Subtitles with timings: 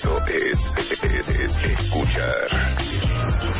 [0.00, 0.58] propósito es,
[0.90, 3.52] es- es escuchar.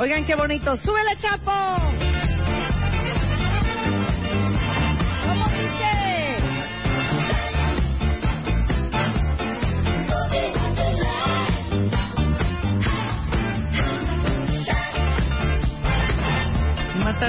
[0.00, 0.76] Oigan, qué bonito.
[0.78, 2.11] ¡Súbele, Chapo!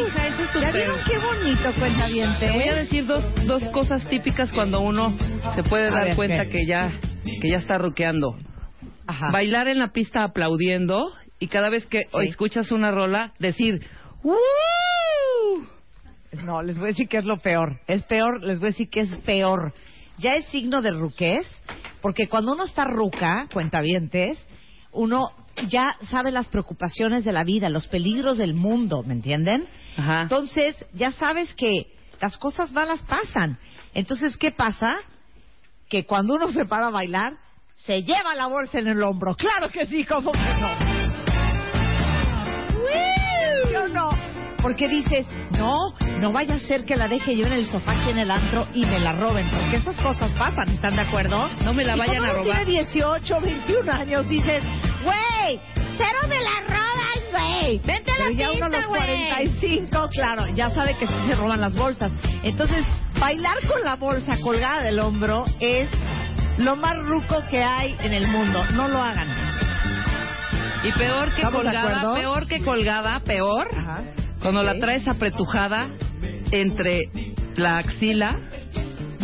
[0.00, 2.28] Hija, ese es ¿Ya vieron qué bonito, cuenta bien?
[2.38, 5.16] Te voy a decir dos, dos cosas típicas cuando uno
[5.54, 6.92] se puede dar ver, cuenta que ya
[7.40, 8.36] que ya está ruqueando.
[9.06, 9.30] Ajá.
[9.30, 12.28] Bailar en la pista aplaudiendo y cada vez que Sí.
[12.28, 13.86] escuchas una rola decir
[14.22, 14.34] ¡Uh!
[16.44, 17.80] No, les voy a decir que es lo peor.
[17.86, 19.72] Es peor, les voy a decir que es peor.
[20.18, 21.46] Ya es signo de ruquez,
[22.02, 24.38] porque cuando uno está ruca, cuentavientes,
[24.92, 25.30] uno
[25.68, 29.66] ya sabe las preocupaciones de la vida, los peligros del mundo, ¿me entienden?
[29.96, 30.22] Ajá.
[30.22, 33.58] Entonces, ya sabes que las cosas malas pasan.
[33.94, 34.96] Entonces, ¿qué pasa?
[35.88, 37.34] Que cuando uno se para a bailar,
[37.76, 39.34] se lleva la bolsa en el hombro.
[39.34, 40.95] Claro que sí, ¿cómo que no?
[44.62, 48.10] Porque dices, no, no vaya a ser que la deje yo en el sofá aquí
[48.10, 49.48] en el antro y me la roben.
[49.50, 51.48] Porque esas cosas pasan, ¿están de acuerdo?
[51.64, 52.42] No me la Y vayan a robar.
[52.44, 54.62] tiene 18, 21 años, dices,
[55.04, 55.60] güey,
[55.96, 57.78] cero me la roban, güey.
[57.84, 61.60] Vente a la ya uno a los 45, claro, ya sabe que sí se roban
[61.60, 62.10] las bolsas.
[62.42, 62.84] Entonces,
[63.20, 65.88] bailar con la bolsa colgada del hombro es
[66.58, 68.64] lo más ruco que hay en el mundo.
[68.72, 69.28] No lo hagan.
[70.82, 72.14] Y peor que ¿Estamos de colgada, acuerdo?
[72.14, 74.02] peor que colgada, peor Ajá.
[74.40, 75.88] Cuando la traes apretujada
[76.50, 77.08] entre
[77.56, 78.38] la axila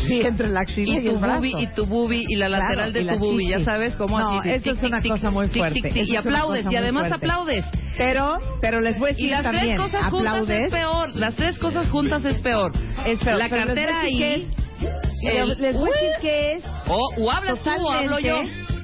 [0.08, 1.36] Sí, entre la axila y, y tu brazo.
[1.38, 3.94] bubi y tu bubi y la Claro, lateral de y la tu bubi, ya sabes
[3.94, 4.50] cómo No, así.
[4.50, 5.80] eso es una tic, cosa muy fuerte.
[5.80, 7.14] tic, y aplaudes y además fuerte.
[7.24, 7.64] aplaudes.
[7.96, 10.64] Pero, pero les voy a decir Y las también, tres cosas juntas aplaudes.
[10.64, 11.14] es peor.
[11.14, 12.72] Las tres cosas juntas es peor.
[13.06, 14.22] Es peor, La pero cartera ahí.
[14.24, 16.20] el- les voy a decir ¡Uy!
[16.20, 18.40] que es O, o hablas tú o hablo yo.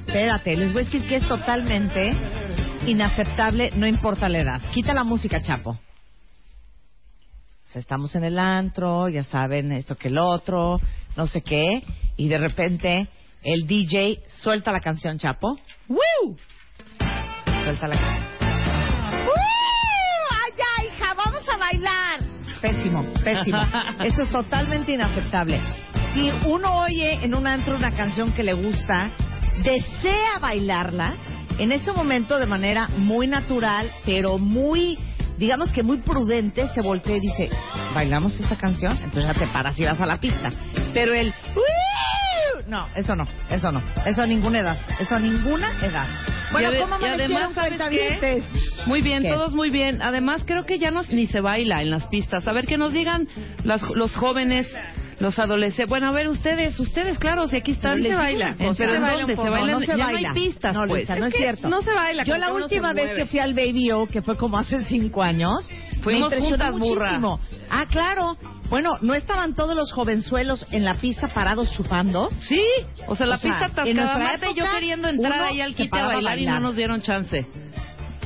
[0.07, 2.15] Espérate, les voy a decir que es totalmente
[2.87, 4.61] inaceptable, no importa la edad.
[4.71, 5.77] Quita la música, Chapo.
[7.69, 10.81] O sea, estamos en el antro, ya saben, esto que el otro,
[11.15, 11.83] no sé qué,
[12.17, 13.07] y de repente
[13.43, 15.55] el DJ suelta la canción, Chapo.
[15.87, 16.35] ¡Woo!
[17.63, 18.23] Suelta la canción.
[19.27, 20.33] ¡Uh!
[20.33, 21.13] ¡Allá, hija!
[21.13, 22.19] ¡Vamos a bailar!
[22.59, 23.61] Pésimo, pésimo.
[24.03, 25.61] Eso es totalmente inaceptable.
[26.15, 29.11] Si uno oye en un antro una canción que le gusta,
[29.63, 31.13] desea bailarla,
[31.59, 34.97] en ese momento de manera muy natural, pero muy,
[35.39, 37.49] digamos que muy prudente, se voltea y dice,
[37.95, 38.95] ¿bailamos esta canción?
[39.03, 40.49] Entonces ya te paras y vas a la pista.
[40.93, 41.33] Pero el...
[41.55, 43.81] "Uy", No, eso no, eso no.
[44.05, 44.77] Eso a ninguna edad.
[44.99, 46.05] Eso a ninguna edad.
[46.51, 48.43] Bueno, ¿cómo y además, cuentavientes?
[48.85, 49.29] Muy bien, ¿Qué?
[49.29, 50.01] todos muy bien.
[50.01, 52.47] Además, creo que ya no, ni se baila en las pistas.
[52.47, 53.27] A ver, que nos digan
[53.63, 54.67] las- los jóvenes,
[55.19, 55.89] los adolescentes.
[55.89, 58.01] Bueno, a ver, ustedes, ustedes, claro, si aquí están.
[58.01, 58.49] Les se baila.
[58.49, 59.35] ¿en No, dónde?
[59.35, 60.21] no, Se baila, no se ya baila.
[60.21, 60.89] no hay pistas, No, pues.
[61.01, 61.69] Luisa, no es, cierto.
[61.69, 62.23] No se baila.
[62.23, 65.69] Yo la última vez que fui al Baby O, que fue como hace cinco años,
[66.01, 67.05] Fuimos me impresionó juntas, burra.
[67.19, 67.39] muchísimo.
[67.69, 68.37] Ah, claro.
[68.69, 72.29] Bueno, ¿no estaban todos los jovenzuelos en la pista parados chupando?
[72.41, 72.61] Sí,
[73.07, 75.59] o sea, la O sea, pista en nuestra Marta y yo época, queriendo entrar ahí
[75.61, 77.47] al quite a bailar, y no nos dieron chance.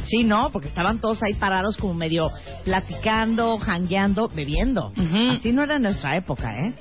[0.06, 2.30] Sí, no, porque estaban todos ahí parados como medio
[2.64, 4.92] platicando, jangueando, bebiendo.
[5.32, 6.74] Así no era en nuestra época, ¿eh?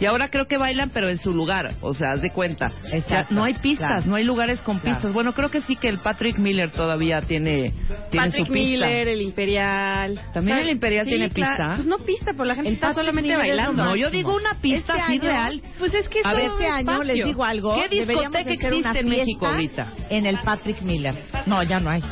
[0.00, 1.74] Y ahora creo que bailan, pero en su lugar.
[1.80, 2.72] O sea, haz de cuenta.
[2.92, 4.02] Exacto, Ya no hay pistas, claro.
[4.06, 4.96] no hay lugares con Claro.
[4.96, 5.12] pistas.
[5.12, 7.72] Bueno, creo que sí que el Patrick Miller todavía tiene,
[8.10, 8.68] tiene Patrick su pista.
[8.86, 10.20] Miller, el Imperial.
[10.34, 11.54] ¿También el Imperial sí, tiene claro.
[11.56, 11.76] pista?
[11.76, 13.84] Pues no pista, pero la gente El está Patrick solamente Miller es bailando.
[13.84, 15.62] No, yo digo una pista Este así año- real.
[15.78, 17.74] Pues es que es A ver, Este un año les digo algo.
[17.76, 19.92] ¿Qué discoteca existe en México ahorita?
[20.10, 21.14] En el Patrick Miller.
[21.46, 22.02] No, ya no hay.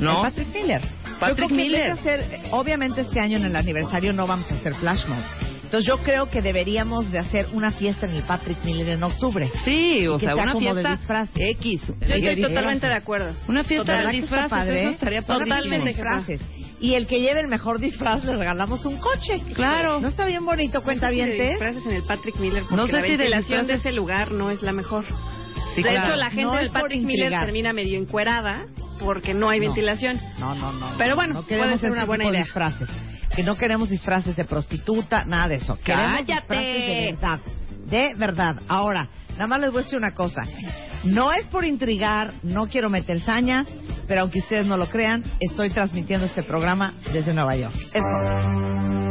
[0.00, 0.22] ¿No?
[0.22, 0.80] Patrick Miller.
[0.82, 1.90] Yo Patrick que de Miller.
[1.92, 5.04] hacer- obviamente este año en el aniversario no vamos a hacer flash.
[5.62, 9.50] Entonces yo creo que deberíamos de hacer una fiesta en el Patrick Miller en octubre.
[9.64, 11.30] Sí, o que sea, sea una como de fiesta disfraz.
[11.34, 11.82] X.
[11.86, 13.34] Yo estoy totalmente de acuerdo.
[13.48, 14.82] Una fiesta ¿Verdad de disfraces, padre?
[14.82, 16.40] eso estaría Totalmente disfraces.
[16.80, 19.40] Y el que lleve el mejor disfraz le regalamos un coche.
[19.54, 20.00] Claro.
[20.00, 22.92] ¿No está bien bonito, cuenta bien bien, disfraces en el Patrick Miller porque No sé
[22.92, 25.04] la si de ventilación de ese lugar no es la mejor.
[25.74, 26.06] Sí, de claro.
[26.06, 28.66] hecho, la gente No del Patrick Miller termina medio encuerada
[29.00, 29.66] porque no hay No.
[29.66, 30.20] ventilación.
[30.38, 30.90] No, no, no.
[30.98, 32.42] Pero no, bueno, no puede queremos ser una buena idea.
[32.42, 32.88] disfraces.
[33.34, 35.76] Que no queremos disfraces de prostituta, nada de eso.
[35.82, 36.32] Queremos ¡Cállate!
[36.34, 37.40] disfraces de verdad.
[37.86, 38.56] De verdad.
[38.68, 40.42] Ahora, nada más les voy a decir una cosa.
[41.02, 43.66] No es por intrigar, no quiero meter saña,
[44.06, 47.74] pero aunque ustedes no lo crean, estoy transmitiendo este programa desde Nueva York.
[47.92, 49.03] Es.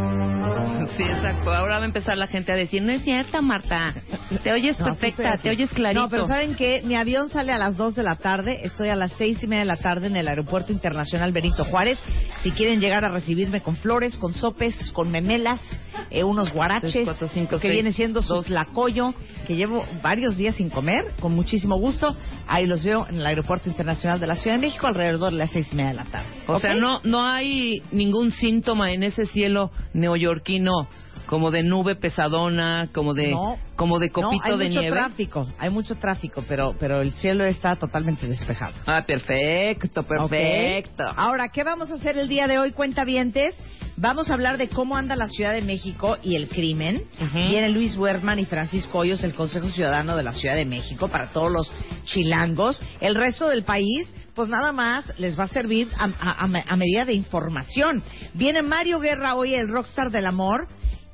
[0.98, 1.52] Sí, exacto.
[1.52, 3.96] Ahora va a empezar la gente a decir, no es cierta, Marta.
[4.44, 6.04] Te oyes No, perfecta, te oyes clarito.
[6.04, 6.82] No, pero ¿saben qué?
[6.84, 8.60] Mi avión sale a las 2 de la tarde.
[8.64, 12.00] Estoy a las seis y media de la tarde en el Aeropuerto Internacional Benito Juárez.
[12.44, 15.62] Si quieren llegar a recibirme con flores, con sopes, con memelas,
[16.10, 18.46] eh, unos guaraches, Tres, cuatro, cinco, lo que seis, viene siendo su dos.
[18.46, 19.14] tlacoyo,
[19.48, 22.16] que llevo varios días sin comer, con muchísimo gusto.
[22.48, 25.52] Ahí los veo en el Aeropuerto Internacional de la Ciudad de México alrededor de las
[25.52, 26.28] seis y media de la tarde.
[26.48, 30.88] O sea, no, no hay ningún síntoma en ese cielo neoyorquino
[31.26, 33.58] como de nube pesadona, como de, No.
[33.78, 34.96] como de copito no, hay de mucho nieve.
[34.96, 38.74] tráfico, hay mucho tráfico, pero, pero el cielo está totalmente despejado.
[38.86, 41.04] Ah, perfecto, perfecto.
[41.16, 43.56] Ahora, ¿qué vamos a hacer el día de hoy, cuentavientes?
[44.04, 47.06] Vamos a hablar de cómo anda la Ciudad de México y el crimen.
[47.48, 51.30] Viene Luis Werman y Francisco Hoyos del Consejo Ciudadano de la Ciudad de México para
[51.30, 51.72] todos los
[52.04, 52.82] chilangos.
[53.00, 56.66] El resto del país, pues nada más les va a servir a, a- a me-
[56.68, 58.04] a medida de información.
[58.34, 60.68] Viene Mario Guerra hoy, el rockstar del amor.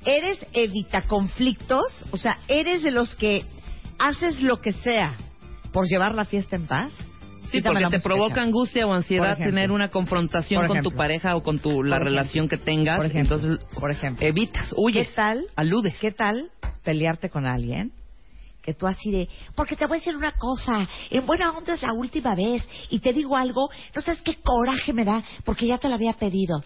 [0.04, 1.84] ¿Eres evita conflictos?
[2.10, 3.46] O sea, ¿eres de los que
[4.00, 5.14] haces lo que sea
[5.72, 6.92] por llevar la fiesta en paz?
[7.52, 9.46] Sí, porque te provoca angustia o ansiedad ejemplo.
[9.56, 12.98] tener una confrontación con tu pareja o con tu, la Por relación que tengas.
[12.98, 13.36] Por ejemplo.
[13.38, 14.26] Entonces, Por ejemplo.
[14.26, 15.46] evitas, huyes, ¿Qué tal?
[15.56, 15.96] aludes.
[16.00, 16.52] ¿Qué tal
[16.84, 17.92] pelearte con alguien?
[18.62, 21.82] Que tú así de, porque te voy a decir una cosa, en buena onda es
[21.82, 25.78] la última vez, y te digo algo, no sabes qué coraje me da, porque ya
[25.78, 26.62] te lo había pedido.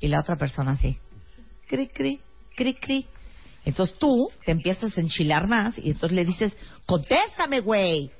[0.00, 0.98] Y la otra persona así,
[1.68, 2.20] cri, cri,
[2.56, 3.06] cri, cri.
[3.64, 8.10] Entonces tú te empiezas a enchilar más, y entonces le dices, contéstame, güey.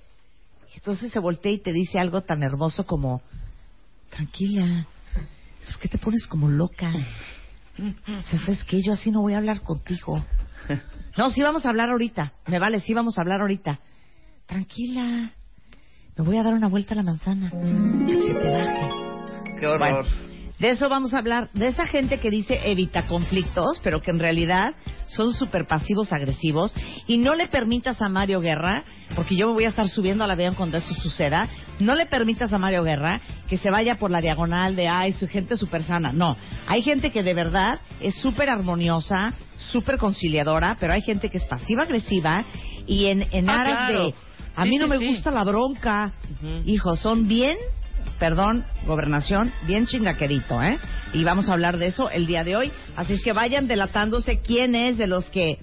[0.75, 3.23] Entonces se voltea y te dice algo tan hermoso como,
[4.11, 4.87] tranquila,
[5.71, 6.93] ¿por qué te pones como loca?
[7.79, 8.83] O sea, ¿sabes qué?
[8.83, 10.25] Yo así no voy a hablar contigo.
[11.17, 12.35] No, sí vamos a hablar ahorita.
[12.47, 13.81] Me vale, sí vamos a hablar ahorita.
[14.47, 15.33] Tranquila.
[16.17, 17.51] Me voy a dar una vuelta a la manzana.
[17.51, 19.59] Que se te baje.
[19.59, 20.05] Qué horror.
[20.05, 20.30] Bueno,
[20.61, 21.49] de eso vamos a hablar.
[21.55, 24.75] De esa gente que dice evita conflictos, pero que en realidad
[25.07, 26.73] son súper pasivos agresivos.
[27.07, 28.85] Y no le permitas a Mario Guerra,
[29.17, 31.49] porque yo me voy a estar subiendo al avión cuando eso suceda,
[31.81, 35.27] no le permitas a Mario Guerra que se vaya por la diagonal de, ay, su
[35.27, 36.13] gente súper sana.
[36.13, 36.37] No,
[36.69, 41.47] hay gente que de verdad es súper armoniosa, súper conciliadora, pero hay gente que es
[41.47, 42.45] pasiva-agresiva
[42.87, 44.05] y en, en Ah, aras claro.
[44.05, 44.15] de,
[44.55, 45.07] a Sí, mí no sí, me sí.
[45.07, 46.13] gusta la bronca.
[46.33, 46.63] Ujú.
[46.67, 47.57] Hijo, son bien,
[48.19, 50.79] perdón, gobernación, bien chingaquerito, ¿eh?
[51.13, 52.73] Y vamos a hablar de eso el día de hoy.
[52.97, 55.59] Así es que vayan delatándose quién es de los que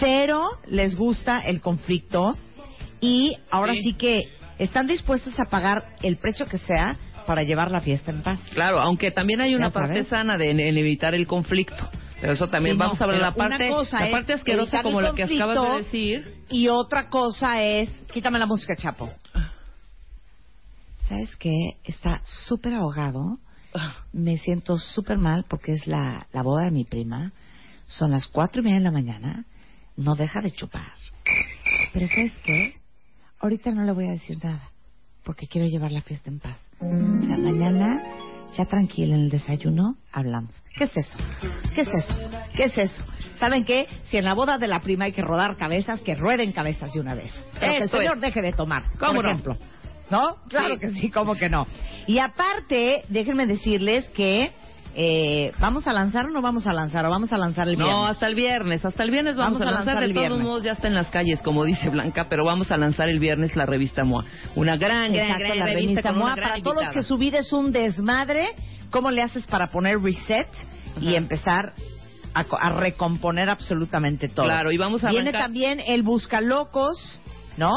[0.00, 2.36] cero les gusta el conflicto
[3.00, 3.82] y ahora Sí.
[3.82, 4.22] sí, que
[4.58, 8.40] están dispuestos a pagar el precio que sea para llevar la fiesta en paz.
[8.52, 11.88] Claro, aunque también hay una parte sana de evitar el conflicto.
[12.20, 15.14] Pero eso también Sí, no, vamos a ver la parte, la parte asquerosa como la
[15.14, 16.34] que acabas de decir.
[16.48, 19.10] Y otra cosa es, quítame la música, Chapo.
[21.08, 21.76] ¿Sabes qué?
[21.84, 23.38] Está súper ahogado.
[24.12, 27.32] Me siento súper mal porque es la, la boda de mi prima.
[27.86, 29.44] Son las cuatro y media de la mañana.
[29.96, 30.92] No deja de chupar.
[31.92, 32.76] Pero ¿sabes qué?
[33.40, 34.70] Ahorita no le voy a decir nada
[35.24, 36.58] porque quiero llevar la fiesta en paz.
[36.80, 38.02] O sea, mañana,
[38.56, 40.54] ya tranquila en el desayuno, hablamos.
[40.76, 41.18] ¿Qué es eso?
[41.74, 42.14] ¿Qué es eso?
[42.54, 43.04] ¿Qué es eso?
[43.38, 43.86] ¿Saben qué?
[44.04, 47.00] Si en la boda de la prima hay que rodar cabezas, que rueden cabezas de
[47.00, 47.32] una vez.
[47.58, 48.20] Pero que el señor es.
[48.22, 49.30] deje de tomar, ¿Cómo por no?
[49.30, 49.58] ejemplo.
[50.10, 50.36] ¿No?
[50.48, 50.80] Claro Sí.
[50.80, 51.66] que sí, ¿cómo que no?
[52.06, 54.52] Y aparte, déjenme decirles que
[54.96, 57.04] eh, ¿vamos a lanzar o no vamos a lanzar?
[57.06, 57.96] ¿O vamos a lanzar el viernes?
[57.96, 58.84] No, hasta el viernes.
[58.84, 59.86] Hasta el viernes vamos, Vamos a a lanzar.
[59.94, 60.46] lanzar De el todos viernes.
[60.46, 63.56] modos, ya está en las calles, como dice Blanca, pero vamos a lanzar el viernes
[63.56, 64.24] la revista MOA.
[64.54, 66.34] Una gran, Exacto, gran la revista MOA.
[66.36, 68.46] Para todos los que su vida es un desmadre,
[68.90, 70.46] ¿cómo le haces para poner reset
[71.00, 71.72] y empezar
[72.32, 74.46] a, a recomponer absolutamente todo.
[74.46, 77.20] Claro, y vamos a Viene arrancar- también el Buscalocos,
[77.56, 77.72] ¿no?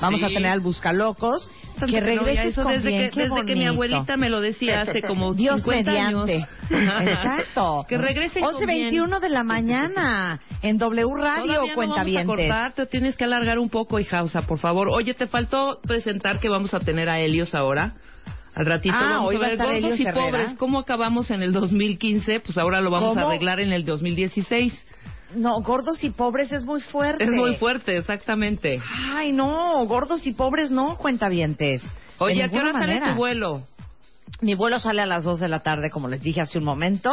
[0.00, 0.26] Vamos Sí.
[0.26, 1.48] a tener al Buscalocos,
[1.80, 4.40] que no regreses eso con desde bien, que, qué desde que mi abuelita me lo
[4.40, 6.34] decía hace como Dios 50 mediante.
[6.34, 6.48] años.
[7.08, 7.86] Exacto.
[7.88, 12.26] Que regresen con 11.21 de la mañana en W Radio, Todavía no vamos a cuentavientes.
[12.26, 14.88] cortar, te tienes que alargar un poco, hija, o sea, por favor.
[14.88, 17.94] Oye, te faltó presentar que vamos a tener a Helios ahora.
[18.54, 20.26] Al ratito Ah, vamos hoy a va a ver estar gordos y Herrera.
[20.26, 20.54] pobres.
[20.58, 22.40] ¿Cómo acabamos en el 2015?
[22.40, 24.72] Pues ahora lo vamos a arreglar en el 2016.
[25.34, 27.24] No, gordos y pobres es muy fuerte.
[27.24, 28.80] Es muy fuerte, exactamente.
[29.12, 31.82] Ay, no, gordos y pobres no, cuentavientes.
[32.18, 33.62] Oye, ¿a qué hora sale tu vuelo?
[34.40, 37.12] Mi vuelo sale a las 2 de la tarde, como les dije hace un momento.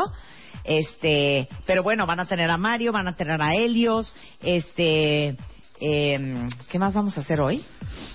[0.64, 5.36] Este, pero bueno, van a tener a Mario, van a tener a Helios, este,
[5.80, 7.64] em, ¿qué más vamos a hacer hoy?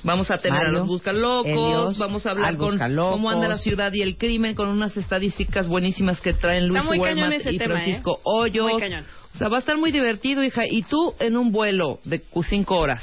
[0.02, 3.58] Vamos a tener Mario, a los Buscalocos, Helios, vamos a hablar con cómo anda la
[3.58, 6.82] ciudad y el crimen, con unas estadísticas buenísimas que traen Luis
[7.34, 8.20] ese y tema, Francisco ¿eh?
[8.24, 8.72] Hoyos.
[8.72, 9.04] Muy cañón.
[9.35, 10.62] O sea, va a estar muy divertido, hija.
[10.66, 13.02] Y tú en un vuelo de cinco horas.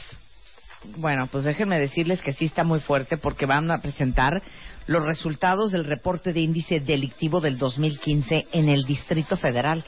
[0.97, 4.41] Bueno, pues déjenme decirles que sí está muy fuerte porque van a presentar
[4.87, 9.83] los resultados del reporte de índice delictivo del 2015 en el Distrito Federal.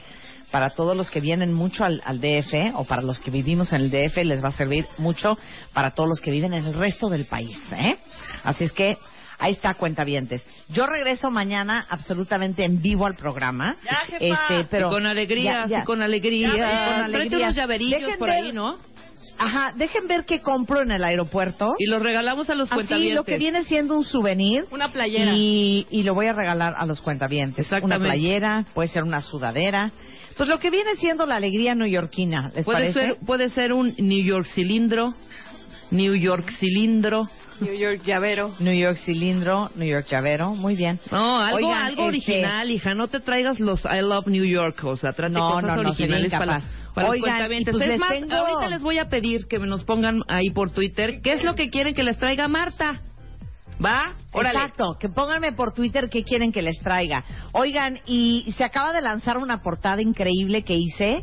[0.50, 3.82] Para todos los que vienen mucho al, al DF o para los que vivimos en
[3.82, 5.36] el DF les va a servir mucho
[5.74, 7.58] para todos los que viven en el resto del país.
[7.72, 7.98] ¿eh?
[8.44, 8.96] Así es que
[9.38, 10.44] ahí está, cuentavientes.
[10.68, 13.76] Yo regreso mañana absolutamente en vivo al programa.
[13.84, 14.24] Ya, jefa.
[14.60, 15.80] Este, pero Sí, con alegría, ya, ya.
[15.80, 16.50] sí, con alegría.
[16.50, 17.38] Con alegría.
[17.38, 18.78] unos llaverillos Dejen por ver- ahí, ¿no?
[19.40, 21.74] Ajá, dejen ver qué compro en el aeropuerto.
[21.78, 23.14] Y los regalamos a los Así cuentavientes.
[23.14, 24.64] lo que viene siendo un souvenir.
[24.72, 25.32] Una playera.
[25.32, 27.64] Y, y lo voy a regalar a los cuentavientes.
[27.66, 27.96] Exactamente.
[28.02, 29.92] Una playera, puede ser una sudadera.
[30.36, 33.00] Pues lo que viene siendo la alegría neoyorquina, ¿les Puede parece?
[33.14, 35.14] ser, puede ser un New York cilindro,
[35.92, 37.28] New York cilindro.
[37.60, 38.54] New York llavero.
[38.60, 40.98] New York cilindro, New York llavero, muy bien.
[41.10, 42.94] No, algo, Oigan, algo este, original, hija.
[42.94, 45.94] No te traigas los I Love New York, o sea, trate No, cosas no, no,
[45.94, 46.58] sería originales para,
[47.04, 47.74] los Oigan, cuentavientes.
[47.74, 50.22] y pues es les más, tengo- ahorita les voy a pedir que me nos pongan
[50.28, 53.02] ahí por Twitter qué es lo que quieren que les traiga Marta.
[53.84, 54.12] ¿Va?
[54.32, 54.58] Órale.
[54.58, 57.24] Exacto, que pónganme por Twitter qué quieren que les traiga.
[57.52, 61.22] Oigan, y se acaba de lanzar una portada increíble que hice.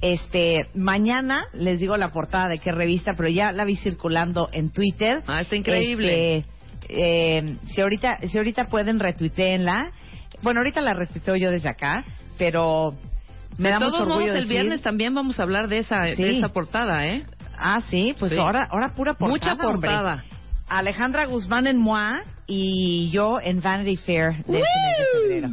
[0.00, 4.70] Este, mañana les digo la portada de qué revista, pero ya la vi circulando en
[4.70, 5.22] Twitter.
[5.26, 6.38] Ah, está increíble.
[6.38, 6.50] Este,
[6.88, 9.90] eh, si ahorita, si ahorita pueden retuiteenla.
[10.42, 12.04] Bueno, ahorita la retuiteo yo desde acá,
[12.38, 12.94] pero
[13.58, 15.78] me de da todos mucho orgullo modos, el decir- viernes también vamos a hablar de
[15.78, 16.22] esa, Sí.
[16.22, 17.24] de esa portada, ¿eh?
[17.58, 18.38] Ah, sí, pues Sí.
[18.38, 19.54] ahora, ahora pura portada.
[19.54, 19.88] Mucha hombre.
[19.88, 20.24] portada.
[20.68, 25.48] Alejandra Guzmán en Moa y yo en Vanity Fair de este mes de febrero.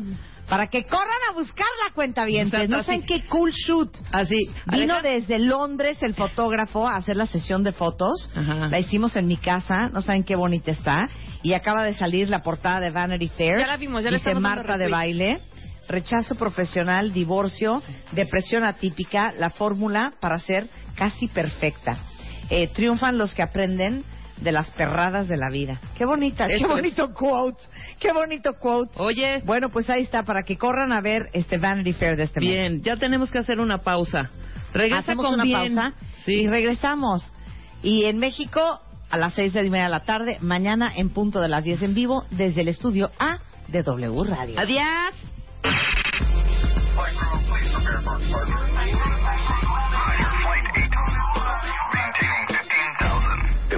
[0.53, 2.27] Para que corran a buscar la cuenta.
[2.27, 3.89] Exacto, No saben qué cool shoot.
[4.11, 4.51] Así.
[4.67, 8.29] Vino desde Londres el fotógrafo a hacer la sesión de fotos.
[8.35, 8.67] Ajá.
[8.67, 9.89] La hicimos en mi casa.
[9.89, 11.09] No saben qué bonita está.
[11.41, 13.57] Y acaba de salir la portada de Vanity Fair.
[13.57, 15.41] Ya la vimos, ya le Dice Marta de baile.
[15.87, 17.81] Rechazo profesional, divorcio,
[18.11, 21.97] depresión atípica, la fórmula para ser casi perfecta.
[22.51, 24.03] Eh, triunfan los que aprenden
[24.43, 25.79] de las perradas de la vida.
[25.95, 26.61] Qué bonita, qué es.
[26.61, 27.63] bonito quote,
[27.99, 28.91] qué bonito quote.
[28.97, 32.39] Oye, Bueno, pues ahí está, para que corran a ver este Vanity Fair de este
[32.39, 32.49] mes.
[32.49, 34.29] bien, ya tenemos que hacer una pausa.
[34.73, 35.75] Regresa Hacemos con una bien.
[35.75, 35.93] pausa
[36.25, 36.33] Sí.
[36.33, 37.31] y regresamos.
[37.81, 41.39] Y en México, a las seis de y media de la tarde, mañana en punto
[41.41, 44.59] de las 10 en vivo, desde el estudio A de W Radio.
[44.59, 45.13] Adiós.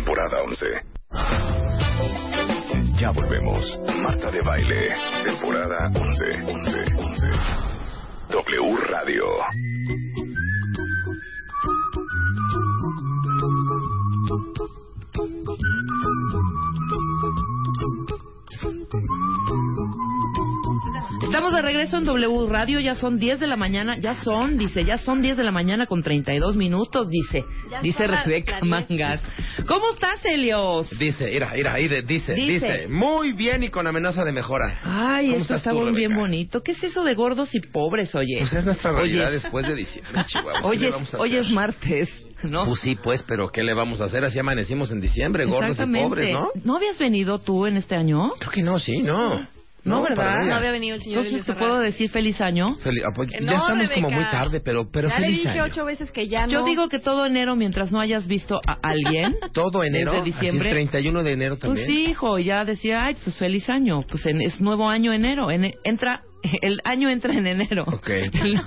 [0.05, 0.65] Temporada 11.
[3.00, 3.79] Ya volvemos.
[4.03, 4.93] Marta de Baile.
[5.24, 6.43] Temporada 11.
[6.45, 6.83] 11.
[6.95, 7.27] 11.
[8.29, 9.25] W Radio.
[21.25, 24.86] Estamos de regreso en W Radio, ya son 10 de la mañana, ya son, dice,
[24.86, 28.89] ya son 10 de la mañana con 32 minutos, dice, Ya dice Rebeca las 10.
[28.89, 29.22] Mangas.
[29.67, 30.88] ¿Cómo estás, Helios?
[30.98, 32.53] Dice, mira, mira, ahí de- dice, Dice.
[32.53, 34.79] dice, muy bien y con amenaza de mejora.
[34.84, 36.15] Ay, ¿Cómo esto estás está tú, bien Rebeca?
[36.22, 36.62] bonito.
[36.63, 38.38] ¿Qué es eso de gordos y pobres, oye?
[38.39, 39.34] Pues es nuestra realidad Oye.
[39.34, 40.62] después de diciembre, Chihuahua.
[40.72, 42.10] ¿qué Hoy es, martes,
[42.50, 42.63] ¿no?
[42.65, 44.24] Pues sí, pues, pero ¿qué le vamos a hacer?
[44.24, 46.50] Así amanecimos en diciembre, gordos y pobres, ¿no?
[46.63, 48.32] ¿No habías venido tú en este año?
[48.39, 49.48] Creo que no, sí, no.
[49.86, 50.44] No, ¿verdad?
[50.46, 52.75] No había venido el señor Entonces, Elías ¿te puedo decir feliz año?
[52.80, 54.15] Fel- ah, pues, Que ya no, estamos como Rebeca.
[54.15, 55.63] muy tarde, pero, pero ya le feliz dije año.
[55.72, 56.51] ocho veces que ya no.
[56.51, 59.36] Yo digo que todo enero, mientras no hayas visto a alguien...
[59.54, 60.70] Todo enero, Desde así es diciembre.
[60.72, 61.88] 31 de enero Pues también.
[61.88, 64.01] sí, hijo, ya decía, ay, pues feliz año.
[64.10, 65.51] Pues en- es nuevo año enero.
[65.51, 66.22] En- entra
[66.62, 67.84] el año entra en enero.
[67.88, 68.10] Ok.
[68.10, 68.62] El,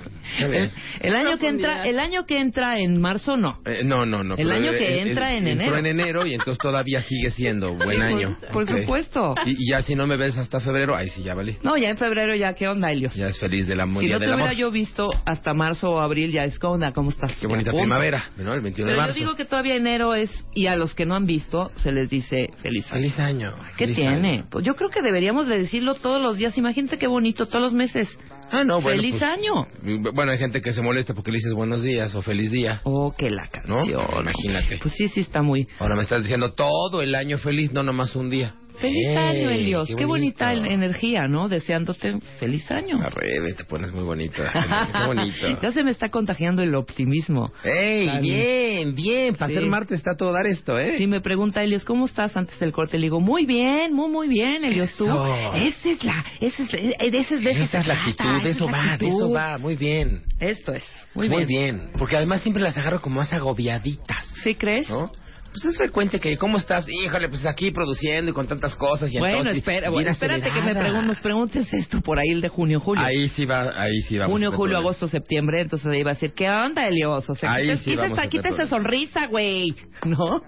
[0.54, 0.70] el-
[1.00, 3.60] el año que entra, el año que entra en marzo no.
[3.64, 4.34] Eh, no, no, no.
[4.36, 5.78] El año que eh, entra en entró enero.
[5.78, 8.36] en enero y entonces todavía sigue siendo buen año.
[8.52, 8.80] Por Ok.
[8.80, 9.34] supuesto.
[9.46, 11.58] Y, y ya si no me ves hasta febrero, ahí sí ya vale.
[11.62, 13.14] No, ya en febrero ya, ¿qué onda, Helios?
[13.14, 14.02] Ya es feliz del amor.
[14.02, 14.56] si no te del hubiera amor.
[14.58, 16.92] yo visto hasta marzo o abril, ya es, ¿qué onda?
[16.92, 17.32] ¿Cómo estás?
[17.40, 18.52] Qué bonita primavera, ¿no?
[18.52, 19.18] El 21 Pero de yo marzo.
[19.20, 22.50] digo que todavía enero es, y a los que no han visto, se les dice
[22.62, 22.94] feliz año.
[23.00, 23.52] Feliz año.
[23.76, 24.28] ¿Qué feliz tiene?
[24.30, 24.46] año.
[24.50, 26.56] Pues yo creo que deberíamos de decirlo todos los días.
[26.58, 28.08] Imagínate qué bonito, todos los meses.
[28.50, 29.00] Ah, no, bueno.
[29.00, 29.66] ¡Feliz pues, año!
[30.14, 32.80] Bueno, hay gente que se molesta porque le dices buenos días o feliz día.
[32.84, 33.76] Oh, que la ¿No?
[33.76, 34.06] canción.
[34.20, 34.78] Imagínate.
[34.80, 35.68] Pues sí, sí está muy...
[35.78, 38.54] Ahora me estás diciendo todo el año feliz, no nomás un día.
[38.80, 39.88] Feliz ¡Ey, año, Elios.
[39.96, 41.48] Qué, bonita energía, ¿no?
[41.48, 43.00] Deseándote feliz año.
[43.02, 44.52] Arrebe, te pones muy bonita.
[44.92, 45.58] Qué bonito.
[45.62, 47.50] ya se me está contagiando el optimismo.
[47.64, 49.34] ¡Ey, bien, bien!
[49.34, 49.54] Para Sí.
[49.54, 50.96] ser martes está todo dar esto, ¿eh?
[50.98, 52.98] Si me pregunta Elios, ¿cómo estás antes del corte?
[52.98, 55.06] Le digo, muy bien, muy, muy bien, Elios, tú.
[55.06, 58.66] Esa es la, esa es, eh, esa es, de Esa es la actitud, de eso
[58.66, 60.22] va, de eso va, muy bien.
[60.40, 61.76] Esto es, muy, Muy bien.
[61.78, 61.90] bien.
[61.98, 64.88] Porque además siempre las agarro como más agobiaditas, ¿Sí crees?
[64.88, 65.10] ¿no?
[65.50, 66.86] Pues es frecuente que, ¿cómo estás?
[66.88, 69.12] Híjole, pues aquí produciendo y con tantas cosas.
[69.12, 72.40] Y Bueno, entonces, espera, bueno, espérate que me pregun- nos preguntes esto por ahí el
[72.40, 73.04] de junio, julio.
[73.04, 74.32] Ahí sí va, ahí sí vamos.
[74.32, 77.28] junio, a julio, agosto, septiembre, entonces ahí va a decir, ¿qué onda, Elios?
[77.30, 79.74] O sea, Ahí sí vamos esa, a esa sonrisa, güey,
[80.04, 80.42] ¿no?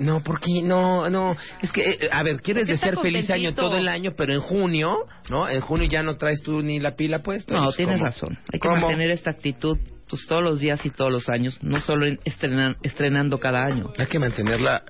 [0.00, 3.76] No, porque no, no, es que, eh, a ver, quieres está desear feliz año todo
[3.78, 4.96] el año, pero en junio,
[5.30, 5.48] ¿no?
[5.48, 7.54] En junio ya no traes tú ni la pila puesta.
[7.54, 8.04] No, Pues, tienes ¿cómo?
[8.06, 8.38] razón.
[8.52, 8.80] Hay que ¿Cómo?
[8.80, 12.76] mantener esta actitud pues, todos los días y todos los años, no solo en- estrenan-
[12.82, 13.92] estrenando cada año.
[13.98, 14.82] Hay que mantenerla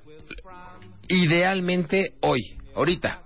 [1.09, 3.23] idealmente hoy, ahorita,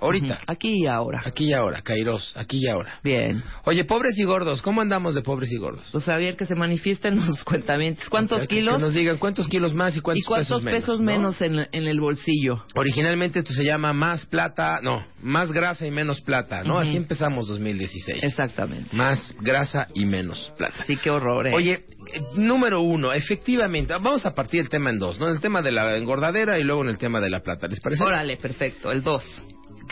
[0.00, 0.40] ahorita.
[0.46, 1.22] Aquí y ahora.
[1.24, 3.00] aquí y ahora, Kairos, aquí y ahora.
[3.02, 3.42] Bien.
[3.64, 5.86] Oye, pobres y gordos, ¿cómo andamos de pobres y gordos?
[5.92, 8.08] Pues Javier, que se manifiesten los cuentamientos.
[8.08, 8.80] ¿Cuántos Que- que kilos?
[8.80, 11.06] nos digan cuántos kilos más y cuántos, ¿Y cuántos pesos, ¿no?
[11.06, 12.64] menos, en, en el bolsillo?
[12.74, 16.74] Originalmente esto se llama más plata, no, más grasa y menos plata, ¿no?
[16.74, 16.82] Ujú.
[16.82, 18.22] Así empezamos 2016.
[18.22, 18.94] Exactamente.
[18.96, 20.84] Más grasa y menos plata.
[20.86, 21.52] Sí, qué horror, ¿eh?
[21.54, 21.72] Oye,
[22.12, 25.28] eh, número uno, efectivamente, vamos a partir el tema en dos, ¿no?
[25.28, 27.80] En el tema de la engordadera y luego en el tema de la plata, ¿les
[27.80, 28.02] parece?
[28.04, 29.44] Órale, perfecto, el 2.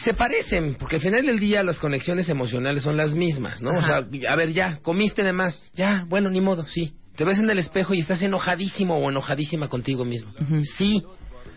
[0.05, 3.71] Se parecen, porque al final del día las conexiones emocionales son las mismas, ¿no?
[3.71, 4.01] Ajá.
[4.01, 6.95] O sea, a ver, ya, comiste de más, ya, bueno, ni modo, sí.
[7.17, 10.33] Te ves en el espejo y estás enojadísimo o enojadísima contigo mismo.
[10.77, 11.03] Sí.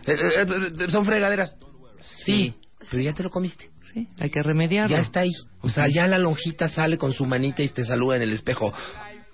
[0.06, 1.56] Eh, eh, eh, ¿Son fregaderas?
[2.00, 2.24] Sí.
[2.24, 2.54] Sí.
[2.90, 3.70] Pero ya te lo comiste.
[3.94, 4.96] Sí, hay que remediarlo.
[4.96, 5.30] Ya está ahí.
[5.60, 8.72] O sea, ya la lonjita sale con su manita y te saluda en el espejo.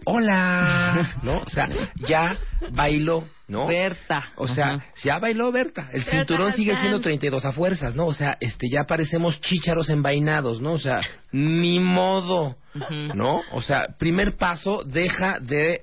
[0.05, 1.39] Hola, ¿no?
[1.39, 1.69] O sea,
[2.07, 2.37] ya
[2.73, 3.67] bailó, ¿no?
[3.67, 4.33] Berta.
[4.37, 4.85] O sea, Ajá.
[5.03, 5.89] ya bailó Berta.
[5.93, 8.07] El cinturón sigue siendo 32 a fuerzas, ¿no?
[8.07, 10.73] O sea, este ya parecemos chícharos envainados, ¿no?
[10.73, 11.01] O sea,
[11.33, 12.57] ni modo.
[13.15, 13.41] ¿no?
[13.53, 15.83] O sea, primer paso, deja de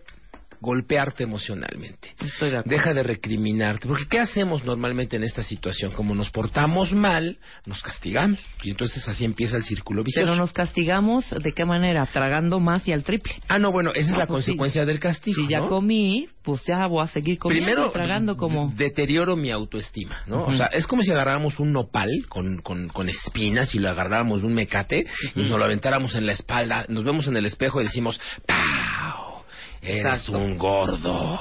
[0.65, 2.13] golpearte emocionalmente.
[2.21, 2.77] Estoy de acuerdo.
[2.77, 3.87] Deja de recriminarte.
[3.87, 5.91] Porque ¿qué hacemos normalmente en esta situación?
[5.91, 8.39] Como nos portamos mal, nos castigamos.
[8.63, 10.25] Y entonces así empieza el círculo vicioso.
[10.25, 12.05] Pero nos castigamos, ¿de qué manera?
[12.07, 13.33] Tragando más y al triple.
[13.47, 14.51] Ah, no, bueno, esa es Ah, la pues sí.
[14.51, 15.41] consecuencia del castigo.
[15.41, 18.71] Si ya comí, pues ya voy a seguir comiendo Primero, y tragando como...
[18.75, 20.43] deterioro mi autoestima, ¿no?
[20.45, 24.41] O sea, es como si agarráramos un nopal con, con, con espinas y lo agarráramos
[24.41, 26.85] de un mecate y nos lo aventáramos en la espalda.
[26.87, 29.34] Nos vemos en el espejo y decimos, ¡Pau!
[29.85, 31.39] Eres un gordo.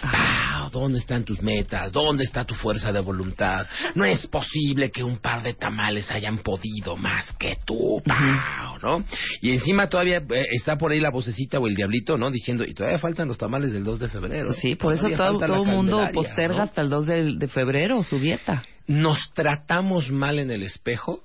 [0.00, 0.70] ¡Pau!
[0.70, 1.90] ¿Dónde están tus metas?
[1.92, 3.66] ¿Dónde está tu fuerza de voluntad?
[3.94, 8.78] No es posible que un par de tamales hayan podido más que tú, ¡Pau!
[8.82, 9.04] ¿no?
[9.42, 12.30] Y encima todavía eh, está por ahí la vocecita o el diablito, ¿no?
[12.30, 14.52] Diciendo, y todavía faltan los tamales del 2 de febrero.
[14.54, 16.62] Sí, por eso todo, todo el mundo posterga ¿no?
[16.62, 18.62] hasta el 2 de, de febrero su dieta.
[18.86, 21.22] nos tratamos mal en el espejo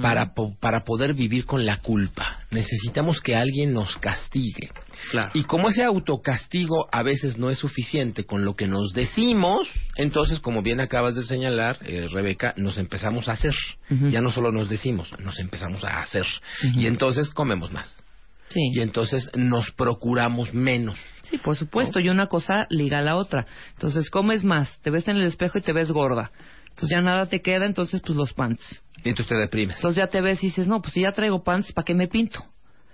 [0.00, 2.38] Para, po- para poder vivir con la culpa.
[2.50, 4.70] Necesitamos que alguien nos castigue.
[5.10, 5.30] Claro.
[5.34, 10.40] Y como ese autocastigo a veces no es suficiente con lo que nos decimos, entonces,
[10.40, 13.54] como bien acabas de señalar, eh, Rebeca, nos empezamos a hacer.
[13.88, 16.26] Ya no solo nos decimos, nos empezamos a hacer.
[16.74, 18.02] Y entonces comemos más.
[18.48, 18.60] Sí.
[18.72, 20.98] Y entonces nos procuramos menos.
[21.22, 23.46] Sí, por supuesto, y una cosa liga a la otra.
[23.74, 26.30] Entonces comes más, te ves en el espejo y te ves gorda.
[26.74, 28.82] Entonces ya nada te queda, entonces pues los pants.
[29.04, 29.76] Y entonces te deprimes.
[29.76, 32.08] Entonces ya te ves y dices, no, pues si ya traigo pants, ¿para qué me
[32.08, 32.44] pinto?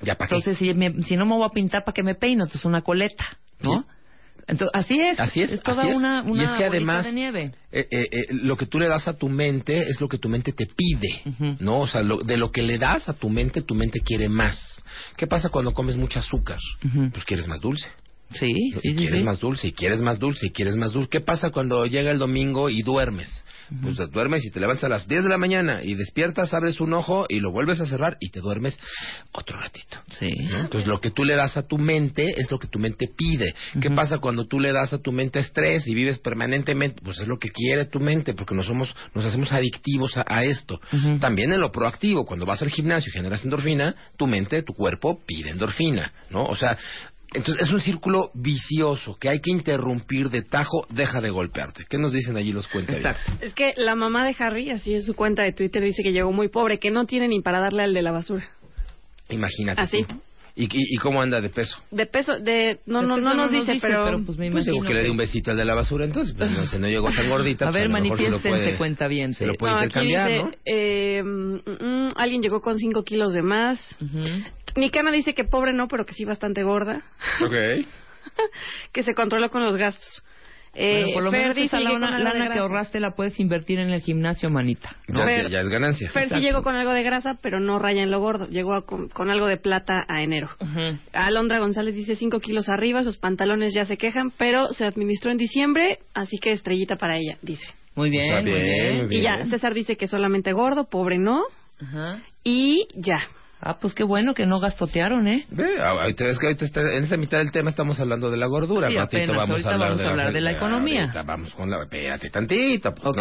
[0.02, 0.34] ¿Ya para qué?
[0.36, 2.44] Entonces si, me- si no me voy a pintar, ¿para qué me peino?
[2.44, 3.80] Entonces una coleta, ¿no?
[3.80, 3.86] Sí.
[4.48, 5.20] Entonces, así es.
[5.20, 5.96] Así es, toda así es.
[5.96, 7.54] una, Y una es que además, de nieve.
[7.70, 10.28] eh, eh, eh, lo que tú le das a tu mente es lo que tu
[10.28, 11.56] mente te pide, Ujú.
[11.60, 11.80] ¿no?
[11.80, 14.82] O sea, lo- de lo que le das a tu mente, tu mente quiere más.
[15.16, 16.58] ¿Qué pasa cuando comes mucho azúcar?
[16.84, 17.10] Ujú.
[17.12, 17.88] Pues quieres más dulce.
[18.38, 19.24] Sí, quieres sí.
[19.24, 21.08] más dulce, y quieres más dulce, y quieres más dulce.
[21.10, 23.44] ¿Qué pasa cuando llega el domingo y duermes?
[23.82, 26.92] pues duermes y te levantas a las 10 de la mañana y despiertas, abres un
[26.92, 28.78] ojo y lo vuelves a cerrar y te duermes
[29.32, 29.98] otro ratito.
[30.18, 30.30] Sí.
[30.50, 30.60] ¿no?
[30.60, 33.54] Entonces lo que tú le das a tu mente es lo que tu mente pide.
[33.80, 37.00] ¿Qué pasa cuando tú le das a tu mente estrés y vives permanentemente?
[37.02, 40.44] Pues es lo que quiere tu mente porque nos somos, nos hacemos adictivos a, a
[40.44, 40.80] esto.
[41.20, 45.20] También en lo proactivo, cuando vas al gimnasio y generas endorfina, tu mente, tu cuerpo
[45.26, 46.44] pide endorfina, ¿no?
[46.44, 46.76] O sea,
[47.34, 51.84] entonces es un círculo vicioso que hay que interrumpir de tajo, deja de golpearte.
[51.88, 53.16] ¿Qué nos dicen allí los cuentavientes?
[53.22, 53.44] Exacto.
[53.44, 56.32] Es que la mamá de Harry, así es su cuenta de Twitter, dice que llegó
[56.32, 58.48] muy pobre, que no tiene ni para darle al de la basura.
[59.28, 59.80] Imagínate.
[59.80, 60.04] Así.
[60.04, 60.14] tú.
[60.56, 61.78] ¿Y, y, cómo anda de peso?
[61.92, 62.80] De peso, de...
[62.84, 64.04] No, De no, peso no nos dice, pero...
[64.26, 66.04] pues me Pues imagino digo que le dé que- un besito al de la basura
[66.04, 67.64] entonces, pues no, si no llegó tan gordita.
[67.68, 69.38] A pues ver, mejor se lo manifiéstense, puede- cuentavientes.
[69.38, 70.50] Se lo puede No, intercambiar, dice, ¿no?
[70.66, 73.78] eh, mm, mm, alguien llegó con 5 kilos de más.
[74.02, 74.24] Ujú.
[74.76, 77.02] Nicana dice que pobre no, pero que sí bastante gorda.
[77.44, 77.86] Ok.
[78.92, 80.22] que se controló con los gastos.
[80.72, 83.80] Eh, Bueno, por lo Fer menos dice esa lana, lana que ahorraste la puedes invertir
[83.80, 84.94] en el gimnasio, manita.
[85.08, 86.10] Ya, Fer- ya- ya es ganancia.
[86.12, 88.46] Fer sí llegó con algo de grasa, pero no raya en lo gordo.
[88.46, 90.48] Llegó a- con, con algo de plata a enero.
[91.12, 95.38] Alondra González dice 5 kilos arriba, sus pantalones ya se quejan, pero se administró en
[95.38, 97.66] diciembre, así que estrellita para ella, dice.
[97.96, 98.96] Muy bien, muy bien, bien.
[98.98, 99.20] muy bien.
[99.20, 101.42] Y ya, César dice que solamente gordo, pobre no,
[101.82, 102.22] Ajá.
[102.44, 103.18] y ya.
[103.62, 105.44] Ah, pues qué bueno que no gastotearon, ¿eh?
[105.50, 108.46] Ve, ahorita es que ahorita está- en esta mitad del tema estamos hablando de la
[108.46, 108.88] gordura.
[108.88, 111.00] Sí, ratito apenas, vamos a hablar, vamos de, a hablar de la economía.
[111.02, 111.82] ahorita vamos con la...
[111.82, 113.14] Espérate tantito, pues,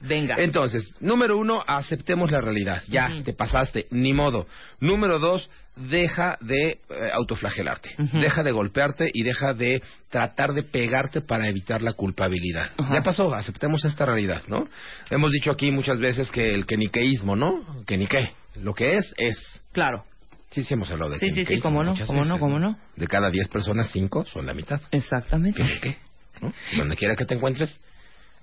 [0.00, 0.36] venga.
[0.38, 2.82] Entonces, número uno, aceptemos la realidad.
[2.88, 4.46] Ya, te pasaste, ni modo.
[4.80, 6.78] Número dos, deja de eh,
[7.12, 7.94] autoflagelarte.
[8.12, 12.70] Deja de golpearte y deja de tratar de pegarte para evitar la culpabilidad.
[12.90, 14.68] Ya pasó, aceptemos esta realidad, ¿no?
[15.10, 17.84] Hemos dicho aquí muchas veces que el keniqueísmo, ¿no?
[17.86, 18.32] Que ni qué.
[18.56, 19.62] Lo que es, es.
[19.72, 20.04] Claro.
[20.50, 22.78] Sí, sí hemos hablado de Sí, sí, sí, cómo no, cómo no, cómo no.
[22.96, 24.82] De cada 10 personas, 5 son la mitad.
[24.90, 25.62] Exactamente.
[25.62, 25.96] ¿Qué qué?
[26.42, 26.52] ¿no?
[26.76, 27.80] Donde quiera que te encuentres,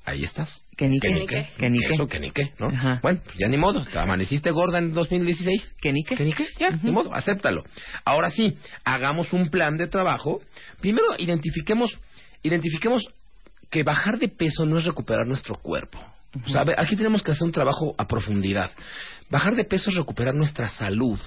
[0.05, 0.65] ahí estás.
[0.75, 1.09] Que ni qué.
[1.57, 1.93] Que ni qué.
[1.93, 2.67] Eso, que ni qué, ¿no?
[2.67, 2.99] Ajá.
[3.01, 3.85] Bueno, pues ya ni modo.
[3.85, 5.75] Te amaneciste gorda en 2016.
[5.81, 6.15] Que ni qué.
[6.15, 7.63] Que ni qué, ya, ni modo, acéptalo.
[8.05, 10.41] Ahora sí, hagamos un plan de trabajo.
[10.79, 11.97] Primero, identifiquemos,
[12.43, 13.07] identifiquemos
[13.69, 15.99] que bajar de peso no es recuperar nuestro cuerpo.
[16.45, 18.71] O sea, a ver, aquí tenemos que hacer un trabajo a profundidad.
[19.29, 21.19] Bajar de peso es recuperar nuestra salud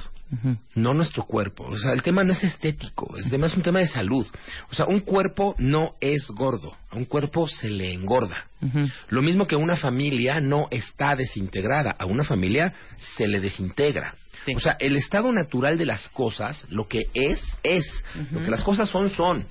[0.74, 1.64] No nuestro cuerpo.
[1.64, 4.26] O sea, el tema no es estético, es tema es un tema de salud.
[4.70, 8.46] O sea, un cuerpo no es gordo, a un cuerpo se le engorda.
[9.08, 12.72] Lo mismo que una familia no está desintegrada, a una familia
[13.16, 14.14] se le desintegra.
[14.46, 14.54] Sí.
[14.56, 17.86] O sea, el estado natural de las cosas, lo que es, es.
[18.30, 19.46] Lo que las cosas son, son.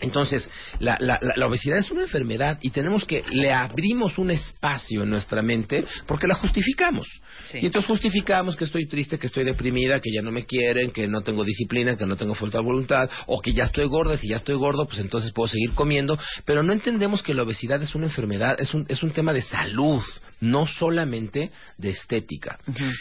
[0.00, 5.02] Entonces, la, la, la- obesidad es una enfermedad y tenemos que, le abrimos un espacio
[5.02, 7.06] en nuestra mente porque la justificamos.
[7.50, 7.58] Sí.
[7.62, 11.08] Y entonces justificamos que estoy triste, que estoy deprimida, que ya no me quieren, que
[11.08, 14.28] no tengo disciplina, que no tengo fuerza de voluntad, o que ya estoy gorda, si
[14.28, 17.94] ya estoy gordo, pues entonces puedo seguir comiendo, pero no entendemos que la obesidad es
[17.94, 20.02] una enfermedad, es un, es un tema de salud,
[20.40, 22.58] no solamente de estética.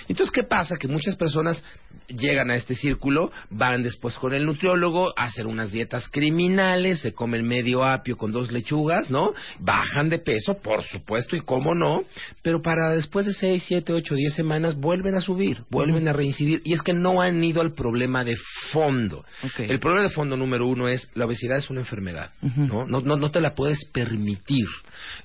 [0.07, 0.77] Entonces, ¿qué pasa?
[0.77, 1.63] Que muchas personas
[2.07, 7.45] llegan a este círculo, van después con el nutriólogo, hacen unas dietas criminales, se comen
[7.45, 9.33] medio apio con dos lechugas, ¿no?
[9.59, 12.03] Bajan de peso, por supuesto, y cómo no,
[12.41, 16.61] pero para después de 6, 7, 8, 10 semanas vuelven a subir, vuelven a reincidir,
[16.63, 18.37] y es que no han ido al problema de
[18.71, 19.25] fondo.
[19.57, 22.85] El problema de fondo número uno es la obesidad es una enfermedad, ¿no?
[22.85, 24.65] No, no, no te la puedes permitir.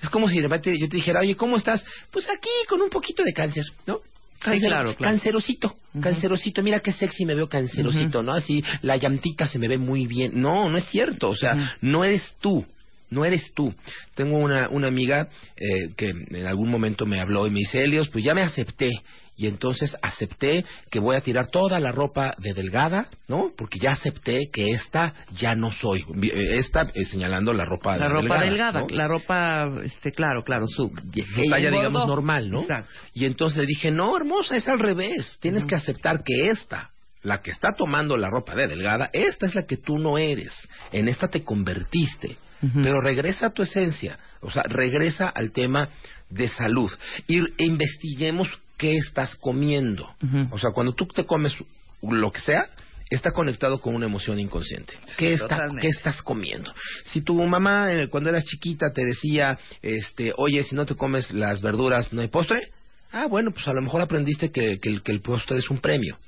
[0.03, 1.85] Es como si de repente yo te dijera, oye, ¿cómo estás?
[2.11, 4.01] Pues aquí con un poquito de cáncer, ¿no?
[4.39, 5.13] Cáncer, claro, claro.
[5.13, 6.63] Cancerosito, cancerosito.
[6.63, 8.33] Mira qué sexy me veo cancerosito, ¿no?
[8.33, 10.41] Así, la llantita se me ve muy bien.
[10.41, 11.31] No, no es cierto.
[11.31, 12.67] O sea, no eres tú.
[13.11, 13.73] No eres tú.
[14.15, 18.09] Tengo una, una amiga eh, que en algún momento me habló y me dice, Elios,
[18.09, 18.91] pues ya me acepté.
[19.37, 23.51] Y entonces acepté que voy a tirar toda la ropa de delgada, ¿no?
[23.57, 26.05] Porque ya acepté que esta ya no soy.
[26.23, 28.87] Eh, Esta eh, señalando la ropa La ropa delgada, ¿no?
[28.89, 32.61] la ropa, este, claro, claro, su, su talla, digamos, normal, ¿no?
[32.61, 32.91] Exacto.
[33.15, 35.39] Y entonces le dije, no, hermosa, es al revés.
[35.41, 36.91] Tienes que aceptar que esta,
[37.23, 40.69] la que está tomando la ropa de delgada, esta es la que tú no eres.
[40.93, 42.37] En esta te convertiste.
[42.81, 44.19] Pero regresa a tu esencia.
[44.41, 45.89] O sea, regresa al tema
[46.31, 46.91] de salud.
[47.27, 48.49] Y e investiguemos
[48.83, 50.11] qué estás comiendo.
[50.51, 51.55] O sea, cuando tú te comes
[52.03, 52.67] lo que sea,
[53.11, 54.95] está conectado con una emoción inconsciente.
[55.17, 55.83] ¿Qué, está, totalmente.
[55.83, 56.75] ¿Qué estás comiendo?
[57.05, 61.31] Si tu mamá eh, cuando eras chiquita te decía, este, oye, si no te comes
[61.31, 62.73] las verduras, ¿no hay postre?
[63.13, 65.79] Ah, bueno, pues a lo mejor aprendiste que, que el, que el postre es un
[65.79, 66.19] premio.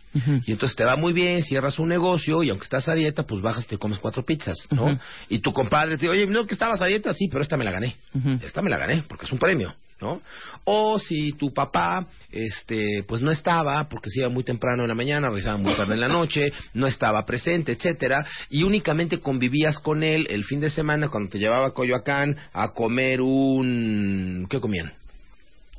[0.46, 3.42] Y entonces te va muy bien, cierras un negocio y aunque estás a dieta, pues
[3.42, 4.96] bajas y te comes cuatro pizzas, ¿no?
[5.28, 7.64] Y tu compadre te dice, oye, no que estabas a dieta, sí, pero esta me
[7.64, 7.96] la gané.
[8.44, 10.20] Esta me la gané porque es un premio, ¿no?
[10.64, 14.94] O si tu papá, este, pues no estaba porque se iba muy temprano en la
[14.94, 20.02] mañana, regresaba muy tarde en la noche, no estaba presente, etcétera, y únicamente convivías con
[20.02, 24.92] él el fin de semana cuando te llevaba a Coyoacán a comer un, ¿qué comían?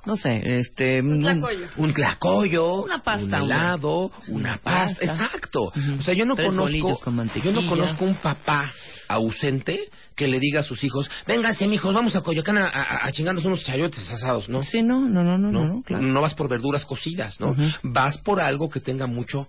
[0.06, 1.02] No sé, este...
[1.02, 1.68] Un tlacoyo.
[1.78, 5.00] Un tlacoyo, Una pasta, un helado, una pasta.
[5.00, 5.24] pasta.
[5.26, 5.62] Exacto.
[5.64, 8.72] O sea, yo no Tres conozco, con yo no conozco un papá
[9.08, 13.12] ausente que le diga a sus hijos, vénganse, mijos, vamos a Coyoacán a, a- a
[13.12, 14.64] chingarnos unos chayotes asados, ¿no?
[14.64, 15.84] Sí, no, no, no, no, no, ¿no?
[15.84, 16.04] claro.
[16.04, 17.56] No vas por verduras cocidas, ¿no?
[17.84, 19.48] Vas por algo que tenga mucho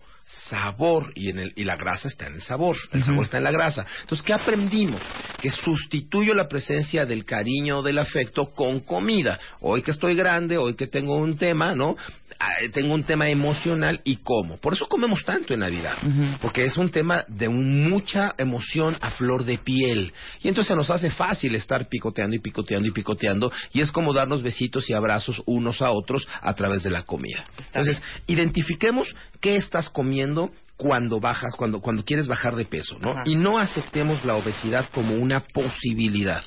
[0.48, 3.10] sabor y en el y la grasa está en el sabor, el Ujú.
[3.10, 3.86] sabor está en la grasa.
[4.02, 5.00] Entonces, ¿qué aprendimos?
[5.40, 9.38] Que sustituyo la presencia del cariño o del afecto con comida.
[9.60, 11.96] Hoy que estoy grande, hoy que tengo un tema, ¿no?
[12.38, 14.58] Ah, Tengo un tema emocional y como.
[14.58, 15.96] Por eso comemos tanto en Navidad.
[16.40, 20.12] Porque es un tema de mucha emoción a flor de piel.
[20.42, 23.52] Y entonces nos hace fácil estar picoteando y picoteando y picoteando.
[23.72, 27.44] Y es como darnos besitos y abrazos unos a otros a través de la comida.
[27.58, 33.12] Entonces, identifiquemos qué estás comiendo cuando bajas, cuando, cuando quieres bajar de peso, ¿no?
[33.12, 33.22] Ajá.
[33.24, 36.44] Y no aceptemos la obesidad como una posibilidad.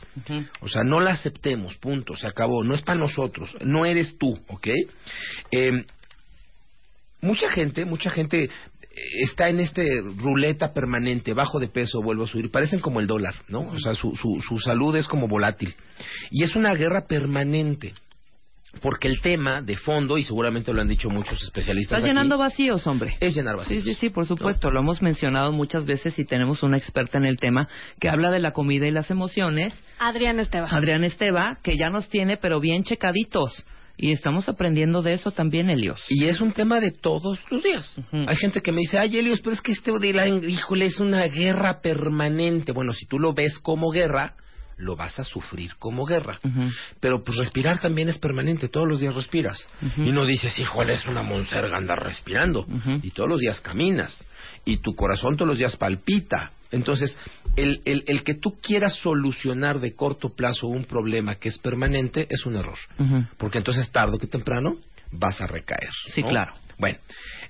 [0.62, 2.63] O sea, no la aceptemos, punto, se acabó.
[2.63, 4.68] No es para nosotros, no eres tú, ¿ok?
[5.52, 5.70] Eh,
[7.22, 8.50] mucha gente, mucha gente eh,
[9.24, 13.36] está en este ruleta permanente, bajo de peso, vuelvo a subir, parecen como el dólar,
[13.48, 13.62] ¿no?
[13.62, 15.76] O sea, su, su, su salud es como volátil.
[16.30, 17.94] Y es una guerra permanente.
[18.82, 22.38] Porque el tema de fondo, y seguramente lo han dicho muchos especialistas, Estás aquí, llenando
[22.38, 23.17] vacíos, hombre.
[23.19, 23.84] es llenar vacíos.
[23.84, 24.69] Sí, sí, sí, por supuesto.
[24.71, 27.67] Lo hemos mencionado muchas veces y tenemos una experta en el tema
[27.99, 30.69] que habla de la comida y las emociones, Adrián Esteban.
[30.73, 33.65] Adrián Esteba, que ya nos tiene, pero bien checaditos.
[34.01, 36.05] Y estamos aprendiendo de eso también, Elios.
[36.08, 37.97] Y es un tema de todos los días.
[37.97, 38.23] Ujú.
[38.27, 40.99] Hay gente que me dice, ay, Helios, pero es que este de la, híjole, es
[41.01, 42.71] una guerra permanente.
[42.71, 44.36] Bueno, si tú lo ves como guerra,
[44.80, 46.39] lo vas a sufrir como guerra.
[47.00, 49.65] Pero pues respirar también es permanente, todos los días respiras.
[49.98, 52.65] Y no dices, híjole, es una monserga andar respirando.
[53.04, 54.26] Y todos los días caminas.
[54.65, 56.52] Y tu corazón todos los días palpita.
[56.72, 57.18] Entonces,
[57.56, 62.28] el, el, el que tú quieras solucionar de corto plazo un problema que es permanente
[62.30, 62.78] es un error.
[63.38, 64.78] Porque entonces tarde que temprano
[65.12, 65.92] vas a recaer.
[66.08, 66.30] Sí, ¿no?
[66.30, 66.54] claro.
[66.78, 67.00] Bueno,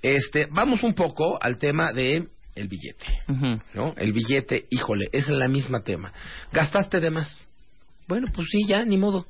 [0.01, 2.27] este, vamos un poco al tema de
[2.59, 3.05] el billete.
[3.73, 3.93] ¿no?
[3.97, 6.13] El billete, híjole, es la misma tema.
[6.51, 7.49] Gastaste de más.
[8.07, 9.25] Bueno, pues sí, ya, ni modo.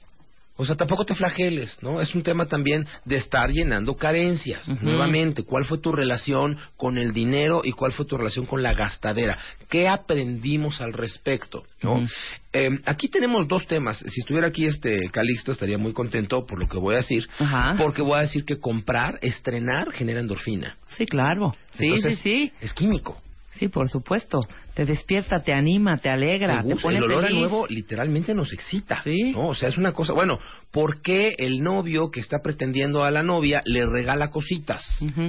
[0.62, 2.02] O sea, tampoco te flageles, ¿no?
[2.02, 4.68] Es un tema también de estar llenando carencias.
[4.82, 8.74] Nuevamente, ¿cuál fue tu relación con el dinero y cuál fue tu relación con la
[8.74, 9.38] gastadera?
[9.70, 11.64] ¿Qué aprendimos al respecto?
[11.82, 12.06] ¿no?
[12.52, 14.00] Eh, aquí tenemos dos temas.
[14.00, 17.76] Si estuviera aquí este Calixto estaría muy contento por lo que voy a decir, Ajá.
[17.78, 20.76] porque voy a decir que comprar, estrenar, genera endorfina.
[20.98, 21.56] Sí, claro.
[21.78, 22.52] Sí, sí, sí.
[22.60, 23.22] Es químico.
[23.60, 24.40] Sí, por supuesto.
[24.74, 27.40] Te despierta, te anima, te alegra, Te te, pone el olor a feliz.
[27.42, 29.04] nuevo literalmente nos excita.
[29.04, 29.34] Sí.
[29.34, 29.50] ¿no?
[29.50, 30.14] O sea, es una cosa.
[30.14, 30.40] Bueno,
[30.72, 34.84] ¿por qué el novio que está pretendiendo a la novia le regala cositas?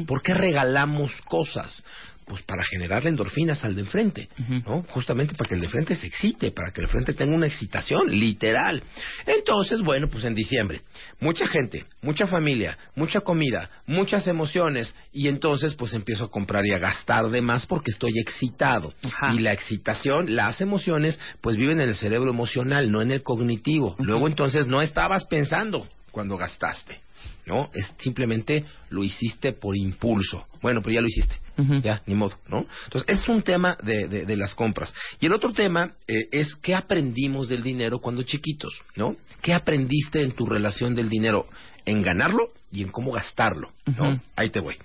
[0.07, 1.85] ¿Por qué regalamos cosas?
[2.31, 4.29] Pues para generarle endorfinas al de enfrente.
[4.64, 4.85] ¿no?
[4.90, 7.49] Justamente para que el de enfrente se excite, para que el de enfrente tenga una
[7.49, 8.85] excitación, literal.
[9.27, 10.83] Entonces, bueno, pues en diciembre,
[11.19, 16.73] mucha gente, mucha familia, mucha comida, muchas emociones, y entonces pues empiezo a comprar y
[16.73, 18.95] a gastar de más porque estoy excitado.
[19.03, 19.35] Ajá.
[19.35, 23.97] Y la excitación, las emociones, pues viven en el cerebro emocional, no en el cognitivo.
[23.99, 27.01] Luego entonces no estabas pensando cuando gastaste,
[27.51, 27.69] ¿no?
[27.75, 30.47] Es simplemente lo hiciste por impulso.
[30.63, 31.35] Bueno, pero ya lo hiciste.
[31.83, 32.65] Ya, ni modo, ¿no?
[32.85, 34.95] Entonces, es un tema de, de- de las compras.
[35.21, 39.17] Y el otro tema eh, es qué aprendimos del dinero cuando chiquitos, ¿no?
[39.43, 41.47] ¿Qué aprendiste en tu relación del dinero?
[41.85, 44.21] En ganarlo y en cómo gastarlo, ¿no?
[44.37, 44.77] Ahí te voy.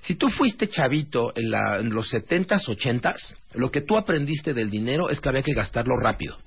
[0.00, 4.70] Si tú fuiste chavito en, la- en los 70s, 80s, lo que tú aprendiste del
[4.70, 6.38] dinero es que había que gastarlo rápido.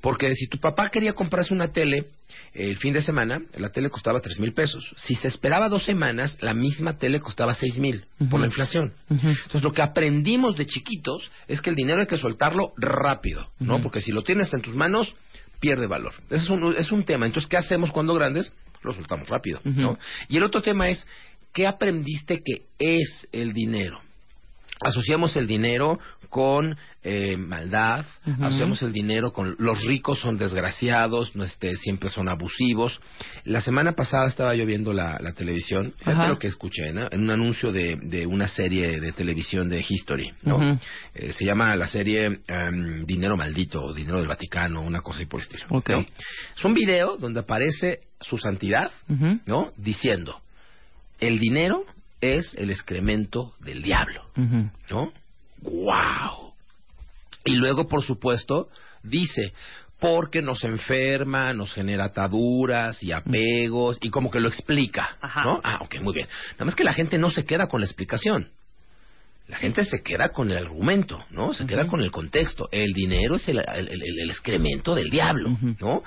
[0.00, 2.06] Porque si tu papá quería comprarse una tele
[2.54, 4.92] el fin de semana, la tele costaba tres mil pesos.
[4.96, 8.92] Si se esperaba dos semanas, la misma tele costaba seis mil por la inflación.
[9.08, 13.76] Entonces, lo que aprendimos de chiquitos es que el dinero hay que soltarlo rápido, ¿no?
[13.82, 15.14] Porque si lo tienes en tus manos,
[15.60, 16.12] pierde valor.
[16.28, 17.26] Ese es un, es un tema.
[17.26, 18.52] Entonces, ¿qué hacemos cuando grandes?
[18.82, 19.60] Lo soltamos rápido.
[19.82, 19.98] ¿no?
[20.28, 21.06] Y el otro tema es,
[21.52, 24.00] ¿qué aprendiste que es el dinero?
[24.84, 28.06] asociamos el dinero con eh, maldad,
[28.40, 33.00] asociamos el dinero con los ricos son desgraciados, no este, siempre son abusivos.
[33.44, 36.28] La semana pasada estaba yo viendo la, la televisión, fíjate Ajá.
[36.28, 37.06] lo que escuché, ¿no?
[37.10, 40.78] en un anuncio de, de una serie de televisión de History, ¿no?
[41.14, 45.26] Eh, se llama la serie em, Dinero Maldito o Dinero del Vaticano, una cosa así
[45.26, 45.66] por el estilo.
[45.68, 45.90] Ok.
[45.90, 46.00] ¿no?
[46.56, 48.90] Es un video donde aparece su santidad.
[49.46, 49.72] ¿no?
[49.76, 50.41] Diciendo,
[51.26, 51.84] el dinero
[52.20, 54.24] es el excremento del diablo.
[54.90, 55.12] ¿no?
[55.62, 56.52] ¡Wow!
[57.44, 58.68] Y luego, por supuesto,
[59.02, 59.52] dice,
[60.00, 65.44] porque nos enferma, nos genera ataduras y apegos, y como que lo explica, Ajá.
[65.44, 65.60] ¿no?
[65.64, 66.28] Ah, ok, muy bien.
[66.52, 68.48] Nada más que la gente no se queda con la explicación.
[69.48, 71.52] La gente se queda con el argumento, ¿no?
[71.52, 72.68] Se queda con el contexto.
[72.70, 75.50] El dinero es el, el- el- el excremento del diablo.
[75.80, 76.02] ¿no?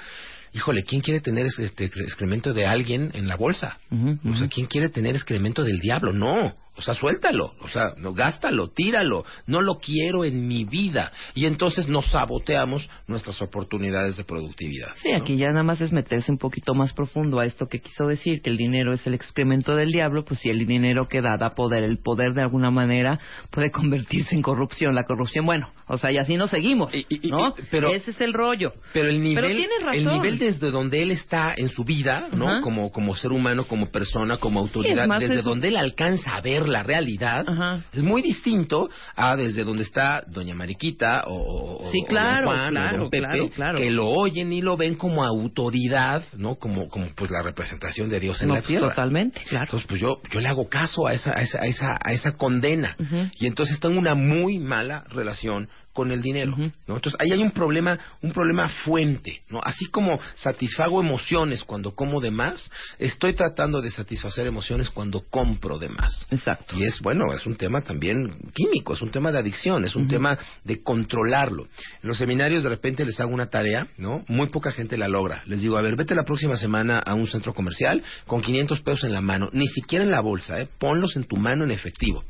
[0.56, 3.78] Híjole, ¿quién quiere tener este excremento de alguien en la bolsa?
[3.92, 4.48] O sea.
[4.48, 6.14] ¿quién quiere tener excremento del diablo?
[6.14, 6.56] No.
[6.78, 11.12] O sea, suéltalo, o sea, no, gástalo, tíralo, no lo quiero en mi vida.
[11.34, 14.90] Y entonces nos saboteamos nuestras oportunidades de productividad.
[14.96, 15.18] Sí, ¿no?
[15.20, 18.42] aquí ya nada más es meterse un poquito más profundo a esto que quiso decir,
[18.42, 21.52] que el dinero es el excremento del diablo, pues si el dinero que da da
[21.52, 23.20] poder, el poder de alguna manera
[23.52, 24.94] puede convertirse en corrupción.
[24.96, 27.54] La corrupción, bueno, o sea, y así nos seguimos, Y- y- y- ¿no?
[27.72, 28.74] pero- Ese es el rollo.
[28.94, 29.98] Pero el nivel, Pero tienes razón.
[30.16, 32.60] el nivel desde donde él está en su vida, ¿no?
[32.62, 35.50] Como, como ser humano, como persona, como autoridad, desde eso.
[35.50, 37.82] donde él alcanza a ver la realidad, Ajá.
[37.94, 43.00] es muy distinto a desde donde está Doña Mariquita o, Sí, claro, Juan claro, o
[43.02, 43.78] Don Pepe, claro, claro.
[43.78, 46.56] que lo oyen y lo ven como autoridad, ¿no?
[46.56, 48.90] Como, como pues la representación de Dios en No, la tierra.
[48.90, 49.66] Totalmente, claro.
[49.66, 52.32] Entonces, pues yo, yo le hago caso a esa, a esa, a esa, a esa
[52.34, 52.96] condena.
[53.40, 56.54] Y entonces tengo una muy mala relación con el dinero.
[56.58, 56.96] ¿no?
[56.96, 59.62] Entonces ahí hay un problema, un problema fuente, ¿no?
[59.64, 65.80] Así como satisfago emociones cuando como de más, estoy tratando de satisfacer emociones cuando compro
[65.80, 66.28] de más.
[66.30, 66.76] Exacto.
[66.78, 70.08] Y es, bueno, es un tema también químico, es un tema de adicción, es un
[70.10, 71.64] tema de controlarlo.
[72.04, 74.26] En los seminarios de repente les hago una tarea, ¿no?
[74.28, 75.44] Muy poca gente la logra.
[75.46, 79.06] Les digo, a ver, vete la próxima semana a un centro comercial con 500 pesos
[79.06, 80.68] en la mano, ni siquiera en la bolsa, ¿eh?
[80.78, 82.26] Ponlos en tu mano en efectivo.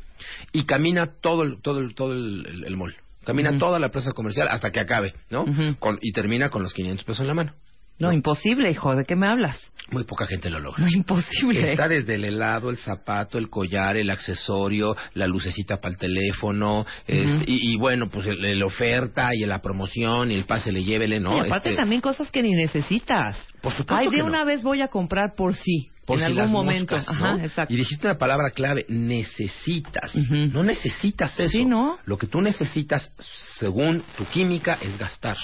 [0.54, 2.96] Y camina todo el, todo el, todo el, el- el mall.
[3.26, 5.46] Camina toda la plaza comercial hasta que acabe, ¿no?
[5.80, 7.54] Con- y termina con los 500 pesos en la mano.
[7.98, 9.58] No, imposible, hijo, ¿de qué me hablas?
[9.90, 10.84] Muy poca gente lo logra.
[10.84, 11.72] No, imposible.
[11.72, 16.86] Está desde el helado, el zapato, el collar, el accesorio, la lucecita para el teléfono,
[17.08, 20.84] este, y, y bueno, pues el, el oferta y la promoción y el pase le
[20.84, 21.38] llévele, ¿no?
[21.38, 23.38] y aparte Este, también cosas que ni necesitas.
[23.66, 24.26] Por supuesto Ay, de que no.
[24.28, 25.90] una vez voy a comprar por sí.
[26.06, 26.96] por en si algún las momento.
[26.96, 27.44] moscas, Ajá, ¿no?
[27.44, 27.74] exacto.
[27.74, 30.14] Y dijiste una palabra clave, necesitas.
[30.16, 31.50] No necesitas eso.
[31.50, 31.98] Sí, ¿no?
[32.06, 33.12] Lo que tú necesitas,
[33.58, 35.38] según tu química, es gastar.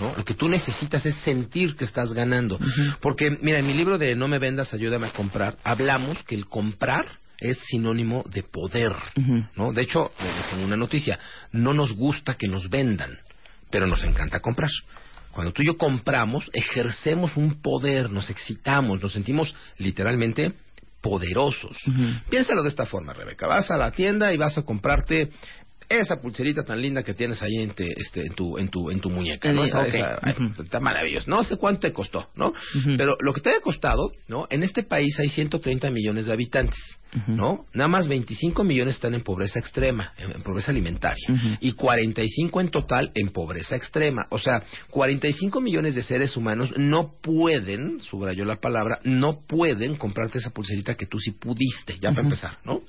[0.00, 0.12] ¿no?
[0.16, 2.58] Lo que tú necesitas es sentir que estás ganando.
[3.00, 6.46] Porque, mira, en mi libro de No me vendas, ayúdame a comprar, hablamos que el
[6.46, 7.06] comprar
[7.38, 8.92] es sinónimo de poder.
[9.54, 9.72] ¿no?
[9.72, 11.16] De hecho, les tengo una noticia,
[11.52, 13.18] no nos gusta que nos vendan,
[13.70, 14.70] pero nos encanta comprar.
[15.32, 20.52] Cuando tú y yo compramos, ejercemos un poder, nos excitamos, nos sentimos literalmente
[21.00, 21.76] poderosos.
[22.30, 23.46] Piénsalo de esta forma, Rebeca.
[23.46, 25.30] Vas a la tienda y vas a comprarte
[25.88, 29.00] esa pulserita tan linda que tienes ahí en, te- este, en, tu, en, tu, en
[29.00, 29.48] tu muñeca.
[30.62, 31.28] Está maravilloso.
[31.28, 32.52] No sé cuánto te costó, ¿no?
[32.96, 34.46] Pero lo que te haya costado, ¿no?
[34.48, 36.78] En este país hay 130 millones de habitantes,
[37.26, 37.66] ¿no?
[37.74, 41.56] Nada más 25 millones están en pobreza extrema, en, en pobreza alimentaria, Ujú.
[41.60, 44.22] y 45 en total en pobreza extrema.
[44.30, 50.38] O sea, 45 millones de seres humanos no pueden, subrayó la palabra, no pueden comprarte
[50.38, 52.80] esa pulserita que tú sí pudiste, ya para empezar, ¿no?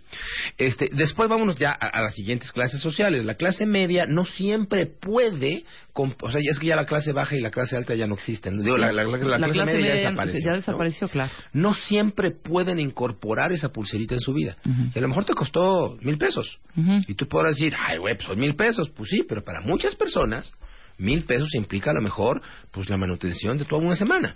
[0.57, 3.25] Este, después vámonos ya a, a las siguientes clases sociales.
[3.25, 7.36] La clase media no siempre puede, o sea, ya es que ya la clase baja
[7.36, 8.62] y la clase alta ya no existen.
[8.63, 10.39] Digo, la, la- la- la La clase, media ya media desapareció.
[10.43, 10.55] ya ¿no?
[10.57, 11.31] desapareció, claro.
[11.53, 14.58] no siempre pueden incorporar esa pulserita en su vida.
[14.93, 16.60] Y a lo mejor te costó mil pesos.
[17.08, 18.89] Y tú podrás decir, ay, güey, pues son mil pesos.
[18.89, 20.54] Pues sí, pero para muchas personas,
[20.97, 24.36] mil pesos implica a lo mejor pues la manutención de toda una semana.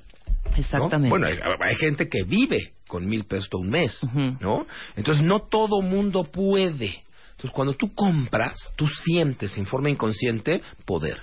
[0.52, 0.58] ¿no?
[0.58, 1.10] Exactamente.
[1.10, 4.00] Bueno, hay, hay gente que vive con mil pesos todo un mes.
[4.40, 4.66] ¿no?
[4.96, 7.04] Entonces no todo mundo puede.
[7.32, 11.22] Entonces cuando tú compras, tú sientes en forma inconsciente poder.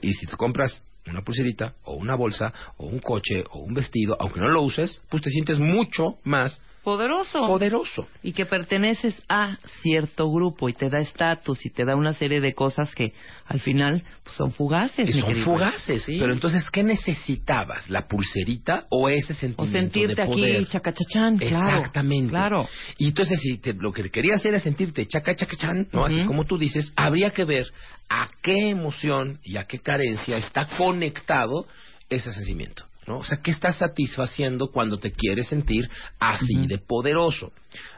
[0.00, 4.16] Y si te compras una pulserita o una bolsa o un coche o un vestido,
[4.18, 7.46] aunque no lo uses, pues te sientes mucho más Poderoso.
[7.46, 8.08] poderoso.
[8.22, 12.40] y que perteneces a cierto grupo y te da estatus y te da una serie
[12.40, 13.12] de cosas que
[13.46, 15.08] al final pues, son fugaces.
[15.08, 16.02] Y son fugaces.
[16.04, 16.16] Sí.
[16.18, 17.90] Pero entonces, ¿qué necesitabas?
[17.90, 20.66] ¿La pulserita o ese o sentimiento sentirte de aquí poder?
[20.68, 21.78] chacachachán, claro.
[21.78, 22.30] Exactamente.
[22.30, 22.68] Claro.
[22.96, 26.04] Y entonces, si te- lo que querías era sentirte chaca, chaca, chan, ¿no?
[26.04, 27.66] Así como tú dices, habría que ver
[28.08, 31.66] a qué emoción y a qué carencia está conectado
[32.08, 32.84] ese sentimiento.
[33.10, 33.18] ¿No?
[33.18, 37.52] O sea, ¿qué estás satisfaciendo cuando te quieres sentir así de poderoso?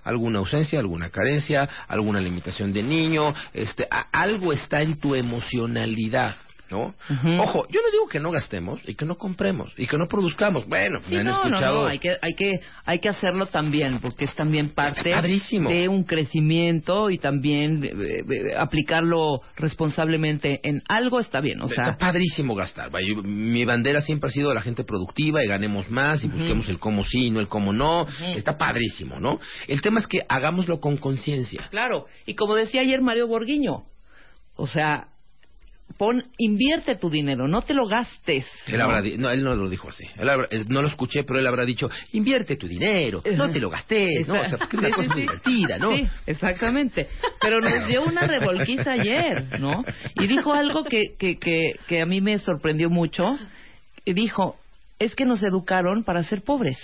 [0.04, 6.36] Alguna ausencia, alguna carencia, alguna limitación de niño, este, a- algo está en tu emocionalidad.
[6.72, 6.94] ¿No?
[7.42, 10.66] Ojo, yo no digo que no gastemos y que no compremos y que no produzcamos.
[10.66, 13.46] Bueno, Sí, me han no, no, escuchado no, hay que, hay que, hay que hacerlo
[13.46, 15.68] también, porque es también parte Padrísimo.
[15.68, 21.90] de un crecimiento y también eh, eh, aplicarlo responsablemente en algo está bien, o sea,
[21.92, 22.90] Está padrísimo gastar.
[23.24, 27.04] mi bandera siempre ha sido la gente productiva y ganemos más y busquemos el cómo
[27.04, 28.06] sí, no el cómo no.
[28.34, 29.38] Está padrísimo, ¿no?
[29.68, 31.68] El tema es que hagámoslo con conciencia.
[31.70, 33.84] Claro, y como decía ayer Mario Borguiño,
[34.56, 35.08] o sea,
[35.96, 38.46] pon, invierte tu dinero, no te lo gastes.
[38.66, 38.84] Él, ¿no?
[38.84, 40.04] habrá di- no, él no lo dijo así.
[40.16, 43.60] Él habrá- eh, no lo escuché, pero él habrá dicho, invierte tu dinero, no te
[43.60, 44.34] lo gastes, ¿no?
[44.34, 45.92] O sea, es una Sí, cosa sí, divertida, ¿no?
[45.96, 47.08] Sí, exactamente.
[47.40, 49.84] Pero nos dio una revolquiza ayer, ¿no?
[50.16, 53.38] Y dijo algo que, que, que, que a mí me sorprendió mucho.
[54.04, 54.56] Y dijo,
[54.98, 56.76] es que nos educaron para ser pobres.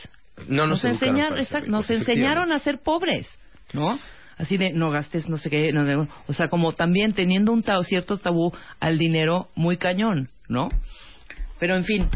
[0.49, 3.29] No nos, educaron enseñaron, para ser exacto, ricos, nos enseñaron a ser pobres,
[3.73, 3.99] ¿no?
[4.39, 5.97] Así de no gastes, no sé qué, no de-
[6.27, 10.69] o sea, como también teniendo un cierto tabú al dinero muy cañón, ¿no?
[11.59, 12.09] Pero en fin,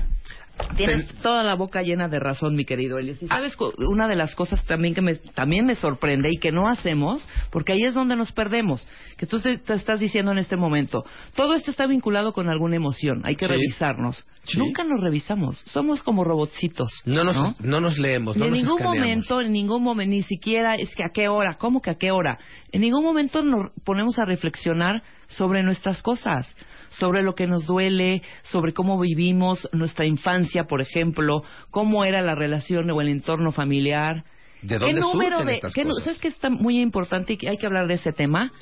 [0.77, 3.23] tienes toda la boca llena de razón, mi querido Elios.
[3.23, 3.57] Y sabes,
[3.89, 7.73] una de las cosas también que me, también me sorprende y que no hacemos, porque
[7.73, 8.87] ahí es donde nos perdemos,
[9.17, 11.05] que tú te, te estás diciendo en este momento,
[11.35, 13.51] todo esto está vinculado con alguna emoción, hay que Sí.
[13.53, 14.25] revisarnos.
[14.45, 14.59] Sí.
[14.59, 16.91] Nunca nos revisamos, somos como robotcitos.
[17.05, 17.55] No nos, ¿no?
[17.61, 17.81] ¿no?
[17.81, 18.99] nos leemos, no en nos ningún escaneamos.
[19.09, 22.11] momento, en ningún momento, ni siquiera es que a qué hora, ¿cómo que a qué
[22.11, 22.39] hora?
[22.73, 26.53] En ningún momento nos ponemos a reflexionar sobre nuestras cosas,
[26.99, 32.35] sobre lo que nos duele, sobre cómo vivimos nuestra infancia, por ejemplo, cómo era la
[32.35, 34.25] relación o el entorno familiar.
[34.63, 36.05] ¿De dónde ¿Qué número surgen de, estas qué cosas?
[36.05, 38.53] ¿Sabes que está muy importante y que hay que hablar de ese tema?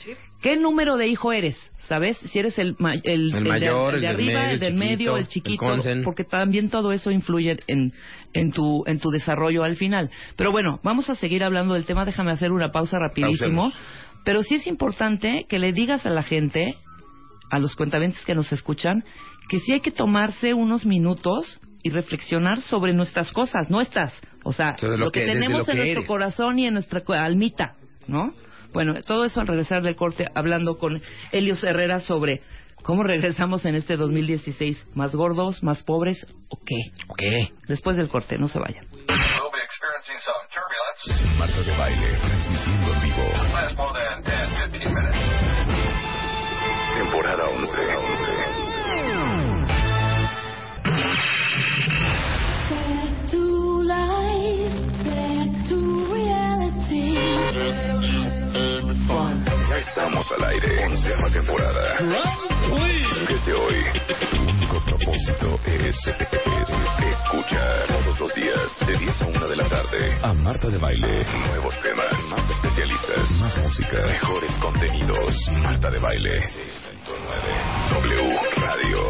[0.41, 1.59] ¿Qué número de hijo eres?
[1.89, 2.17] ¿Sabes?
[2.17, 4.61] Si eres el, ma- el, El de- mayor, el de, el del arriba, medio, el
[4.61, 7.93] del el medio, el chiquito, porque también todo eso influye en,
[8.33, 10.09] en, tu, en tu desarrollo al final.
[10.37, 12.07] Pero bueno, vamos a seguir hablando del tema.
[12.07, 13.65] Déjame hacer una pausa rapidísimo.
[13.71, 13.75] Pausemos.
[14.25, 16.77] Pero sí es importante que le digas a la gente,
[17.51, 19.05] a los cuentaventes que nos escuchan,
[19.49, 24.13] que sí hay que tomarse unos minutos y reflexionar sobre nuestras cosas, nuestras.
[24.45, 27.75] O sea, lo, lo que, tenemos lo en nuestro corazón y en nuestra almita,
[28.07, 28.33] ¿no?
[28.73, 31.01] Bueno, todo eso al regresar del corte, hablando con
[31.33, 32.43] Helios Herrera sobre
[32.83, 37.53] cómo regresamos en este 2016, más gordos, más pobres, o qué.
[37.67, 38.87] Después del corte, no se vayan.
[38.91, 41.39] We'll be experiencing some turbulence.
[41.39, 43.21] Marta de baile, transmitiendo en vivo.
[47.11, 47.75] Temporada 11.
[52.71, 55.79] Back to life, back to
[56.15, 57.19] reality.
[59.69, 60.87] Ya estamos al aire.
[60.87, 61.99] Onceava temporada.
[63.29, 63.85] Desde hoy,
[64.49, 66.79] único propósito es, es
[67.11, 71.25] escuchar todos los días, de 10 a 1 de la tarde, a Marta de Baile.
[71.25, 75.35] Nuevos temas, más especialistas, más música, mejores contenidos.
[75.63, 76.90] Marta de Baile.
[77.11, 79.09] 6.9 W Radio.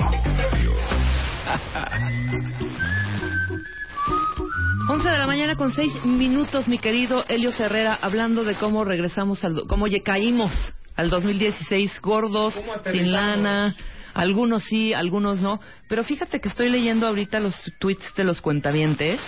[4.89, 9.45] 11 de la mañana con 6 minutos, mi querido Helios Herrera, hablando de cómo regresamos
[9.45, 10.51] al, do- cómo ya caímos
[10.97, 12.55] al 2016 gordos,
[12.91, 13.75] sin lana,
[14.15, 15.61] algunos sí, algunos no.
[15.89, 19.21] Pero fíjate que estoy leyendo ahorita los tweets de los cuentavientes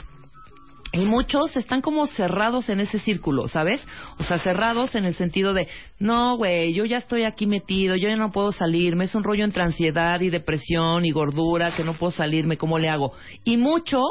[0.92, 3.80] y muchos están como cerrados en ese círculo, ¿sabes?
[4.18, 5.66] O sea, cerrados en el sentido de,
[5.98, 9.44] no, güey, yo ya estoy aquí metido, yo ya no puedo salirme, es un rollo
[9.44, 13.12] entre ansiedad y depresión y gordura, que no puedo salirme, ¿cómo le hago?
[13.44, 14.02] Y muchos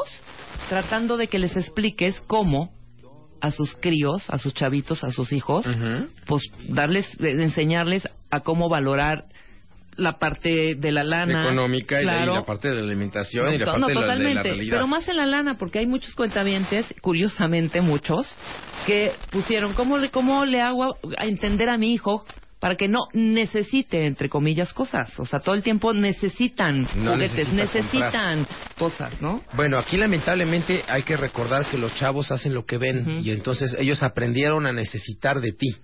[0.69, 2.71] tratando de que les expliques cómo
[3.41, 5.65] a sus críos, a sus chavitos, a sus hijos,
[6.27, 9.25] pues darles, de- enseñarles a cómo valorar
[9.97, 12.31] la parte de la lana Económica y la- claro.
[12.31, 14.13] y la parte de la alimentación y la No, parte no, de, la, de la
[14.15, 14.43] totalmente.
[14.43, 14.75] realidad.
[14.77, 18.27] Pero más en la lana, porque hay muchos cuentavientes, curiosamente muchos,
[18.85, 22.25] que pusieron, ¿cómo le, cómo le hago a, entender a mi hijo
[22.59, 25.19] para que no necesite, entre comillas, cosas?
[25.19, 29.41] O sea, todo el tiempo necesitan No juguetes, necesita necesitan cosas, ¿no?
[29.53, 33.75] Bueno, aquí lamentablemente hay que recordar que los chavos hacen lo que ven y entonces
[33.79, 35.75] ellos aprendieron a necesitar de ti.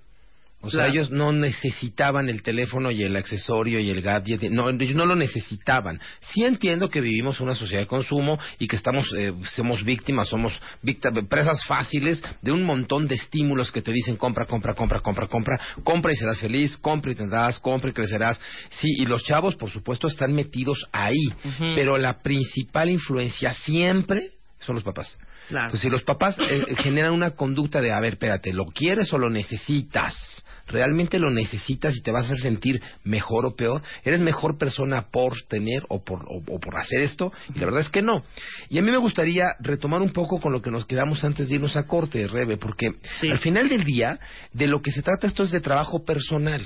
[0.59, 4.95] O sea, ellos no necesitaban el teléfono y el accesorio y el gadget, no, ellos
[4.95, 6.01] no lo necesitaban.
[6.33, 10.59] Sí entiendo que vivimos una sociedad de consumo y que estamos, eh, somos víctimas, somos
[10.81, 15.27] víctimas, presas fáciles de un montón de estímulos que te dicen compra, compra, compra, compra,
[15.27, 18.39] compra, compra y serás feliz, compra y tendrás, compra y crecerás.
[18.69, 21.33] Sí, y los chavos, por supuesto, están metidos ahí,
[21.75, 25.17] pero la principal influencia siempre son los papás.
[25.49, 25.67] Claro.
[25.69, 29.17] Pues si los papás eh, generan una conducta de, a ver, espérate, ¿lo quieres o
[29.17, 30.43] lo necesitas?
[30.67, 33.81] ¿Realmente lo necesitas y te vas a hacer sentir mejor o peor?
[34.03, 37.31] ¿Eres mejor persona por tener o por, o, o por hacer esto?
[37.55, 38.23] Y la verdad es que no.
[38.69, 41.55] Y a mí me gustaría retomar un poco con lo que nos quedamos antes de
[41.55, 42.91] irnos a corte, Rebe, porque
[43.21, 43.29] Sí.
[43.31, 44.19] al final del día,
[44.53, 46.61] de lo que se trata esto es de trabajo personal.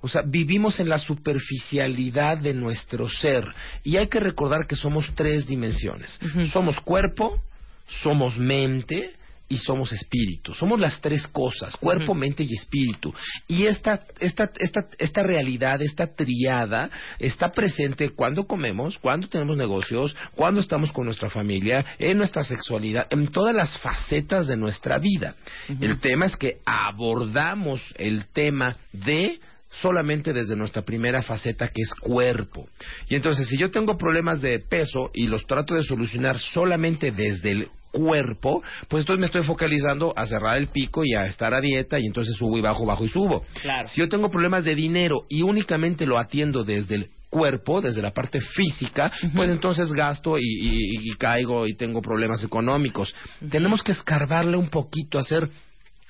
[0.00, 3.44] O sea, vivimos en la superficialidad de nuestro ser
[3.82, 6.18] y hay que recordar que somos tres dimensiones.
[6.52, 7.40] Somos cuerpo,
[8.02, 9.12] somos mente
[9.54, 10.52] y somos espíritu.
[10.52, 13.14] Somos las tres cosas, cuerpo, mente y espíritu.
[13.46, 16.90] Y esta, esta, esta, esta realidad, esta triada,
[17.20, 23.06] está presente cuando comemos, cuando tenemos negocios, cuando estamos con nuestra familia, en nuestra sexualidad,
[23.10, 25.36] en todas las facetas de nuestra vida.
[25.80, 29.38] El tema es que abordamos el tema de
[29.80, 32.68] solamente desde nuestra primera faceta que es cuerpo.
[33.08, 37.52] Y entonces, si yo tengo problemas de peso y los trato de solucionar solamente desde
[37.52, 41.60] el cuerpo, pues entonces me estoy focalizando a cerrar el pico y a estar a
[41.60, 43.44] dieta y entonces subo y bajo, bajo y subo.
[43.62, 43.88] Claro.
[43.88, 48.12] Si yo tengo problemas de dinero y únicamente lo atiendo desde el cuerpo, desde la
[48.12, 53.14] parte física, pues entonces gasto y, y- y caigo y tengo problemas económicos.
[53.50, 55.48] Tenemos que escarbarle un poquito, hacer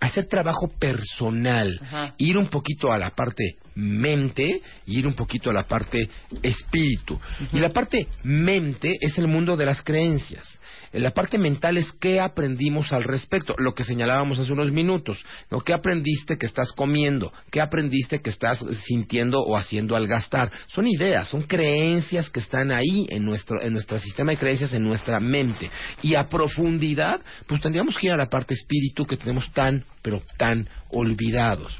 [0.00, 2.14] hacer trabajo personal, Ajá.
[2.18, 6.08] ir un poquito a la parte mente y ir un poquito a la parte
[6.42, 7.20] espíritu.
[7.52, 10.58] Y la parte mente es el mundo de las creencias.
[10.92, 15.24] En La parte mental es qué aprendimos al respecto, lo que señalábamos hace unos minutos,
[15.50, 15.60] ¿no?
[15.60, 17.32] ¿Qué aprendiste que estás comiendo?
[17.50, 20.52] ¿Qué aprendiste que estás sintiendo o haciendo al gastar?
[20.68, 24.84] Son ideas, son creencias que están ahí en nuestro, en nuestro sistema de creencias, en
[24.84, 25.68] nuestra mente.
[26.00, 30.22] Y a profundidad, pues tendríamos que ir a la parte espíritu que tenemos tan, pero
[30.36, 31.76] tan olvidados.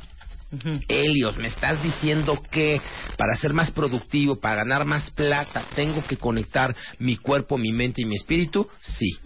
[0.89, 2.81] Helios, me estás diciendo que
[3.17, 8.03] para ser más productivo, para ganar más plata, tengo que conectar mi cuerpo, mi mente
[8.03, 8.69] y mi espíritu?
[8.81, 9.19] Sí.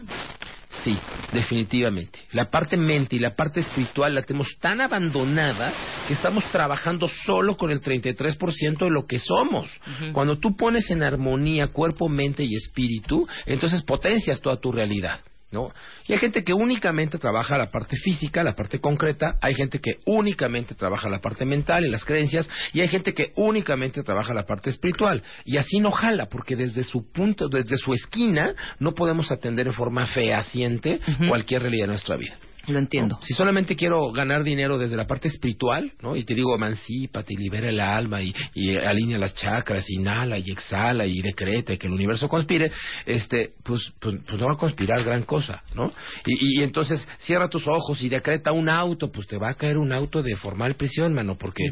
[0.85, 0.97] Sí,
[1.33, 2.21] definitivamente.
[2.33, 5.73] La parte mente y la parte espiritual la tenemos tan abandonada
[6.07, 9.69] que estamos trabajando solo con el 33% de lo que somos.
[10.13, 15.21] Cuando tú pones en armonía cuerpo, mente y espíritu, entonces potencias toda tu realidad.
[15.51, 15.73] ¿No?
[16.07, 19.99] Y hay gente que únicamente trabaja la parte física, la parte concreta, hay gente que
[20.05, 24.45] únicamente trabaja la parte mental y las creencias, y hay gente que únicamente trabaja la
[24.45, 25.23] parte espiritual.
[25.47, 29.73] Y así no jala, porque desde su punto, desde su esquina, no podemos atender en
[29.73, 32.37] forma fehaciente cualquier realidad de nuestra vida.
[32.69, 33.17] Lo entiendo.
[33.17, 33.23] ¿no?
[33.23, 36.17] Si solamente quiero ganar dinero desde la parte espiritual, ¿no?
[36.17, 40.51] Y te digo, emancípate y libera el alma y, y alinea las chakras, inhala y
[40.51, 42.71] exhala y decreta y que el universo conspire,
[43.07, 45.93] este, pues, pues, pues no va a conspirar gran cosa, ¿no?
[46.27, 49.79] Y, y entonces cierra tus ojos y decreta un auto, pues te va a caer
[49.79, 51.65] un auto de formal prisión, mano, porque,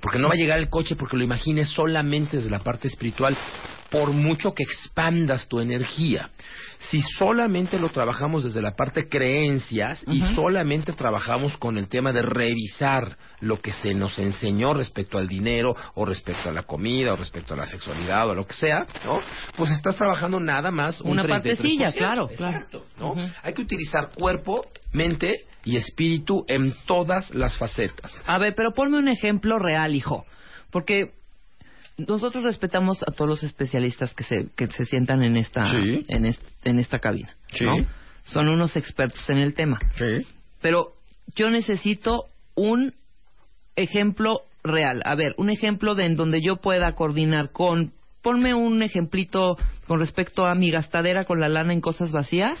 [0.00, 3.36] porque no va a llegar el coche porque lo imagines solamente desde la parte espiritual,
[3.90, 6.30] por mucho que expandas tu energía.
[6.90, 12.22] Si solamente lo trabajamos desde la parte creencias y solamente trabajamos con el tema de
[12.22, 17.16] revisar lo que se nos enseñó respecto al dinero o respecto a la comida o
[17.16, 19.18] respecto a la sexualidad o lo que sea, ¿no?
[19.56, 21.28] Pues estás trabajando nada más un Una 33%.
[21.28, 22.56] partecilla, claro, claro.
[22.56, 23.14] Exacto, ¿no?
[23.42, 25.32] Hay que utilizar cuerpo, mente
[25.64, 28.22] y espíritu en todas las facetas.
[28.26, 30.26] A ver, pero ponme un ejemplo real, hijo.
[30.70, 31.12] Porque
[31.96, 36.04] nosotros respetamos a todos los especialistas que se, que se sientan en esta, Sí.
[36.08, 37.34] en, est- en esta cabina.
[37.52, 37.64] Sí.
[37.64, 37.76] ¿no?
[38.24, 39.78] Son unos expertos en el tema.
[39.96, 40.26] Sí.
[40.60, 40.94] Pero
[41.36, 42.94] yo necesito un
[43.76, 45.02] ejemplo real.
[45.04, 47.92] A ver, un ejemplo de en donde yo pueda coordinar con.
[48.22, 52.58] Ponme un ejemplito con respecto a mi gastadera con la lana en cosas vacías.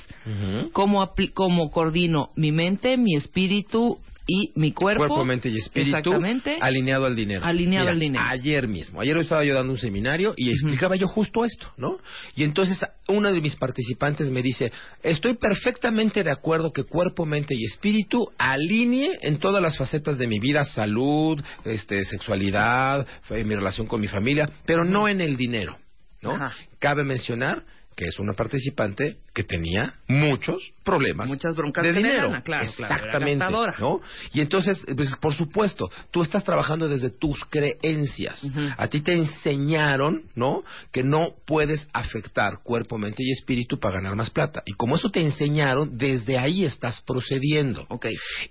[0.74, 5.06] ¿Cómo, apli- cómo coordino mi mente, mi espíritu y mi cuerpo?
[5.06, 6.14] Cuerpo, mente y espíritu
[6.60, 7.44] alineado al dinero.
[7.44, 8.24] Alineado Mira, al dinero.
[8.26, 11.98] Ayer mismo, ayer estaba yo dando un seminario y explicaba yo justo esto, ¿no?
[12.34, 14.72] Y entonces uno de mis participantes me dice,
[15.02, 20.26] estoy perfectamente de acuerdo que cuerpo, mente y espíritu alinee en todas las facetas de
[20.26, 25.36] mi vida, salud, este, sexualidad, eh, mi relación con mi familia, pero no en el
[25.36, 25.78] dinero,
[26.22, 26.32] ¿no?
[26.32, 26.54] Ajá.
[26.78, 27.64] Cabe mencionar
[27.96, 32.28] que es una participante que tenía muchos problemas Muchas broncas de de dinero.
[32.28, 33.44] lana, claro, Exactamente.
[34.32, 38.46] Y entonces, pues, por supuesto, tú estás trabajando desde tus creencias.
[38.76, 40.62] A ti te enseñaron, ¿no?
[40.92, 44.62] Que no puedes afectar cuerpo, mente y espíritu para ganar más plata.
[44.66, 47.86] Y como eso te enseñaron, desde ahí estás procediendo.
[47.88, 48.06] Ok.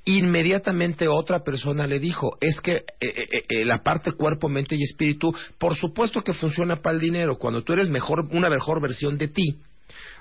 [0.06, 4.84] Inmediatamente otra persona le dijo, es que eh, eh, eh, la parte cuerpo, mente y
[4.84, 7.38] espíritu, por supuesto que funciona para el dinero.
[7.38, 9.58] Cuando tú eres mejor, una mejor versión de ti.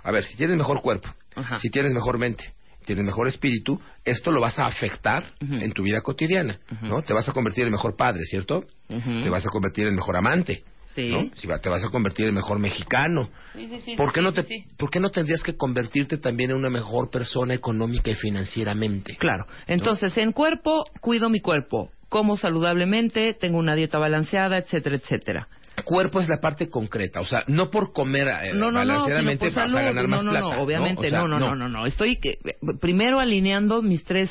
[0.03, 1.59] A ver, si tienes mejor cuerpo, Ajá.
[1.59, 2.53] si tienes mejor mente,
[2.85, 7.03] tienes mejor espíritu, esto lo vas a afectar en tu vida cotidiana, ¿no?
[7.03, 8.65] Te vas a convertir en mejor padre, ¿cierto?
[8.89, 11.09] Te vas a convertir en mejor amante, Sí.
[11.09, 11.23] ¿no?
[11.37, 13.31] Si te vas a convertir en mejor mexicano.
[13.55, 14.45] Sí, ¿Por qué no te,
[14.77, 19.17] por qué no tendrías que convertirte también en una mejor persona económica y financieramente?
[19.17, 19.47] Claro.
[19.67, 21.91] Entonces, en cuerpo, cuido mi cuerpo.
[22.11, 25.49] Como saludablemente, tengo una dieta balanceada, etcétera, etcétera.
[25.83, 29.51] Cuerpo es la parte concreta, o sea, no por comer eh, No, no, no, balanceadamente
[29.51, 30.57] por vas a ganar no, más no, plata.
[30.57, 31.87] no, obviamente, O sea, no, no, no, no, no.
[31.87, 32.39] Estoy que,
[32.81, 34.31] primero alineando mis tres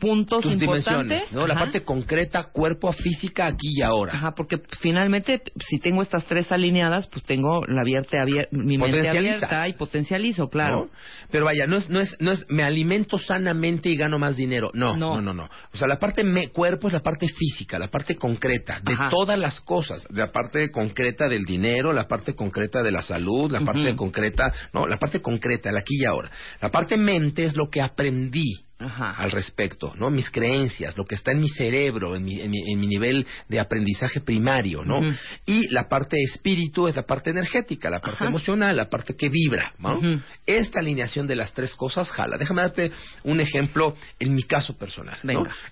[0.00, 0.84] puntos Tus importantes.
[0.86, 1.46] dimensiones, ¿no?
[1.46, 4.12] La parte concreta, cuerpo, física, aquí y ahora.
[4.14, 9.08] Ajá, porque finalmente, si tengo estas tres alineadas, pues tengo la abierta, abier- mi mente
[9.08, 10.86] abierta y potencializo, claro.
[10.86, 10.90] ¿no?
[11.30, 14.70] Pero vaya, no es, no es, no es, me alimento sanamente y gano más dinero.
[14.74, 15.14] No, No.
[15.16, 15.48] no, no, no.
[15.72, 19.08] O sea, la parte me, cuerpo es la parte física, la parte concreta de Ajá.
[19.10, 23.60] todas las cosas, la parte concreta del dinero, la parte concreta de la salud, la
[23.60, 26.30] parte concreta, no, la parte concreta, el aquí y ahora.
[26.60, 28.64] La parte mente es lo que aprendí.
[28.80, 29.10] Ajá.
[29.12, 30.10] al respecto, ¿no?
[30.10, 33.26] Mis creencias, lo que está en mi cerebro, en mi, en mi, en mi nivel
[33.48, 35.00] de aprendizaje primario, ¿no?
[35.46, 38.28] Y la parte espíritu es la parte energética, la parte Ajá.
[38.28, 40.00] emocional, la parte que vibra, ¿no?
[40.46, 42.38] Esta alineación de las tres cosas jala.
[42.38, 42.90] Déjame darte
[43.24, 45.18] un ejemplo en mi caso personal.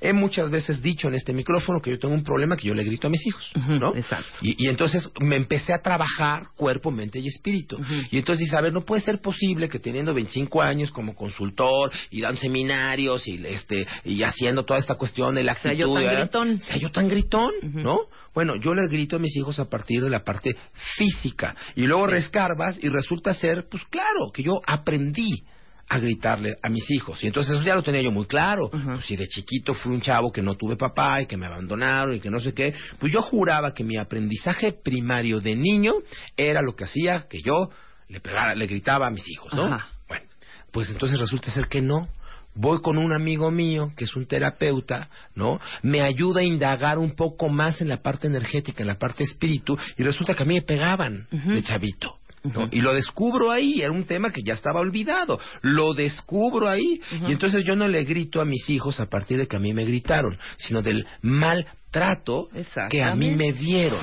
[0.00, 2.84] He muchas veces dicho en este micrófono que yo tengo un problema que yo le
[2.84, 3.94] grito a mis hijos, ¿no?
[3.96, 4.28] exacto.
[4.42, 7.78] Y, y entonces me empecé a trabajar cuerpo, mente y espíritu.
[8.10, 11.90] Y entonces dices, a ver, no puede ser posible que teniendo 25 años como consultor
[12.10, 16.02] y dando seminarios y este y haciendo toda esta cuestión de la actitud, yo tan
[16.02, 16.18] ¿verdad?
[16.20, 16.60] gritón.
[16.60, 17.50] sea yo tan gritón.
[17.62, 18.00] ¿no?
[18.34, 20.56] Bueno, yo les grito a mis hijos a partir de la parte
[20.96, 25.44] física y luego rescarbas y resulta ser, pues claro, que yo aprendí
[25.90, 27.22] a gritarle a mis hijos.
[27.24, 28.68] Y entonces eso ya lo tenía yo muy claro.
[28.70, 32.14] Pues si de chiquito fui un chavo que no tuve papá y que me abandonaron
[32.14, 35.94] y que no sé qué, pues yo juraba que mi aprendizaje primario de niño
[36.36, 37.70] era lo que hacía que yo
[38.08, 39.64] le pegara, le gritaba a mis hijos, ¿no?
[39.64, 39.88] Ajá.
[40.06, 40.26] Bueno,
[40.70, 42.08] pues entonces resulta ser que no.
[42.60, 45.60] Voy con un amigo mío que es un terapeuta, ¿no?
[45.82, 49.78] Me ayuda a indagar un poco más en la parte energética, en la parte espíritu,
[49.96, 52.16] y resulta que a mí me pegaban de chavito.
[52.42, 52.68] ¿no?
[52.72, 55.38] Y lo descubro ahí, era un tema que ya estaba olvidado.
[55.62, 57.00] Lo descubro ahí.
[57.28, 59.72] Y entonces yo no le grito a mis hijos a partir de que a mí
[59.72, 62.48] me gritaron, sino del maltrato
[62.90, 64.02] que a mí me dieron.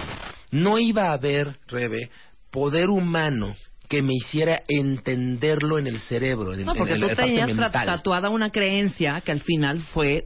[0.51, 2.09] No iba a haber, Rebe,
[2.51, 3.53] poder humano
[3.87, 7.47] que me hiciera entenderlo en el cerebro, en, el- No, porque en tú la tenías
[7.53, 7.85] mental.
[7.85, 10.25] tatuada una creencia que al final fue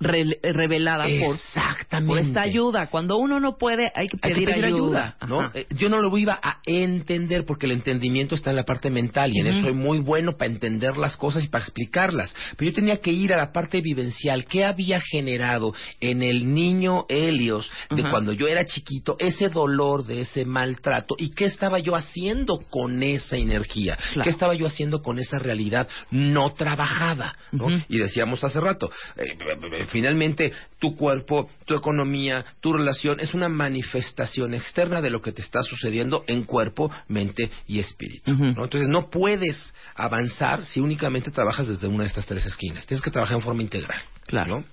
[0.00, 1.36] re- revelada por,
[1.88, 2.22] Exactamente.
[2.22, 2.86] por esta ayuda.
[2.88, 5.50] Cuando uno no puede, hay que Hay pedir, que pedir ayuda, ¿no?
[5.54, 9.32] Eh, Yo no lo iba a entender porque el entendimiento está en la parte mental
[9.34, 12.34] y en eso soy muy bueno para entender las cosas y para explicarlas.
[12.56, 14.44] Pero yo tenía que ir a la parte vivencial.
[14.44, 20.20] ¿Qué había generado en el niño Helios de cuando yo era chiquito ese dolor de
[20.22, 23.96] ese maltrato y qué estaba yo haciendo con esa energía?
[23.96, 24.24] Claro.
[24.24, 27.34] ¿Qué estaba yo haciendo con esa realidad no trabajada?
[27.88, 34.54] Y decíamos hace rato, eh, finalmente tu cuerpo, tu economía, tu relación es una manifestación
[34.54, 38.32] externa de lo que te está sucediendo en cuerpo, mente y espíritu.
[38.32, 38.64] ¿no?
[38.64, 42.86] Entonces no puedes avanzar si únicamente trabajas desde una de estas tres esquinas.
[42.86, 44.00] Tienes que trabajar en forma integral.
[44.26, 44.58] Claro.
[44.60, 44.64] ¿no?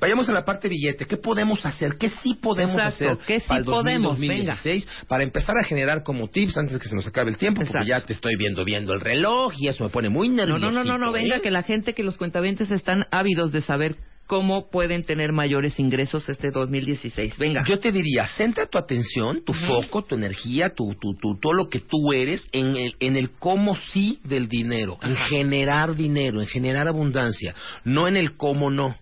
[0.00, 1.06] Vayamos a la parte billete.
[1.06, 1.96] ¿Qué podemos hacer?
[1.96, 4.10] ¿Qué sí podemos Exacto, hacer ¿qué sí para el 2000, podemos?
[4.18, 7.62] 2016 para empezar a generar como tips antes de que se nos acabe el tiempo?
[7.64, 10.66] Porque ya te estoy viendo viendo el reloj y eso me pone muy No, nervioso.
[10.66, 13.96] no, no, no, no, venga, que la gente, que los cuentavientes están ávidos de saber
[14.30, 17.36] cómo pueden tener mayores ingresos este 2016.
[17.36, 17.62] Venga.
[17.66, 21.68] Yo te diría, centra tu atención, tu foco, tu energía, tu, tu, tu- todo lo
[21.68, 26.46] que tú eres en el, en el cómo sí del dinero, en generar dinero, en
[26.46, 28.96] generar abundancia, no en el cómo no.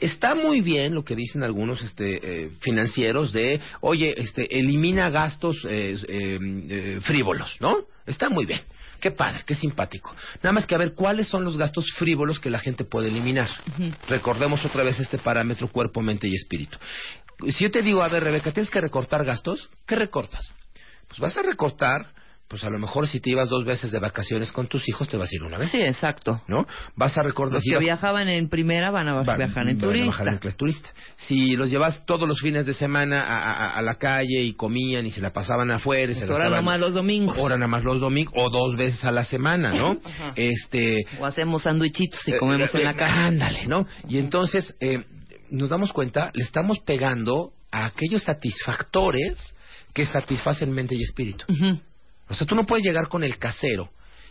[0.00, 5.64] Está muy bien lo que dicen algunos este, eh, financieros de, oye, este, elimina gastos
[5.68, 6.38] eh, eh,
[6.70, 7.76] eh, frívolos, ¿no?
[8.04, 8.62] Está muy bien.
[9.00, 10.14] Qué padre, qué simpático.
[10.42, 13.48] Nada más que a ver cuáles son los gastos frívolos que la gente puede eliminar.
[14.08, 16.76] Recordemos otra vez este parámetro cuerpo, mente y espíritu.
[17.48, 20.54] Si yo te digo, a ver, Rebeca, tienes que recortar gastos, ¿qué recortas?
[21.08, 22.12] Pues vas a recortar,
[22.50, 25.16] pues a lo mejor si te ibas dos veces de vacaciones con tus hijos, te
[25.16, 26.42] vas a ir una vez, Sí, exacto.
[26.48, 26.66] ¿no?
[26.96, 27.54] Vas a recordar...
[27.54, 30.06] Los si que vas- viajaban en primera van a viajar en van a turista.
[30.10, 30.90] bajar en turista.
[31.16, 35.06] Si los llevas todos los fines de semana a, a- a la calle y comían
[35.06, 37.38] y se la pasaban afuera y se Pues ahora gastaban- nomás los domingos.
[37.38, 40.00] Ahora nada más los domingos o dos veces a la semana, ¿no?
[40.04, 40.32] Ajá.
[40.34, 40.98] Este...
[41.20, 43.26] O hacemos sándwichitos y eh, comemos eh, en la eh, casa.
[43.26, 43.86] Ándale, ¿no?
[44.08, 45.04] Y entonces eh,
[45.50, 49.54] nos damos cuenta, le estamos pegando a aquellos satisfactores
[49.94, 51.44] que satisfacen mente y espíritu.
[51.48, 51.80] Ujú.
[52.30, 53.90] O sea, tú no puedes llegar con el casero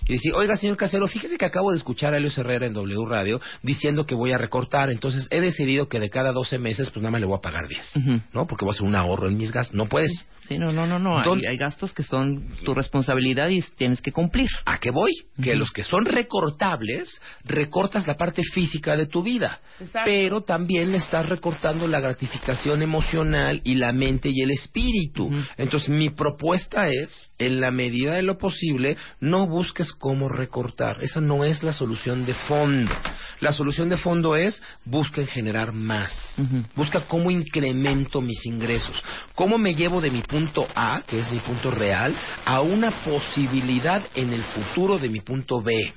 [0.10, 3.05] y decir, oiga, señor casero, fíjese que acabo de escuchar a Helios Herrera en W
[3.07, 7.01] Radio diciendo que voy a recortar, entonces he decidido que de cada 12 meses, pues
[7.01, 8.22] nada más le voy a pagar 10, Ujú.
[8.34, 8.45] ¿no?
[8.47, 9.74] Porque voy a hacer un ahorro en mis gastos.
[9.76, 10.12] No puedes.
[10.47, 11.12] Sí, no, no, no, no.
[11.12, 14.49] Hay, Entonces- hay gastos que son tu responsabilidad y tienes que cumplir.
[14.66, 15.12] ¿A qué voy?
[15.41, 19.60] Que los que son recortables, recortas la parte física de tu vida.
[19.80, 20.01] Exacto.
[20.10, 25.30] Pero también le estás recortando la gratificación emocional y la mente y el espíritu.
[25.57, 30.97] Entonces, mi propuesta es, en la medida de lo posible, no busques cómo recortar.
[31.02, 32.95] Esa no es la solución de fondo.
[33.41, 36.36] La solución de fondo es, busca en generar más.
[36.76, 39.02] Busca cómo incremento mis ingresos.
[39.36, 44.02] Cómo me llevo de mi punto A, que es mi punto real, a una posibilidad
[44.16, 45.93] en el futuro de mi punto B.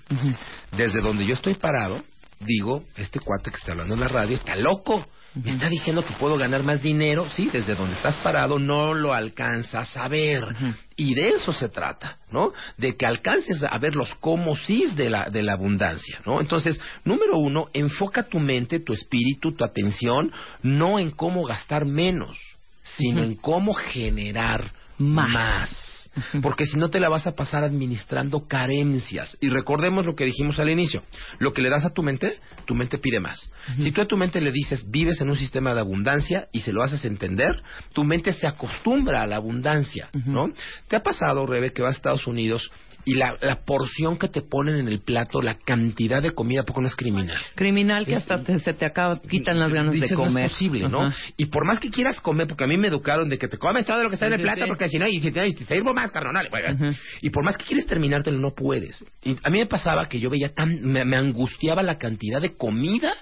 [0.77, 2.03] Desde donde yo estoy parado,
[2.41, 5.07] digo, este cuate que está hablando en la radio está loco.
[5.35, 7.27] Me está diciendo que puedo ganar más dinero.
[7.35, 10.45] Sí, desde donde estás parado no lo alcanzas a ver.
[10.45, 10.75] Ujú.
[11.03, 12.53] Y de eso se trata, ¿no?
[12.79, 16.41] De que alcances a ver los cómo sí de la, de la abundancia, ¿no?
[16.41, 20.31] Entonces, número uno, enfoca tu mente, tu espíritu, tu atención,
[20.63, 22.39] no en cómo gastar menos,
[22.85, 25.33] sino en cómo generar Más.
[25.33, 25.92] más.
[26.43, 29.37] porque si no te la vas a pasar administrando carencias.
[29.41, 31.03] Y recordemos lo que dijimos al inicio,
[31.39, 33.53] lo que le das a tu mente, tu mente pide más.
[33.79, 36.73] Si tú a tu mente le dices, vives en un sistema de abundancia y se
[36.73, 40.53] lo haces entender, tu mente se acostumbra a la abundancia, ¿no?
[40.89, 42.71] ¿Te ha pasado, Rebe, que vas a Estados Unidos
[43.05, 46.81] y la, la porción que te ponen en el plato, la cantidad de comida, poco
[46.81, 47.37] no es criminal?
[47.55, 50.33] Criminal que Es- hasta te- se te acaba, quitan las ganas Dices, de comer.
[50.33, 51.03] No es posible, ¿no?
[51.07, 51.17] Ajá.
[51.37, 53.85] Y por más que quieras comer, porque a mí me educaron de que te comes
[53.87, 54.69] todo lo que está en el plato, sí.
[54.69, 56.49] porque si no, y si te, y te sirvo más, carnal.
[56.51, 56.97] Bueno, Ujú.
[57.23, 59.05] Y por más que quieres terminártelo, no puedes.
[59.23, 62.57] Y a mí me pasaba que yo veía tan, me, me angustiaba la cantidad de
[62.57, 63.13] comida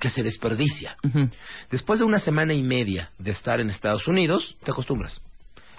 [0.00, 0.96] que se desperdicia.
[1.70, 5.20] Después de una semana y media de estar en Estados Unidos, te acostumbras.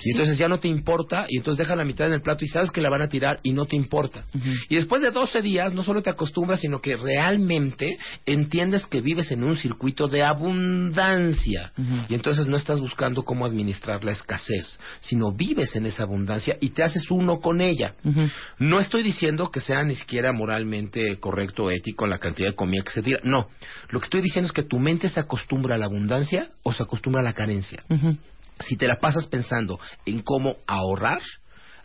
[0.03, 2.47] Y entonces ya no te importa, y entonces deja la mitad en el plato y
[2.47, 4.25] sabes que la van a tirar y no te importa.
[4.69, 9.31] Y después de 12 días, no solo te acostumbras, sino que realmente entiendes que vives
[9.31, 11.71] en un circuito de abundancia.
[12.09, 16.69] Y entonces no estás buscando cómo administrar la escasez, sino vives en esa abundancia y
[16.69, 17.95] te haces uno con ella.
[18.59, 22.83] No estoy diciendo que sea ni siquiera moralmente correcto o ético la cantidad de comida
[22.83, 23.19] que se tira.
[23.23, 23.47] No.
[23.89, 26.83] Lo que estoy diciendo es que tu mente se acostumbra a la abundancia o se
[26.83, 27.83] acostumbra a la carencia.
[28.59, 31.21] Si te la pasas pensando en cómo ahorrar,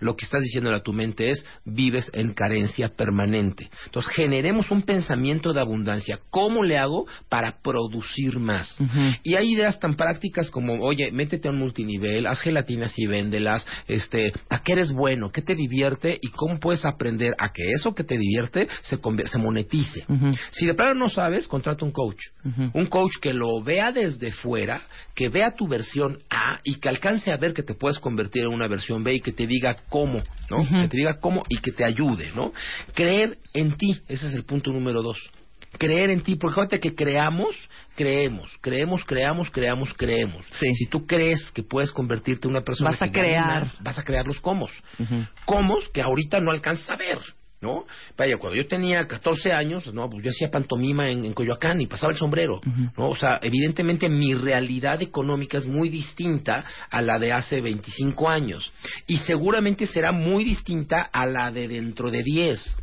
[0.01, 3.71] lo que estás diciendo a tu mente es vives en carencia permanente.
[3.87, 6.21] Entonces generemos un pensamiento de abundancia.
[6.31, 8.79] ¿Cómo le hago para producir más?
[9.23, 13.67] Y hay ideas tan prácticas como, oye, métete a un multinivel, haz gelatinas y véndelas,
[13.87, 17.95] este, a qué eres bueno, qué te divierte y cómo puedes aprender a que eso
[17.95, 20.05] que te divierte se, se monetice.
[20.51, 22.21] Si de plano no sabes, contrata un coach.
[22.73, 24.83] Un coach que lo vea desde fuera,
[25.15, 28.53] que vea tu versión A y que alcance a ver que te puedes convertir en
[28.53, 30.59] una versión B y que te diga cómo, ¿no?
[30.69, 32.53] Que te diga cómo y que te ayude, ¿no?
[32.95, 35.19] Creer en ti, ese es el punto número dos.
[35.79, 37.55] Creer en ti, porque fíjate que creamos,
[37.95, 40.47] creemos, creemos, creamos, creamos, creemos.
[40.59, 40.75] Sí.
[40.75, 43.67] Si tú crees que puedes convertirte en una persona Vas a que crear.
[43.81, 44.69] vas a crear los cómo.
[45.45, 47.19] Cómo que ahorita no alcanzas a ver.
[47.61, 47.87] ¿No?
[48.17, 51.89] Vaya, cuando yo tenía 14 años, no, pues yo hacía pantomima en, en Coyoacán y
[51.89, 52.61] pasaba el sombrero,
[52.97, 53.09] ¿no?
[53.09, 58.73] O sea, evidentemente mi realidad económica es muy distinta a la de hace 25 años
[59.09, 62.77] y seguramente será muy distinta a la de dentro de 10.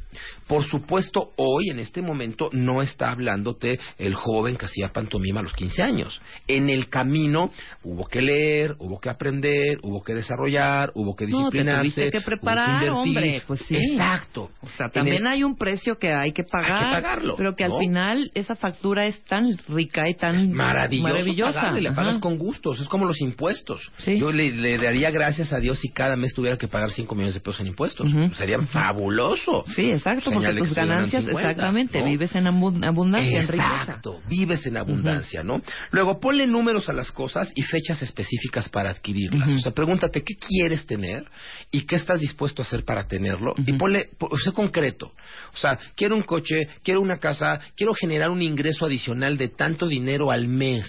[0.47, 5.43] Por supuesto, hoy, en este momento, no está hablándote el joven que hacía pantomima a
[5.43, 6.21] los 15 años.
[6.47, 7.51] En el camino
[7.83, 12.11] hubo que leer, hubo que aprender, hubo que desarrollar, hubo que No, te disciplinarse.
[12.11, 13.75] que hubo preparar, hombre, pues sí.
[13.75, 14.51] Exacto.
[14.61, 16.73] O sea, también el- hay un precio que hay que pagar.
[16.73, 17.75] Hay que pagarlo, Pero que ¿no?
[17.75, 21.53] al final esa factura es tan rica y tan maravillosa.
[21.53, 22.01] pagarle, la Ajá.
[22.01, 23.91] pagas con gustos, es como los impuestos.
[23.97, 24.17] Sí.
[24.19, 27.33] Yo le, le daría gracias a Dios si cada mes tuviera que pagar 5 millones
[27.33, 28.07] de pesos en impuestos.
[28.13, 28.33] Ujú.
[28.35, 29.65] Sería fabuloso.
[29.75, 32.05] Sí, exacto, porque tus ganancias, 50, exactamente, ¿no?
[32.05, 33.45] vives en abu- abundancia, en.
[33.81, 35.61] Exacto, vives en abundancia, ¿no?
[35.91, 39.51] Luego ponle números a las cosas y fechas específicas para adquirirlas.
[39.51, 41.25] O sea, pregúntate qué quieres tener
[41.71, 45.11] y qué estás dispuesto a hacer para tenerlo y ponle, po- sé concreto.
[45.53, 49.87] O sea, quiero un coche, quiero una casa, quiero generar un ingreso adicional de tanto
[49.87, 50.85] dinero al mes.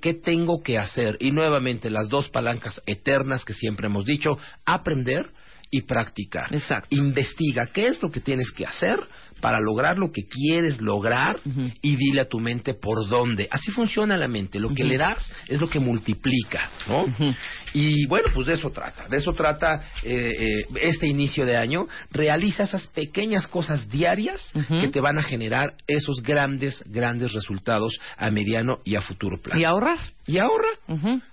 [0.00, 1.16] ¿Qué tengo que hacer?
[1.20, 5.30] Y nuevamente las dos palancas eternas que siempre hemos dicho, aprender
[5.70, 6.54] y practicar.
[6.54, 6.88] Exacto.
[6.94, 9.00] Investiga qué es lo que tienes que hacer
[9.40, 11.40] para lograr lo que quieres lograr
[11.82, 13.48] y dile a tu mente por dónde.
[13.50, 14.60] Así funciona la mente.
[14.60, 17.06] Lo que le das es lo que multiplica, ¿no?
[17.72, 19.08] Y bueno, pues de eso trata.
[19.08, 21.88] De eso trata eh, eh, este inicio de año.
[22.10, 24.50] Realiza esas pequeñas cosas diarias
[24.80, 29.58] que te van a generar esos grandes, grandes resultados a mediano y a futuro plazo.
[29.58, 29.98] Y ahorrar.
[30.26, 30.68] Y ahorra.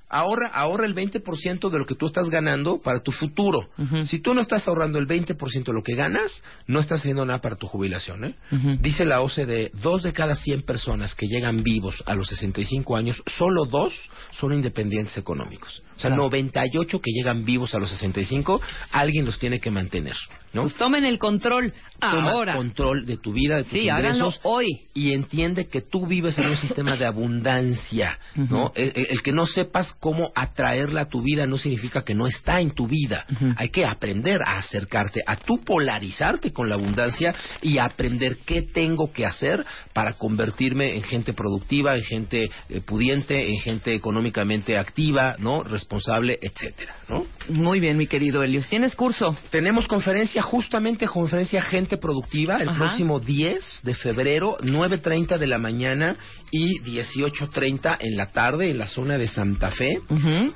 [0.09, 3.69] Ahorra, ahorra el 20% de lo que tú estás ganando para tu futuro.
[4.05, 7.41] Si tú no estás ahorrando el 20% de lo que ganas, no estás haciendo nada
[7.41, 8.23] para tu jubilación.
[8.23, 8.35] ¿eh?
[8.51, 8.77] Ujú.
[8.81, 13.21] Dice la OCDE, dos de cada 100 personas que llegan vivos a los 65 años,
[13.37, 13.93] solo dos
[14.39, 15.81] son independientes económicos.
[15.97, 16.23] O sea, Claro.
[16.23, 20.15] 98 que llegan vivos a los 65, alguien los tiene que mantener.
[20.53, 20.63] ¿No?
[20.63, 22.55] Pues tomen el control Toma ahora.
[22.55, 24.81] control de tu vida, de tus Sí, ingresos hoy.
[24.93, 28.65] y entiende que tú vives en un sistema de abundancia, ¿no?
[28.65, 28.71] Ujú.
[28.75, 32.27] el, el- el que no sepas cómo atraerla a tu vida no significa que no
[32.27, 33.25] está en tu vida.
[33.57, 39.11] Hay que aprender a acercarte, a tú polarizarte con la abundancia y aprender qué tengo
[39.11, 45.35] que hacer para convertirme en gente productiva, en gente eh, pudiente, en gente económicamente activa,
[45.39, 45.63] ¿no?
[45.63, 47.25] Responsable, etcétera, ¿no?
[47.49, 48.67] Muy bien, mi querido Helios.
[48.67, 49.35] ¿Tienes curso?
[49.49, 52.77] Tenemos conferencia, justamente conferencia Gente Productiva, el Ajá.
[52.85, 56.17] próximo 10 de febrero, 9.30 de la mañana
[56.51, 59.99] y 18.30 en la tarde en la zona de Santa Fe.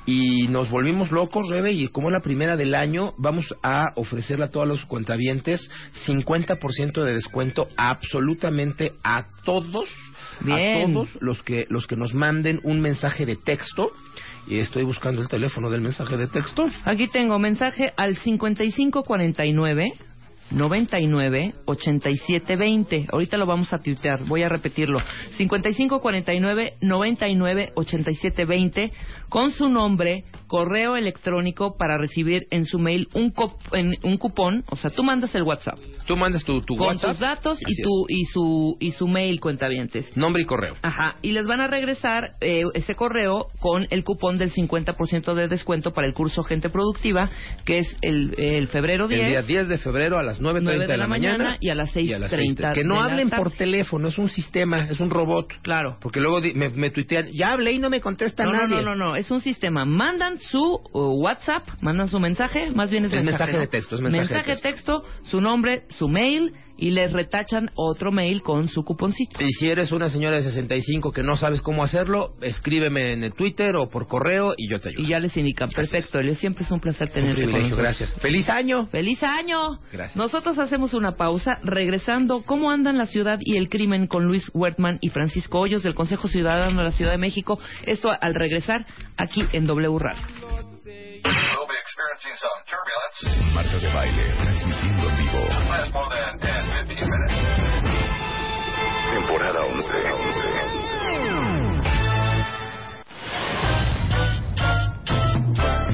[0.06, 4.46] Y nos volvimos locos, Rebe, y como es la primera del año, vamos a ofrecerle
[4.46, 5.70] a todos los cuentavientes
[6.06, 9.88] 50% de descuento absolutamente a todos,
[10.40, 10.58] Bien.
[10.58, 13.92] a todos los que, los que nos manden un mensaje de texto
[14.46, 16.66] Y estoy buscando el teléfono del mensaje de texto.
[16.84, 19.92] Aquí tengo mensaje al 5549
[20.54, 23.06] 99 87 20.
[23.12, 24.98] Ahorita lo vamos a tuitear, voy a repetirlo.
[25.36, 28.92] 55 49 99 87 20
[29.28, 34.62] con su nombre, correo electrónico para recibir en su mail un, cop- en- un cupón.
[34.70, 37.10] O sea, tú mandas el WhatsApp Tú mandas tu, tu con WhatsApp.
[37.12, 40.14] tus datos y, tu, y, su, y su mail, cuentavientes.
[40.16, 40.74] Nombre y correo.
[40.82, 45.48] Ajá, y les van a regresar eh, ese correo con el cupón del 50% de
[45.48, 47.30] descuento para el curso Gente Productiva,
[47.64, 49.22] que es el, el febrero 10.
[49.22, 51.96] El día 10 de febrero a las 9.30 9 de, la, mañana, y a las
[51.96, 52.74] y a las 6:30 6:30.
[52.74, 55.52] Que no de hablen por teléfono, es un sistema, es un robot.
[55.62, 55.98] Claro.
[56.00, 58.82] Porque luego me, me tuitean, ya hablé y no me contesta No, no, nadie.
[58.82, 59.84] no, no, no, es un sistema.
[59.84, 63.58] Mandan su uh, WhatsApp, mandan su mensaje, más bien es Es mensaje ¿no?
[63.60, 66.52] de texto, es mensaje de texto, su nombre, su mail
[66.82, 69.40] y les retachan otro mail con su cuponcito.
[69.40, 73.34] Y si eres una señora de 65 que no sabes cómo hacerlo, escríbeme en el
[73.34, 75.04] Twitter o por correo y yo te ayudo.
[75.04, 75.68] Y ya les indican.
[75.68, 77.84] Perfecto, Elio, siempre es un placer Un tenerlo con privilegio, nosotros.
[77.84, 78.20] gracias.
[78.20, 78.88] ¡Feliz año!
[78.88, 79.78] ¡Feliz año!
[79.92, 80.16] Gracias.
[80.16, 84.98] Nosotros hacemos una pausa, regresando, ¿cómo andan la ciudad y el crimen con Luis Wertman
[85.00, 87.60] y Francisco Hoyos del Consejo Ciudadano de la Ciudad de México?
[87.86, 90.20] Esto al regresar aquí en W Radio.
[93.54, 95.21] Marta de baile, transmitiendo
[99.12, 99.92] Temporada 11.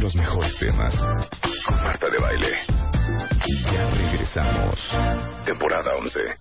[0.00, 0.94] Los mejores temas.
[1.82, 2.58] Marta de baile.
[3.72, 4.74] Ya regresamos.
[5.44, 6.38] Temporada 11.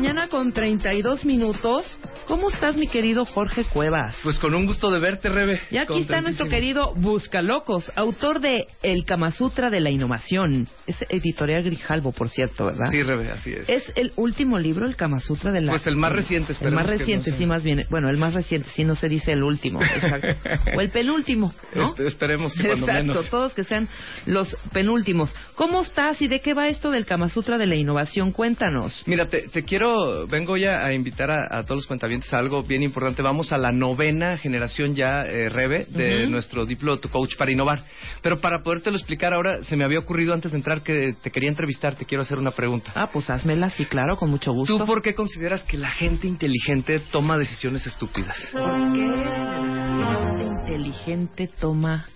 [0.00, 1.84] Mañana con 32 minutos.
[2.30, 4.14] ¿Cómo estás, mi querido Jorge Cuevas?
[4.22, 5.60] Pues con un gusto de verte, Rebe.
[5.68, 10.68] Y aquí está nuestro querido Buscalocos, autor de El Kama Sutra de la Innovación.
[10.86, 12.86] Es editorial Grijalbo, por cierto, ¿verdad?
[12.92, 13.68] Sí, Rebe, así es.
[13.68, 15.72] Es el último libro, el Kama Sutra de la...
[15.72, 17.84] Pues el más reciente, El más reciente, no sí, más bien.
[17.90, 19.82] Bueno, el más reciente, sí, no se dice el último.
[19.82, 20.28] Exacto.
[20.76, 21.96] o el penúltimo, ¿no?
[21.96, 23.30] Espe- esperemos que cuando Exacto, menos.
[23.30, 23.88] todos que sean
[24.26, 25.34] los penúltimos.
[25.56, 28.30] ¿Cómo estás y de qué va esto del Kama Sutra de la Innovación?
[28.30, 29.02] Cuéntanos.
[29.06, 32.62] Mira, te, te quiero, vengo ya a invitar a, a todos los cuentavientes a algo
[32.62, 33.22] bien importante.
[33.22, 36.30] Vamos a la novena generación ya, eh, Rebe, de Ujú.
[36.30, 37.82] nuestro Diplo Tu Coach para innovar.
[38.22, 41.48] Pero para podértelo explicar ahora, se me había ocurrido antes de entrar que te quería
[41.48, 42.92] entrevistar, te quiero hacer una pregunta.
[42.94, 44.78] Ah, pues házmela, sí, claro, con mucho gusto.
[44.78, 48.36] ¿Tú por qué consideras que la gente inteligente toma decisiones estúpidas?
[48.52, 52.06] ¿Por qué la gente inteligente toma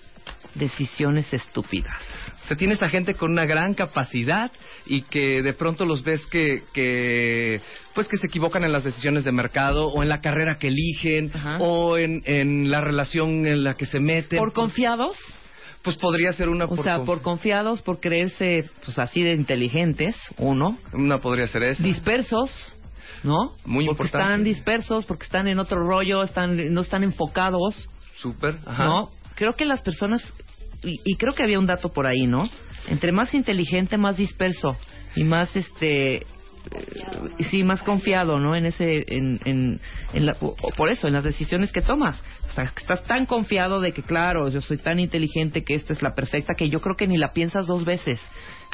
[0.54, 1.96] decisiones estúpidas?
[2.48, 4.52] Se tiene esa gente con una gran capacidad
[4.86, 7.60] y que de pronto los ves que, que
[7.94, 11.30] pues que se equivocan en las decisiones de mercado o en la carrera que eligen
[11.34, 11.56] Ajá.
[11.60, 14.38] o en, en la relación en la que se meten.
[14.38, 15.16] ¿Por confiados?
[15.82, 20.16] Pues podría ser una O sea, conf- por confiados, por creerse pues así de inteligentes,
[20.38, 20.78] uno.
[20.92, 21.82] una podría ser esa.
[21.82, 22.50] Dispersos,
[23.22, 23.54] ¿no?
[23.66, 24.26] Muy porque importante.
[24.32, 28.54] están dispersos, porque están en otro rollo, están no están enfocados, Súper.
[28.66, 28.84] Ajá.
[28.84, 29.10] ¿no?
[29.34, 30.22] Creo que las personas
[30.84, 32.48] y, creo que había un dato por ahí, ¿no?
[32.88, 34.76] Entre más inteligente, más disperso
[35.16, 36.24] y más este eh,
[37.50, 39.80] sí más confiado no en ese en, en,
[40.12, 42.22] en la- por eso en las decisiones que tomas.
[42.56, 46.54] Estás tan confiado de que claro yo soy tan inteligente que esta es la perfecta
[46.56, 48.20] que yo creo que ni la piensas dos veces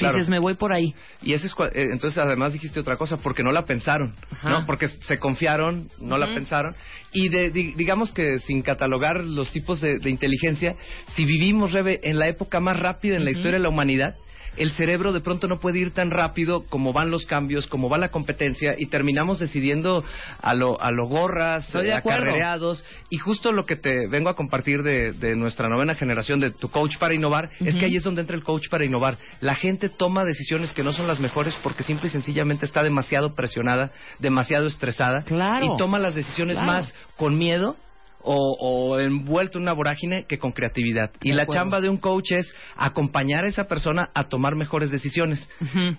[0.00, 0.16] Claro.
[0.18, 3.42] dices me voy por ahí Y ese es eh, entonces además dijiste otra cosa porque
[3.42, 4.50] no la pensaron, Ajá.
[4.50, 4.66] ¿no?
[4.66, 6.74] Porque se confiaron, no la pensaron
[7.12, 10.74] y de, di- digamos que sin catalogar los tipos de, de inteligencia,
[11.14, 14.16] si vivimos Rebe en la época más rápida en la historia de la humanidad,
[14.56, 17.98] el cerebro de pronto no puede ir tan rápido como van los cambios, como va
[17.98, 20.04] la competencia y terminamos decidiendo
[20.40, 24.82] a lo a lo gorras, eh, acarreados y justo lo que te vengo a compartir
[24.82, 28.20] de, de nuestra novena generación de tu coach para innovar es que ahí es donde
[28.22, 29.18] entra el coach para innovar.
[29.40, 33.34] La gente toma decisiones que no son las mejores porque simple y sencillamente está demasiado
[33.34, 35.64] presionada, demasiado estresada Claro.
[35.64, 36.72] y toma las decisiones Claro.
[36.72, 37.76] más con miedo
[38.22, 41.10] o, o envuelto en una vorágine que con creatividad.
[41.22, 45.48] y la chamba de un coach es acompañar a esa persona a tomar mejores decisiones.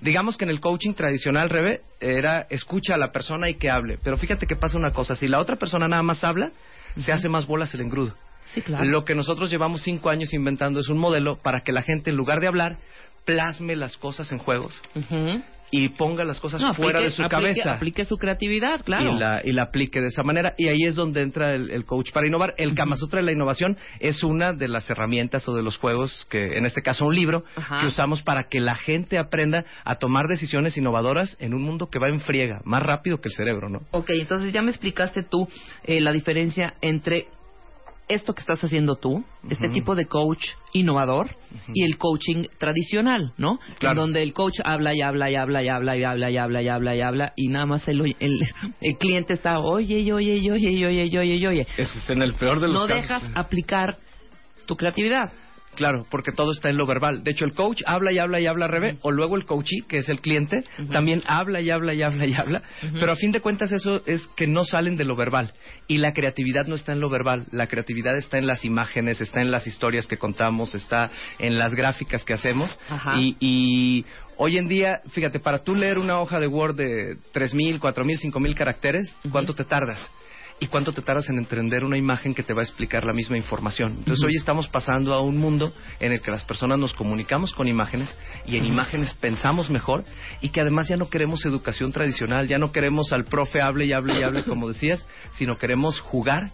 [0.02, 3.98] Digamos que en el coaching tradicional, Rebe, era escucha a la persona y que hable.
[4.04, 6.52] Pero fíjate que pasa una cosa, si la otra persona nada más habla,
[6.98, 8.14] se hace más bolas el engrudo.
[8.46, 11.84] sí claro Lo que nosotros llevamos cinco años inventando es un modelo para que la
[11.84, 12.78] gente, en lugar de hablar,
[13.26, 14.82] plasme las cosas en juegos.
[15.72, 17.30] Y ponga las cosas No, fuera aplique- de su aplique-
[17.62, 17.74] cabeza.
[17.76, 19.16] Aplique su creatividad, claro.
[19.16, 20.54] y la, y la aplique de esa manera.
[20.58, 22.54] Y ahí es donde entra el, el coach para innovar.
[22.58, 26.28] El Kama Sutra de la innovación es una de las herramientas o de los juegos
[26.30, 27.80] que, en este caso, un libro Ajá.
[27.82, 32.00] que usamos para que la gente aprenda a tomar decisiones innovadoras en un mundo que
[32.00, 33.80] va en friega, más rápido que el cerebro, ¿no?
[33.92, 35.48] Ok, entonces ya me explicaste tú
[35.86, 37.28] eh, la diferencia entre
[38.08, 40.44] esto que estás haciendo tú, este tipo de coach
[40.74, 41.30] innovador,
[41.74, 43.60] y el coaching tradicional, ¿no?
[43.80, 43.92] Claro.
[43.94, 46.62] En donde el coach habla y habla y habla y habla y habla y habla
[46.62, 48.40] y habla y habla y nada más el, el,
[48.82, 51.68] el cliente está, oye, oye, oye, oye, oye, oye.
[51.78, 53.02] Ese es en el peor de los No casos.
[53.22, 53.98] dejas aplicar
[54.66, 55.32] tu creatividad.
[55.76, 57.24] Claro, porque todo está en lo verbal.
[57.24, 59.84] De hecho, el coach habla y habla y habla al revés, o luego el coachee,
[59.88, 62.62] que es el cliente, también habla y habla y habla y habla,
[63.00, 65.54] pero a fin de cuentas eso es que no salen de lo verbal.
[65.88, 69.42] Y la creatividad no está en lo verbal, la creatividad está en las imágenes, está
[69.42, 71.10] en las historias que contamos, está
[71.40, 72.78] en las gráficas que hacemos.
[73.18, 74.06] Y, y
[74.38, 78.56] hoy en día, fíjate, para tú leer una hoja de Word de 3.000, 4.000, 5.000
[78.56, 80.00] caracteres, ¿cuánto te tardas?
[80.64, 83.36] ¿Y cuánto te tardas en entender una imagen que te va a explicar la misma
[83.36, 83.94] información?
[83.98, 87.68] Entonces hoy estamos pasando a un mundo en el que las personas nos comunicamos con
[87.68, 90.04] imágenes y en imágenes pensamos mejor
[90.40, 93.94] y que además ya no queremos educación tradicional, ya no queremos al profe hable y
[93.94, 96.52] hable y hable como decías, sino queremos jugar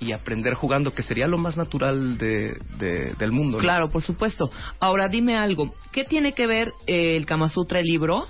[0.00, 3.58] y aprender jugando, que sería lo más natural de, de- del mundo.
[3.58, 3.62] ¿no?
[3.62, 4.50] Claro, por supuesto.
[4.80, 8.26] Ahora dime algo, ¿qué tiene que ver eh, el Kama Sutra, el libro,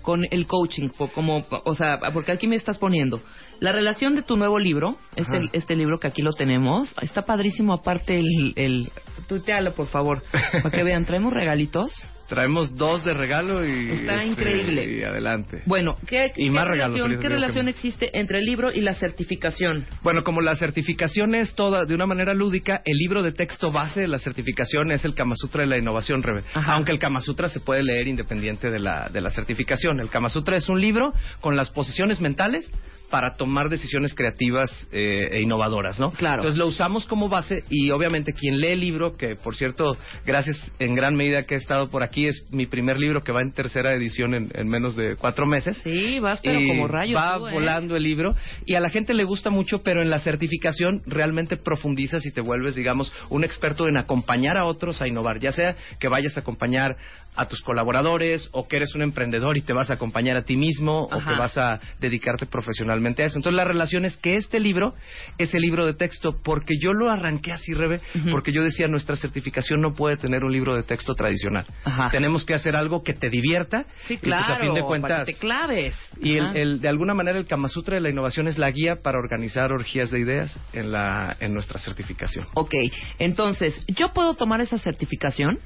[0.00, 0.88] con el coaching?
[1.14, 3.20] Como, o sea, porque aquí me estás poniendo
[3.62, 5.46] la relación de tu nuevo libro, este, Ajá.
[5.52, 7.72] este libro que aquí lo tenemos, está padrísimo.
[7.72, 8.90] Aparte el, el
[9.28, 11.92] tuitealo por favor, para que vean, traemos regalitos.
[12.32, 13.90] Traemos dos de regalo y...
[13.90, 14.90] Está este, increíble.
[14.90, 15.60] Y adelante.
[15.66, 18.80] Bueno, ¿qué, Y qué más regalos, relación, feliz ¿qué relación existe entre el libro y
[18.80, 19.84] la certificación?
[20.02, 24.00] Bueno, como la certificación es toda de una manera lúdica, el libro de texto base
[24.00, 26.42] de la certificación es el Kama Sutra de la innovación, Rebe.
[26.54, 26.72] Ajá.
[26.72, 30.00] Aunque el Kama Sutra se puede leer independiente de la, de la certificación.
[30.00, 31.12] El Kama Sutra es un libro
[31.42, 32.72] con las posiciones mentales
[33.12, 36.12] para tomar decisiones creativas eh, e innovadoras, ¿no?
[36.12, 36.36] Claro.
[36.36, 40.56] Entonces lo usamos como base y obviamente quien lee el libro, que por cierto, gracias
[40.78, 43.52] en gran medida que he estado por aquí, es mi primer libro que va en
[43.52, 45.78] tercera edición en, en menos de cuatro meses.
[45.82, 47.16] Sí, vas pero Y como rayo.
[47.16, 47.52] Va tú, ¿eh?
[47.52, 48.34] volando el libro
[48.66, 52.40] y a la gente le gusta mucho, pero en la certificación realmente profundizas y te
[52.40, 56.40] vuelves, digamos, un experto en acompañar a otros a innovar, ya sea que vayas a
[56.40, 56.96] acompañar
[57.34, 60.56] a tus colaboradores o que eres un emprendedor y te vas a acompañar a ti
[60.56, 63.38] mismo o que vas a dedicarte profesionalmente a eso.
[63.38, 64.94] Entonces la relación es que este libro
[65.38, 69.16] es el libro de texto porque yo lo arranqué así, Rebe, porque yo decía nuestra
[69.16, 71.64] certificación no puede tener un libro de texto tradicional.
[71.84, 72.10] Ajá.
[72.10, 75.26] Tenemos que hacer algo que te divierta Sí, y pues, a fin de para cuentas
[75.26, 75.94] que te claves.
[76.20, 79.18] y el, de alguna manera el Kama Sutra de la innovación es la guía para
[79.18, 82.46] organizar orgías de ideas en, la, en nuestra certificación.
[82.54, 82.74] Ok,
[83.18, 85.58] entonces, ¿yo puedo tomar esa certificación?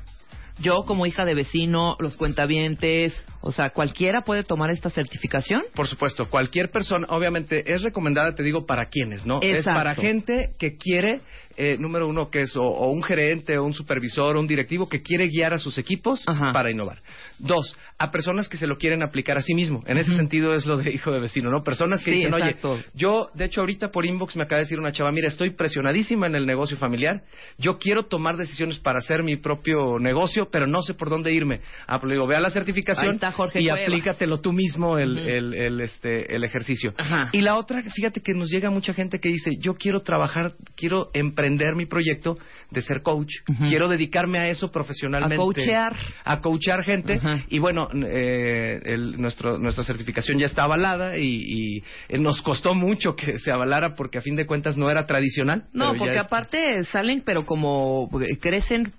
[0.59, 3.13] Yo como hija de vecino, los cuentavientes,
[3.47, 5.63] o sea, ¿cualquiera puede tomar esta certificación?
[5.75, 9.39] Por supuesto, cualquier persona, obviamente, es recomendada, te digo, para quienes, ¿no?
[9.41, 11.21] Es para gente que quiere,
[11.57, 14.89] eh, número uno, que es o, o un gerente, o un supervisor, o un directivo
[14.89, 16.51] que quiere guiar a sus equipos Ajá.
[16.53, 16.99] para innovar.
[17.39, 19.83] Dos, a personas que se lo quieren aplicar a sí mismo.
[19.87, 21.63] En ese sentido es lo de hijo de vecino, ¿no?
[21.63, 22.73] Personas que Sí, dicen, exacto.
[22.73, 25.51] oye, yo, de hecho, ahorita por inbox me acaba de decir una chava, mira, estoy
[25.51, 27.23] presionadísima en el negocio familiar,
[27.59, 31.61] yo quiero tomar decisiones para hacer mi propio negocio, pero no sé por dónde irme.
[31.87, 33.83] Ah, pues le digo, ve a la certificación Ahí está Jorge y Cuevas.
[33.85, 36.95] aplícatelo tú mismo el, el, el, este, el ejercicio.
[36.99, 37.31] Ajá.
[37.33, 41.11] Y la otra, fíjate que nos llega mucha gente que dice, yo quiero trabajar, quiero
[41.15, 42.39] emprender mi proyecto
[42.71, 43.31] de ser coach,
[43.69, 45.35] quiero dedicarme a eso profesionalmente.
[45.37, 45.97] A coachear.
[46.25, 47.21] A coachear gente.
[47.49, 51.79] Y bueno, eh, el- nuestro, nuestra certificación ya está avalada y, y,
[52.09, 55.65] eh, nos costó mucho que se avalara porque a fin de cuentas no era tradicional.
[55.73, 58.93] No, porque es- aparte salen, pero como eh, crecen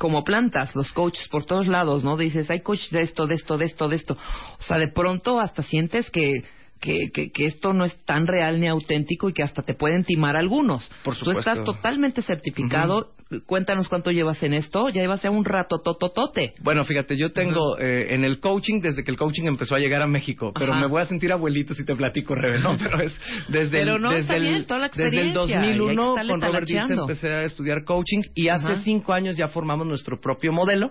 [0.00, 2.16] como plantas los coaches por todos lados, ¿no?
[2.16, 4.16] Dices, hay coach de esto, de esto, de esto, de esto.
[4.58, 6.42] O sea, de pronto hasta sientes que,
[6.80, 10.04] que, que, que esto no es tan real ni auténtico y que hasta te pueden
[10.04, 10.90] timar algunos.
[11.04, 13.10] Por Tú estás totalmente certificado.
[13.46, 14.88] Cuéntanos cuánto llevas en esto.
[14.88, 16.54] Ya llevas ya un rato tototote.
[16.62, 20.02] Bueno, fíjate, yo tengo eh, en el coaching, desde que el coaching empezó a llegar
[20.02, 20.80] a México, pero Ajá.
[20.80, 22.76] me voy a sentir abuelito si te platico, Rebe, ¿no?
[22.82, 23.16] Pero es
[23.48, 25.78] desde Pero el, no, desde el, bien, toda la desde el experiencia, y hay que
[25.78, 27.02] 2001 estarle con Robert talacheando.
[27.02, 28.82] empecé a estudiar coaching y hace Ajá.
[28.82, 30.90] cinco años ya formamos nuestro propio modelo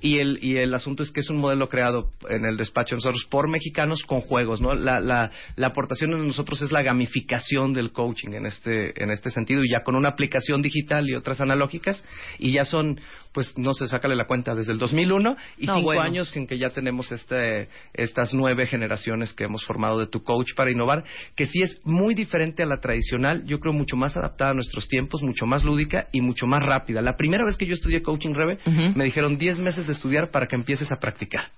[0.00, 2.98] y el, y el asunto es que es un modelo creado en el despacho de
[2.98, 4.74] nosotros por mexicanos con juegos, ¿no?
[4.74, 9.30] La, la, la aportación de nosotros es la gamificación del coaching en este, en este
[9.30, 12.04] sentido y ya con una aplicación digital y otras analógicas tecnológicas
[12.38, 13.00] y ya son
[13.32, 16.02] pues no se sácale la cuenta desde el 2001 y No, cinco bueno.
[16.02, 20.48] años en que ya tenemos este, estas nueve generaciones que hemos formado de tu coach
[20.56, 21.04] para innovar,
[21.36, 24.88] que sí es muy diferente a la tradicional, yo creo mucho más adaptada a nuestros
[24.88, 27.02] tiempos, mucho más lúdica y mucho más rápida.
[27.02, 28.58] La primera vez que yo estudié coaching, Rebe,
[28.96, 31.50] me dijeron 10 meses de estudiar para que empieces a practicar.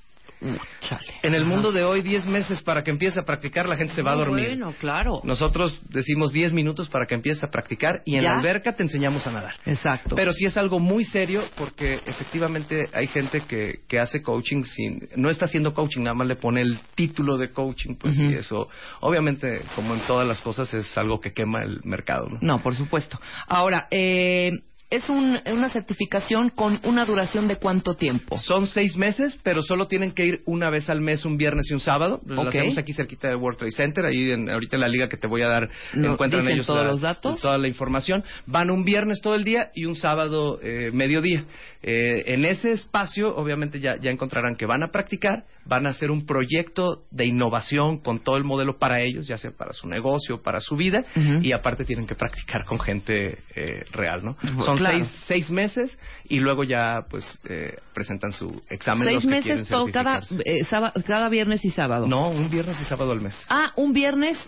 [0.80, 1.06] Chale.
[1.22, 4.02] En el mundo de hoy, 10 meses para que empiece a practicar, la gente se
[4.02, 4.48] va a dormir.
[4.48, 5.20] Bueno, claro.
[5.24, 8.30] Nosotros decimos 10 minutos para que empieces a practicar y en ¿Ya?
[8.30, 9.54] la alberca te enseñamos a nadar.
[9.66, 10.16] Exacto.
[10.16, 15.08] Pero sí es algo muy serio porque efectivamente hay gente que, que hace coaching sin...
[15.16, 18.30] No está haciendo coaching, nada más le pone el título de coaching, pues Ujú.
[18.30, 18.68] y eso,
[19.00, 22.38] obviamente, como en todas las cosas, es algo que quema el mercado, ¿no?
[22.40, 23.18] No, por supuesto.
[23.46, 24.52] Ahora, eh,
[24.92, 28.36] es un- una certificación con una duración de cuánto tiempo.
[28.38, 31.74] Son seis meses, pero solo tienen que ir una vez al mes, un viernes y
[31.74, 32.20] un sábado.
[32.26, 32.48] Lo Ok.
[32.48, 35.26] hacemos aquí cerquita del World Trade Center, ahí en- ahorita en la liga que te
[35.26, 37.40] voy a dar, No, encuentran ¿dicen ellos todos la- los datos?
[37.40, 38.22] toda la información.
[38.46, 41.44] Van un viernes todo el día y un sábado eh, mediodía.
[41.82, 46.10] Eh, en ese espacio, obviamente ya, ya encontrarán que van a practicar, van a hacer
[46.10, 50.42] un proyecto de innovación con todo el modelo para ellos, ya sea para su negocio,
[50.42, 51.04] para su vida,
[51.40, 54.36] y aparte tienen que practicar con gente eh, real, ¿no?
[54.42, 54.98] Bueno, Son claro.
[54.98, 59.58] seis, seis meses y luego ya pues eh, presentan su examen Seis los que quieren
[59.58, 60.66] meses todo, cada, eh,
[61.06, 62.06] cada viernes y sábado.
[62.06, 63.34] No, un viernes y sábado al mes.
[63.48, 64.38] Ah, un viernes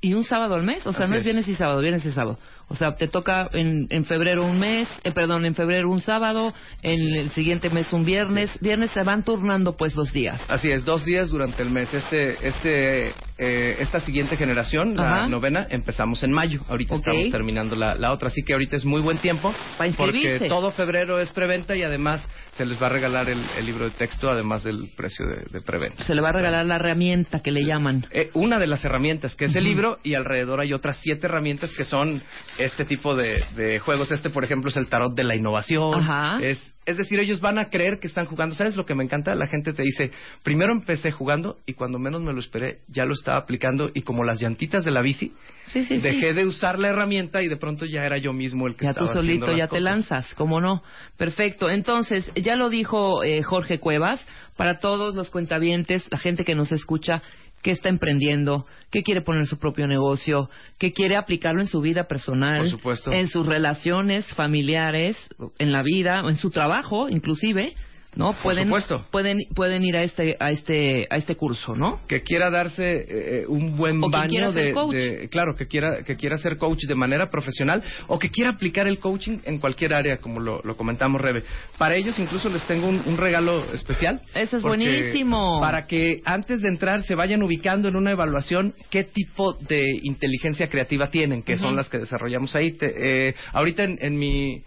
[0.00, 0.86] y un sábado al mes.
[0.86, 1.24] O sea, Así no es es.
[1.24, 2.38] viernes y sábado, viernes y sábado.
[2.68, 6.54] O sea, te toca en, en febrero un mes, eh, perdón, en febrero un sábado,
[6.82, 8.56] en el siguiente mes un viernes.
[8.60, 10.40] Viernes se van turnando pues los días.
[10.48, 11.92] Así es, dos días durante el mes.
[11.92, 15.28] Este, este, eh, esta siguiente generación, la Ajá.
[15.28, 16.62] novena, empezamos en mayo.
[16.68, 19.54] Ahorita estamos terminando la, la otra, así que ahorita es muy buen tiempo.
[19.96, 23.84] Porque todo febrero es preventa y además se les va a regalar el, el libro
[23.84, 26.02] de texto, además del precio de, de preventa.
[26.04, 28.06] Se le va a regalar la herramienta que le llaman.
[28.10, 31.72] Eh, una de las herramientas que es el libro y alrededor hay otras siete herramientas
[31.72, 32.20] que son
[32.58, 34.10] este tipo de, de juegos.
[34.10, 35.94] Este, por ejemplo, es el tarot de la innovación.
[35.94, 36.38] Ajá.
[36.42, 38.54] Es, es decir, ellos van a creer que están jugando.
[38.54, 39.34] ¿Sabes lo que me encanta?
[39.34, 40.10] La gente te dice,
[40.42, 44.24] primero empecé jugando y cuando menos me lo esperé ya lo estaba aplicando y como
[44.24, 45.32] las llantitas de la bici,
[45.66, 46.34] Sí, sí, dejé sí.
[46.34, 49.04] de usar la herramienta y de pronto ya era yo mismo el que Ya tú
[49.04, 50.82] estaba haciendo solito las ya te lanzas, ¿cómo no?
[51.18, 51.68] Perfecto.
[51.68, 54.24] Entonces, ya lo dijo eh, Jorge Cuevas,
[54.56, 57.22] para todos los cuentavientes, la gente que nos escucha,
[57.62, 60.48] que está emprendiendo, que quiere poner su propio negocio,
[60.78, 62.78] que quiere aplicarlo en su vida personal,
[63.12, 65.16] en sus relaciones familiares,
[65.58, 67.74] en la vida, en su trabajo, inclusive,
[68.18, 68.32] ¿no?
[68.34, 69.06] Por pueden, supuesto.
[69.10, 72.00] pueden pueden ir a este a este a este curso, ¿no?
[72.06, 76.36] que quiera darse eh, un buen O baño ser de, claro que quiera que quiera
[76.36, 80.40] ser coach de manera profesional o que quiera aplicar el coaching en cualquier área como
[80.40, 81.44] lo, lo comentamos Rebe
[81.78, 85.60] para ellos incluso les tengo un, un regalo especial Eso es buenísimo.
[85.60, 90.66] para que antes de entrar se vayan ubicando en una evaluación qué tipo de inteligencia
[90.68, 94.62] creativa tienen que son las que desarrollamos ahí Te- eh, ahorita en, en mi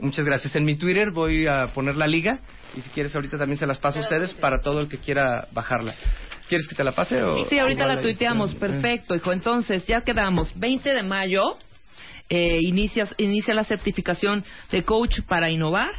[0.00, 0.54] Muchas gracias.
[0.54, 2.38] En mi Twitter voy a poner la liga
[2.76, 5.48] y si quieres ahorita también se las paso a ustedes para todo el que quiera
[5.52, 5.94] bajarla.
[6.48, 8.52] ¿Quieres que te la pase o Sí, ahorita la ahí tuiteamos.
[8.52, 8.66] está?
[8.66, 9.32] Perfecto, hijo.
[9.32, 10.50] Entonces, ya quedamos.
[10.58, 11.58] 20 de mayo
[12.30, 15.90] eh, inicias, inicia la certificación de coach para innovar.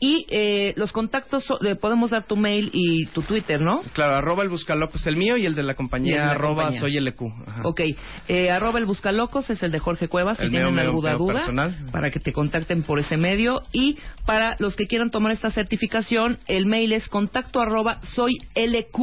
[0.00, 3.80] Y eh, los contactos, le podemos dar tu mail y tu Twitter, ¿no?
[3.94, 6.80] Claro, arroba el buscalocos el mío y el de la compañía de la arroba compañía.
[6.80, 7.22] soy LQ.
[7.48, 7.62] Ajá.
[7.64, 7.80] Ok,
[8.28, 11.14] eh, arroba el buscalocos es el de Jorge Cuevas, si El tienen mío, mío, alguna
[11.14, 11.76] duda, personal.
[11.90, 13.60] para que te contacten por ese medio.
[13.72, 19.02] Y para los que quieran tomar esta certificación, el mail es contacto arroba soy LQ.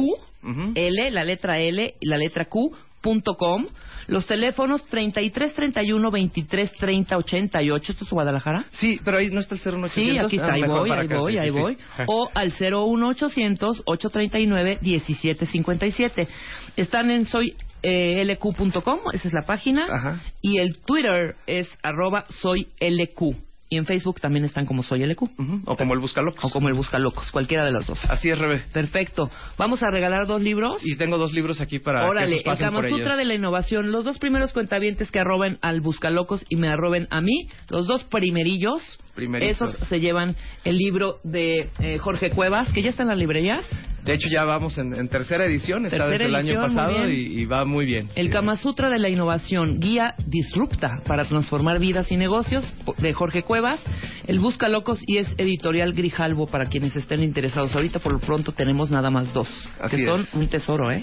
[0.76, 2.70] L, la letra L y la letra Q,
[3.00, 3.66] punto com.
[4.08, 7.92] Los teléfonos 33 31 23 30 88.
[7.92, 8.64] ¿Esto es Guadalajara?
[8.70, 9.92] Sí, pero ahí no está el 01800.
[9.92, 11.60] Sí, aquí está, Ah, ahí voy, ahí voy, sí, ahí sí, sí.
[11.60, 11.78] voy.
[12.06, 16.28] O al 01800 839 1757.
[16.76, 19.86] Están en soy eh, lq.com, esa es la página.
[19.90, 20.22] Ajá.
[20.40, 23.45] Y el Twitter es arroba soy lq.
[23.68, 25.22] Y en Facebook también están como soy LQ.
[25.22, 26.44] Ujú, O como el buscalocos.
[26.44, 27.98] O como el Busca Locos, cualquiera de las dos.
[28.08, 28.62] Así es, Rebe.
[28.72, 29.28] Perfecto.
[29.58, 30.80] Vamos a regalar dos libros.
[30.84, 33.90] Y tengo dos libros aquí para que Órale, esos el Kama Sutra de la Innovación.
[33.90, 38.04] Los dos primeros cuentavientes que arroben al Buscalocos y me arroben a mí, los dos
[38.04, 38.82] primerillos,
[39.16, 39.70] Primeritos.
[39.74, 43.66] esos se llevan el libro de eh, Jorge Cuevas, que ya está en las librerías.
[44.04, 45.84] De hecho, ya vamos en, en tercera edición.
[45.84, 48.08] Está desde el año pasado y, y va muy bien.
[48.14, 48.32] El Sí.
[48.32, 52.64] Kama Sutra de la Innovación, guía disrupta para transformar vidas y negocios,
[52.98, 53.80] de Jorge Cuevas.
[54.28, 57.74] El Busca Locos y es editorial Grijalvo para quienes estén interesados.
[57.74, 59.48] Ahorita por lo pronto tenemos nada más dos,
[59.80, 60.08] Así que es.
[60.08, 61.02] son un tesoro, ¿eh?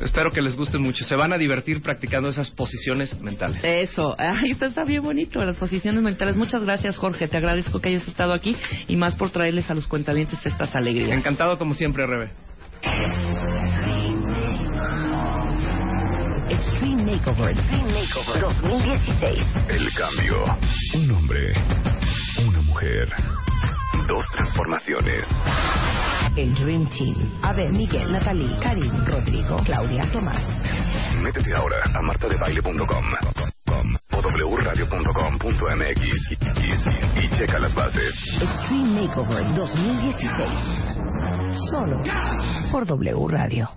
[0.00, 1.04] Espero que les guste mucho.
[1.04, 3.62] Se van a divertir practicando esas posiciones mentales.
[3.64, 6.36] Eso, Ay, esto está bien bonito, las posiciones mentales.
[6.36, 7.28] Muchas gracias, Jorge.
[7.28, 8.56] Te agradezco que hayas estado aquí
[8.86, 11.16] y más por traerles a los cuentavientes estas alegrías.
[11.16, 12.32] Encantado como siempre, Rebe.
[16.50, 19.44] Extreme Makeover, Extreme Makeover 2016.
[19.68, 20.44] El cambio.
[20.94, 21.52] Un hombre.
[22.46, 23.08] Una mujer.
[24.06, 25.24] Dos transformaciones.
[26.36, 27.16] El Dream Team.
[27.42, 30.44] Abel, Miguel, Natalie, Karim, Rodrigo, Claudia, Tomás.
[31.20, 33.04] Métete ahora a martadebaile.com
[34.12, 34.20] o
[34.56, 38.14] wradio.com.mx y, y, y checa las bases.
[38.40, 40.48] Extreme Makeover 2016.
[41.70, 42.02] Solo
[42.70, 43.70] por W Radio.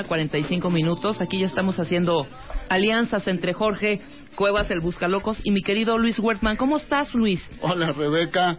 [0.00, 1.20] Mañana, 45 minutos.
[1.20, 2.26] Aquí ya estamos haciendo
[2.68, 4.00] alianzas entre Jorge
[4.34, 6.56] Cuevas, el Buscalocos, y mi querido Luis Wertman.
[6.56, 7.40] ¿Cómo estás, Luis?
[7.60, 8.58] Hola, Rebeca.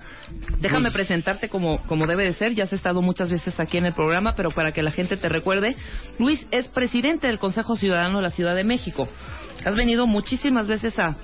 [0.60, 2.54] Déjame Pues, presentarte como, como debe de ser.
[2.54, 5.30] Ya has estado muchas veces aquí en el programa, pero para que la gente te
[5.30, 5.76] recuerde,
[6.20, 9.08] Luis es presidente del Consejo Ciudadano de la Ciudad de México.
[9.66, 11.16] Has venido muchísimas veces a,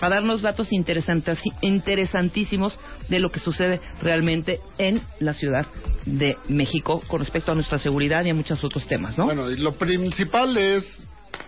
[0.00, 2.78] a darnos datos interesantes, interesantísimos
[3.08, 5.66] de lo que sucede realmente en la Ciudad
[6.04, 9.24] de México con respecto a nuestra seguridad y a muchos otros temas, ¿no?
[9.24, 11.02] Bueno, y lo principal es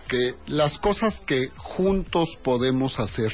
[0.07, 3.31] que las cosas que juntos podemos hacer,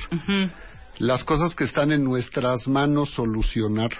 [0.97, 3.91] las cosas que están en nuestras manos solucionar.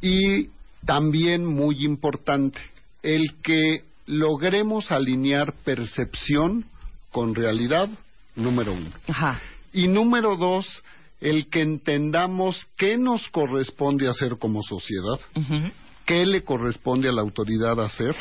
[0.00, 0.48] Y
[0.84, 2.60] también muy importante,
[3.02, 6.64] el que logremos alinear percepción
[7.10, 7.88] con realidad,
[8.34, 8.90] número uno.
[9.08, 9.40] Ajá.
[9.72, 10.82] Y número dos,
[11.22, 15.70] el que entendamos qué nos corresponde hacer como sociedad, Ujú.
[16.04, 18.16] qué le corresponde a la autoridad hacer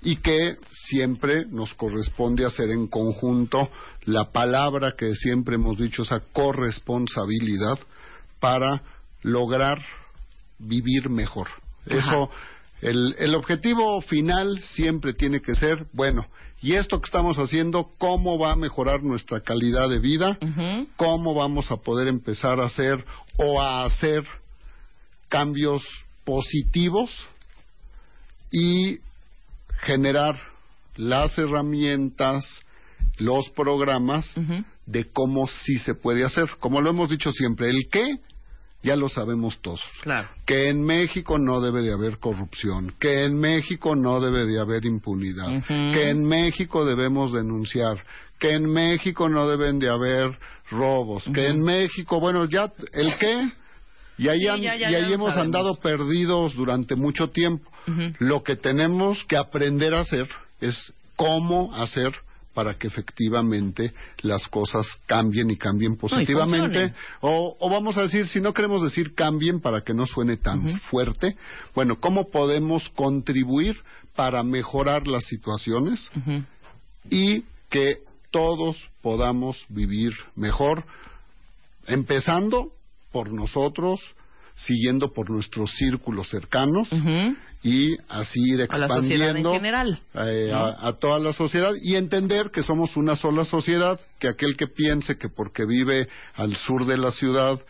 [0.00, 3.68] y que siempre nos corresponde hacer en conjunto
[4.06, 7.78] la palabra que siempre hemos dicho, esa corresponsabilidad
[8.40, 8.82] para
[9.22, 9.78] lograr
[10.58, 11.48] vivir mejor.
[11.84, 12.30] Eso,
[12.80, 16.26] el, el objetivo final siempre tiene que ser, bueno,
[16.60, 20.38] y esto que estamos haciendo, ¿cómo va a mejorar nuestra calidad de vida?
[20.96, 23.04] Cómo vamos a poder empezar a hacer
[23.36, 24.24] o a hacer
[25.28, 25.82] cambios
[26.24, 27.10] positivos
[28.50, 28.98] y
[29.82, 30.36] generar
[30.96, 32.44] las herramientas,
[33.18, 34.34] los programas
[34.86, 36.48] de cómo sí se puede hacer.
[36.58, 38.18] Como lo hemos dicho siempre, el qué
[38.82, 39.80] ya lo sabemos todos.
[40.02, 40.28] Claro.
[40.46, 44.84] Que en México no debe de haber corrupción, que en México no debe de haber
[44.84, 47.96] impunidad, que en México debemos denunciar,
[48.38, 50.38] que en México no deben de haber
[50.70, 53.48] robos, que en México, bueno, ya el qué,
[54.18, 55.44] y ahí, Sí, han- ya, ya, y ahí hemos sabemos.
[55.56, 57.70] andado perdidos durante mucho tiempo.
[58.18, 60.28] Lo que tenemos que aprender a hacer
[60.60, 62.12] es cómo hacer
[62.58, 66.92] para que efectivamente las cosas cambien y cambien positivamente.
[67.20, 70.80] o, o vamos a decir, si no queremos decir cambien para que no suene tan
[70.80, 71.36] fuerte,
[71.72, 73.80] bueno, ¿cómo podemos contribuir
[74.16, 76.10] para mejorar las situaciones
[77.08, 77.98] y que
[78.32, 80.82] todos podamos vivir mejor,
[81.86, 82.72] empezando
[83.12, 84.00] por nosotros,
[84.66, 86.88] siguiendo por nuestros círculos cercanos
[87.62, 90.00] y así ir A en expandiendo general.
[90.14, 90.58] eh, ¿no?
[90.58, 94.68] a, a toda la sociedad y entender que somos una sola sociedad, que aquel que
[94.68, 97.60] piense que porque vive al sur de la ciudad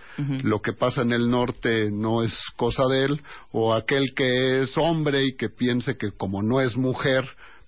[0.42, 3.20] lo que pasa en el norte no es cosa de él,
[3.52, 7.24] o aquel que es hombre y que piense que como no es mujer,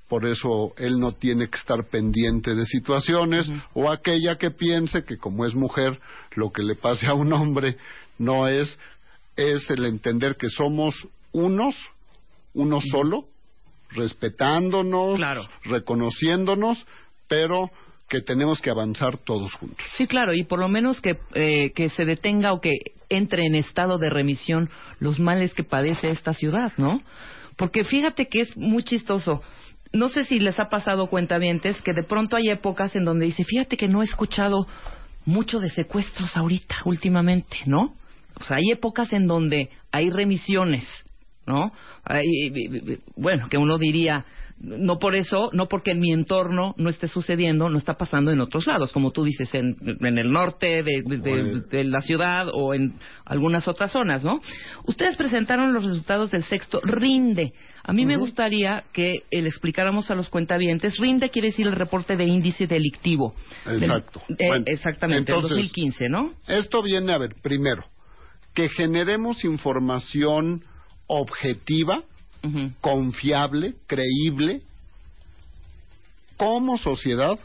[0.09, 5.17] por eso él no tiene que estar pendiente de situaciones, o aquella que piense que
[5.17, 6.01] como es mujer,
[6.35, 7.77] lo que le pase a un hombre
[8.19, 8.77] no es,
[9.41, 10.95] es el entender que somos
[11.33, 11.75] unos,
[12.55, 13.27] uno solo,
[13.91, 15.49] respetándonos, Claro.
[15.65, 16.87] reconociéndonos,
[17.29, 17.71] pero
[18.09, 19.87] que tenemos que avanzar todos juntos.
[19.97, 22.73] Sí, claro, y por lo menos que, eh, que se detenga o que
[23.09, 24.69] entre en estado de remisión
[24.99, 27.01] los males que padece esta ciudad, ¿no?
[27.57, 29.43] Porque fíjate que es muy chistoso.
[29.93, 33.45] No sé si les ha pasado cuentavientes que de pronto hay épocas en donde dice,
[33.45, 34.67] fíjate que no he escuchado
[35.25, 37.95] mucho de secuestros ahorita, últimamente, ¿no?
[38.41, 40.85] O sea, hay épocas en donde hay remisiones,
[41.47, 41.73] ¿no?
[42.05, 42.27] Hay,
[43.17, 44.25] bueno, que uno diría,
[44.59, 48.41] no por eso, no porque en mi entorno no esté sucediendo, no está pasando en
[48.41, 51.61] otros lados, como tú dices, en, en el norte de, de- de- Oye.
[51.71, 52.95] de la ciudad o en
[53.25, 54.39] algunas otras zonas, ¿no?
[54.85, 57.53] Ustedes presentaron los resultados del sexto RINDE.
[57.83, 60.99] A mí me gustaría que eh, le explicáramos a los cuentavientes.
[60.99, 63.35] RINDE quiere decir el reporte de índice delictivo.
[63.65, 64.21] Del- Exacto.
[64.39, 66.33] eh, Bueno, exactamente, entonces- el 2015, ¿no?
[66.47, 67.85] Esto viene a ver, primero,
[68.55, 70.65] que generemos información
[71.07, 72.03] objetiva,
[72.81, 74.63] confiable, creíble,
[76.37, 77.39] como sociedad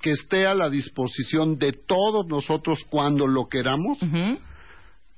[0.00, 3.98] que esté a la disposición de todos nosotros cuando lo queramos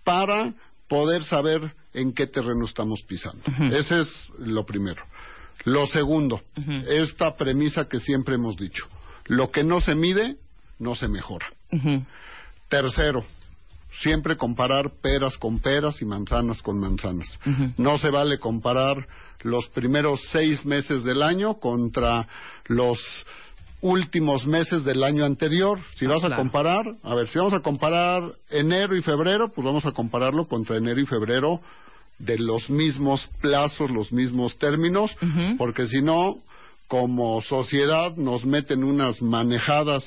[0.05, 0.55] para
[0.89, 3.43] poder saber en qué terreno estamos pisando.
[3.75, 5.03] Ese es lo primero.
[5.65, 6.43] Lo segundo,
[6.87, 8.87] esta premisa que siempre hemos dicho,
[9.25, 10.37] lo que no se mide,
[10.79, 11.47] no se mejora.
[12.69, 13.25] Tercero,
[14.03, 17.29] siempre comparar peras con peras y manzanas con manzanas.
[17.77, 19.07] No se vale comparar
[19.43, 22.27] los primeros seis meses del año contra
[22.67, 22.99] los
[23.81, 25.79] últimos meses del año anterior.
[25.97, 29.65] Si Ah, vas a comparar, a ver, si vamos a comparar enero y febrero, pues
[29.65, 31.61] vamos a compararlo contra enero y febrero
[32.19, 35.15] de los mismos plazos, los mismos términos,
[35.59, 36.39] porque si no,
[36.89, 40.03] como sociedad nos meten unas manejadas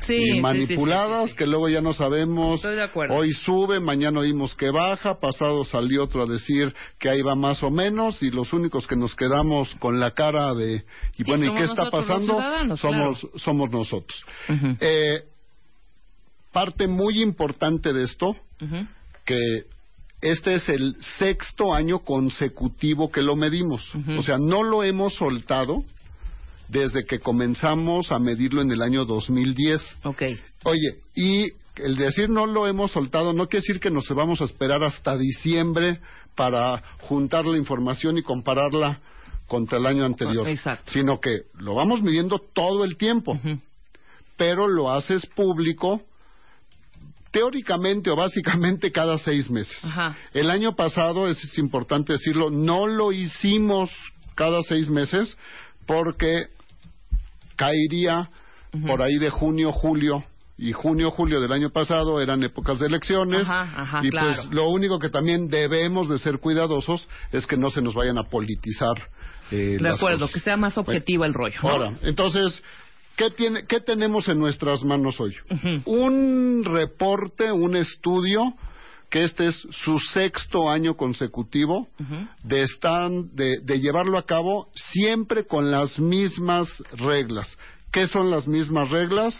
[0.00, 1.38] Sí, y manipuladas sí, sí, sí.
[1.38, 2.56] que luego ya no sabemos.
[2.56, 3.14] Estoy de acuerdo.
[3.14, 7.62] Hoy sube, mañana oímos que baja, pasado salió otro a decir que ahí va más
[7.62, 10.84] o menos y los únicos que nos quedamos con la cara de
[11.16, 12.40] y Sí, bueno, ¿y qué está pasando?
[12.76, 14.24] somos somos nosotros.
[14.80, 15.22] Eh,
[16.52, 18.36] parte muy importante de esto
[19.24, 19.64] que
[20.20, 23.92] este es el sexto año consecutivo que lo medimos.
[24.16, 25.84] O sea, no lo hemos soltado
[26.72, 29.80] desde que comenzamos a medirlo en el año 2010.
[30.04, 30.22] Ok.
[30.64, 34.44] Oye, y el decir no lo hemos soltado no quiere decir que nos vamos a
[34.44, 36.00] esperar hasta diciembre
[36.34, 39.00] para juntar la información y compararla
[39.46, 40.48] contra el año anterior.
[40.48, 40.90] Exacto.
[40.90, 43.38] Sino que lo vamos midiendo todo el tiempo,
[44.38, 46.02] pero lo haces público
[47.30, 49.78] teóricamente o básicamente cada seis meses.
[49.84, 50.16] Ajá.
[50.32, 53.90] El año pasado, es importante decirlo, no lo hicimos
[54.34, 55.36] cada seis meses
[55.86, 56.46] porque
[57.64, 58.28] caería
[58.86, 60.24] por ahí de junio, julio.
[60.58, 63.42] Y junio, julio del año pasado eran épocas de elecciones.
[63.42, 64.34] Ajá, ajá, y claro.
[64.34, 68.18] pues lo único que también debemos de ser cuidadosos es que no se nos vayan
[68.18, 68.96] a politizar.
[69.50, 71.58] eh, De acuerdo, que sea más objetivo el rollo.
[71.62, 71.68] ¿no?
[71.68, 72.62] Ahora, entonces,
[73.16, 75.34] ¿qué, tiene, ¿qué tenemos en nuestras manos hoy?
[75.84, 78.54] Un reporte, un estudio,
[79.12, 81.86] que este es su sexto año consecutivo
[82.42, 87.56] de, estar- de, de llevarlo a cabo siempre con las mismas reglas.
[87.92, 89.34] ¿Qué son las mismas reglas?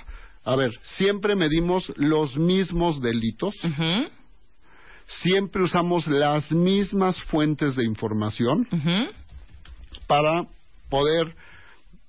[0.45, 3.55] A ver, siempre medimos los mismos delitos,
[5.07, 8.67] siempre usamos las mismas fuentes de información,
[10.07, 10.47] para
[10.91, 11.35] poder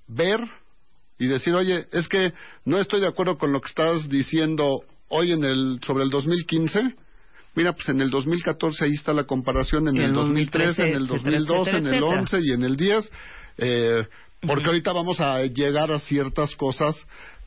[0.06, 0.40] ver
[1.18, 2.32] y decir, oye, es que
[2.66, 6.94] no estoy de acuerdo con lo que estás diciendo hoy en el sobre el 2015.
[7.54, 10.88] Mira, pues en el 2014 ahí está la comparación, en Y el, el 2013, en
[10.96, 12.20] el etcétera, 2012, en etcétera, el etcétera.
[12.20, 13.12] 11 y en el 10,
[13.58, 14.06] eh,
[14.46, 16.96] porque ahorita vamos a llegar a ciertas cosas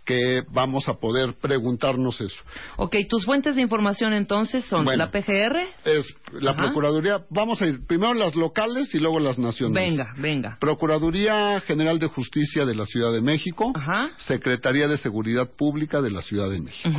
[0.06, 2.38] que vamos a poder preguntarnos eso.
[2.78, 5.04] Ok, tus fuentes de información entonces son Bueno.
[5.04, 5.58] la PGR.
[5.84, 6.62] Es la Ajá.
[6.62, 9.90] Procuraduría, vamos a ir primero las locales y luego las nacionales.
[9.98, 10.58] Venga, venga.
[10.62, 14.12] Procuraduría General de Justicia de la Ciudad de México, Ajá.
[14.18, 16.98] Secretaría de Seguridad Pública de la Ciudad de México.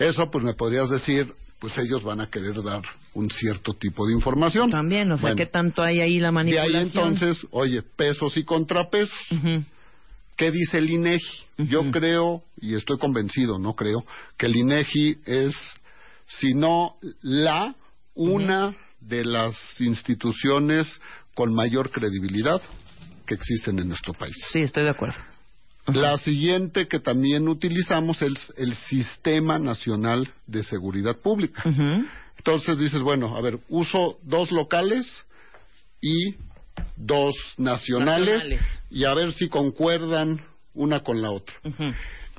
[0.00, 1.32] Eso, pues me podrías decir,
[1.62, 2.82] pues ellos van a querer dar
[3.14, 4.68] un cierto tipo de información.
[4.68, 6.74] También, o sea, Bueno, ¿qué tanto hay ahí la De manipulación?
[6.74, 9.14] ahí entonces, oye, pesos y contrapesos.
[9.30, 9.62] Ujú.
[10.36, 11.44] ¿Qué dice el INEGI?
[11.68, 14.04] Yo creo, y estoy convencido, no creo,
[14.36, 15.54] que el INEGI es,
[16.26, 17.76] si no la,
[18.16, 21.00] una de las instituciones
[21.36, 22.60] con mayor credibilidad
[23.24, 24.34] que existen en nuestro país.
[24.52, 25.14] Sí, estoy de acuerdo.
[25.86, 31.62] La siguiente que también utilizamos es el Sistema Nacional de Seguridad Pública.
[32.38, 35.06] Entonces dices, bueno, a ver, uso dos locales
[36.00, 36.36] y
[36.96, 38.82] dos nacionales, Nacionales.
[38.90, 40.40] y a ver si concuerdan
[40.74, 41.54] una con la otra.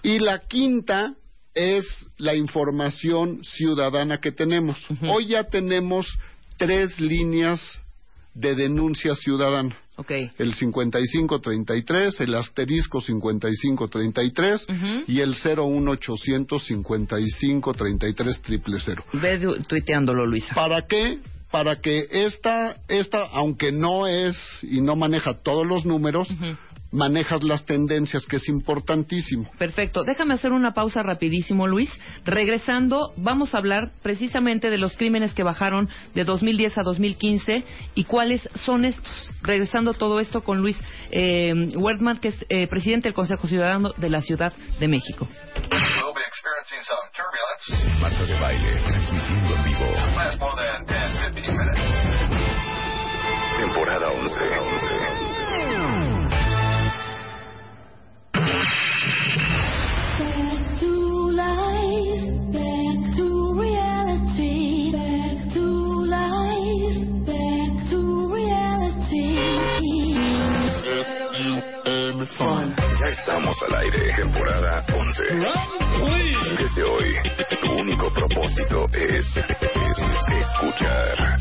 [0.01, 1.13] Y la quinta
[1.53, 1.85] es
[2.17, 4.77] la información ciudadana que tenemos.
[5.01, 6.07] Hoy ya tenemos
[6.57, 7.61] tres líneas
[8.33, 9.77] de denuncia ciudadana.
[9.95, 10.11] Ok.
[10.39, 15.03] El 5533, el asterisco 5533 Ujú.
[15.07, 19.03] y el 01800 5533 triple cero.
[19.13, 20.55] Ve tuiteándolo, Luisa.
[20.55, 21.19] ¿Para qué?
[21.51, 26.27] Para que esta, esta, aunque no es y no maneja todos los números.
[26.93, 29.49] Manejas las tendencias, que es importantísimo.
[29.57, 30.03] Perfecto.
[30.03, 31.89] Déjame hacer una pausa rapidísimo, Luis.
[32.23, 37.63] Regresando, vamos a hablar precisamente de los crímenes que bajaron de 2010 a 2015
[37.95, 39.29] y cuáles son estos.
[39.41, 40.79] Regresando todo esto con Luis
[41.11, 45.27] eh, Wertmann, que es eh, presidente del Consejo Ciudadano de la Ciudad de México.
[48.01, 49.85] Marta de baile, transmitiendo en vivo.
[50.15, 51.79] Last more than 10, 15 minutes.
[53.57, 54.39] Temporada 11.
[54.39, 54.82] 11.
[72.39, 74.11] Ya estamos al aire.
[74.15, 75.23] Temporada 11.
[76.01, 76.63] 11.
[76.63, 77.13] Desde hoy,
[77.61, 79.45] tu único propósito es, es
[80.41, 81.39] escuchar.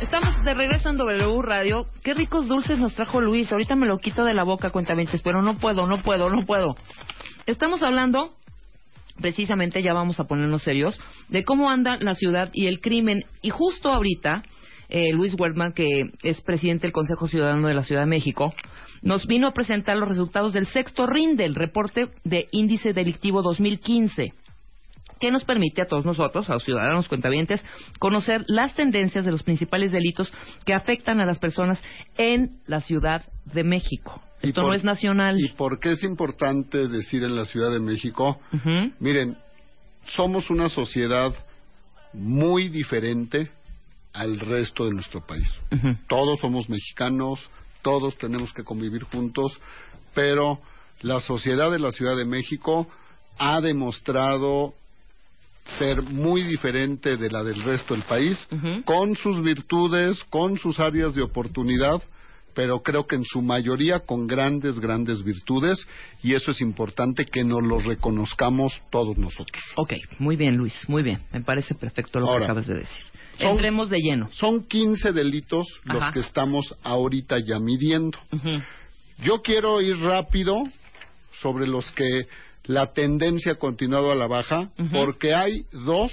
[0.00, 1.86] Estamos de regreso en W Radio.
[2.02, 3.52] Qué ricos dulces nos trajo Luis.
[3.52, 6.74] Ahorita me lo quito de la boca, cuentamientos, pero no puedo, no puedo, no puedo.
[7.44, 8.30] Estamos hablando,
[9.20, 10.98] precisamente, ya vamos a ponernos serios,
[11.28, 13.26] de cómo anda la ciudad y el crimen.
[13.42, 14.42] Y justo ahorita,
[14.88, 18.54] eh, Luis Wertmann, que es presidente del Consejo Ciudadano de la Ciudad de México,
[19.02, 24.32] nos vino a presentar los resultados del sexto RIN del reporte de Índice Delictivo 2015
[25.20, 27.64] que nos permite a todos nosotros, a los ciudadanos cuentavientes,
[27.98, 30.30] conocer las tendencias de los principales delitos
[30.66, 31.82] que afectan a las personas
[32.18, 34.20] en la Ciudad de México.
[34.42, 35.38] ¿Y Esto por- no es nacional.
[35.38, 38.38] ¿Y por qué es importante decir en la Ciudad de México?
[38.98, 39.38] Miren,
[40.04, 41.32] somos una sociedad
[42.12, 43.50] muy diferente
[44.14, 45.52] al resto de nuestro país.
[46.08, 47.40] Todos somos mexicanos,
[47.82, 49.58] todos tenemos que convivir juntos,
[50.14, 50.60] pero
[51.02, 52.88] la sociedad de la Ciudad de México
[53.36, 54.74] ha demostrado
[55.78, 58.38] ser muy diferente de la del resto del país,
[58.84, 62.02] con sus virtudes, con sus áreas de oportunidad,
[62.54, 65.88] pero creo que en su mayoría con grandes, grandes virtudes,
[66.22, 69.62] y eso es importante que nos lo reconozcamos todos nosotros.
[69.74, 71.18] Ok, muy bien, Luis, muy bien.
[71.32, 73.04] Me parece perfecto lo Ahora, que acabas de decir.
[73.38, 74.28] Son- Entremos de lleno.
[74.32, 78.18] Son 15 delitos los que estamos ahorita ya midiendo.
[79.18, 80.56] Yo quiero ir rápido
[81.40, 82.26] sobre los que
[82.64, 86.12] la tendencia ha continuado a la baja, porque hay dos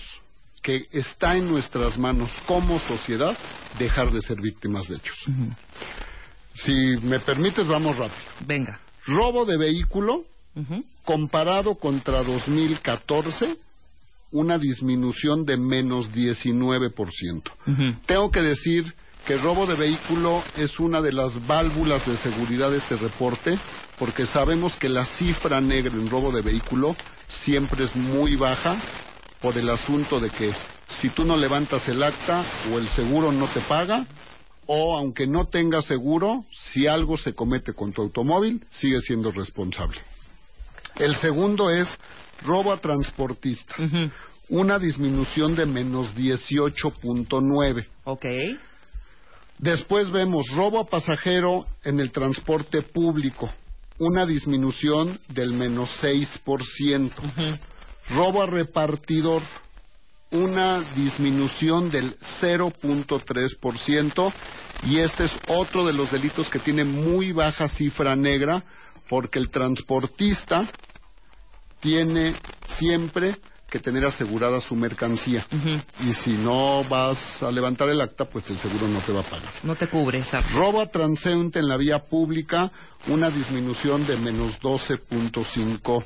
[0.61, 3.35] que está en nuestras manos como sociedad
[3.79, 5.25] dejar de ser víctimas de ellos.
[6.53, 6.71] Si
[7.01, 8.21] me permites, vamos rápido.
[8.45, 8.79] Venga.
[9.07, 10.25] Robo de vehículo,
[11.05, 13.57] comparado contra 2014,
[14.31, 17.51] una disminución de menos 19%.
[17.67, 17.95] Ujú.
[18.05, 18.93] Tengo que decir
[19.25, 23.57] que el robo de vehículo es una de las válvulas de seguridad de este reporte,
[23.99, 26.95] porque sabemos que la cifra negra en robo de vehículo
[27.27, 28.81] siempre es muy baja
[29.41, 30.53] por el asunto de que
[30.99, 34.05] si tú no levantas el acta o el seguro no te paga,
[34.65, 39.99] o aunque no tengas seguro, si algo se comete con tu automóvil, sigue siendo responsable.
[40.95, 41.87] El segundo es
[42.43, 43.75] robo a transportista,
[44.49, 47.87] una disminución de menos 18.9.
[48.03, 48.25] Ok.
[49.57, 53.49] Después vemos robo a pasajero en el transporte público,
[53.99, 57.11] una disminución del menos 6%.
[57.17, 57.59] Ujú.
[58.09, 59.43] Robo a repartidor,
[60.31, 64.33] una disminución del 0.3%.
[64.83, 68.63] Y este es otro de los delitos que tiene muy baja cifra negra,
[69.07, 70.67] porque el transportista
[71.81, 72.35] tiene
[72.77, 73.35] siempre
[73.69, 75.47] que tener asegurada su mercancía.
[75.49, 75.81] Ujú.
[76.01, 79.23] Y si no vas a levantar el acta, pues el seguro no te va a
[79.23, 79.49] pagar.
[79.63, 80.41] No te cubre esa.
[80.53, 82.69] Robo a transeúnte en la vía pública,
[83.07, 86.03] una disminución de menos 12.5%.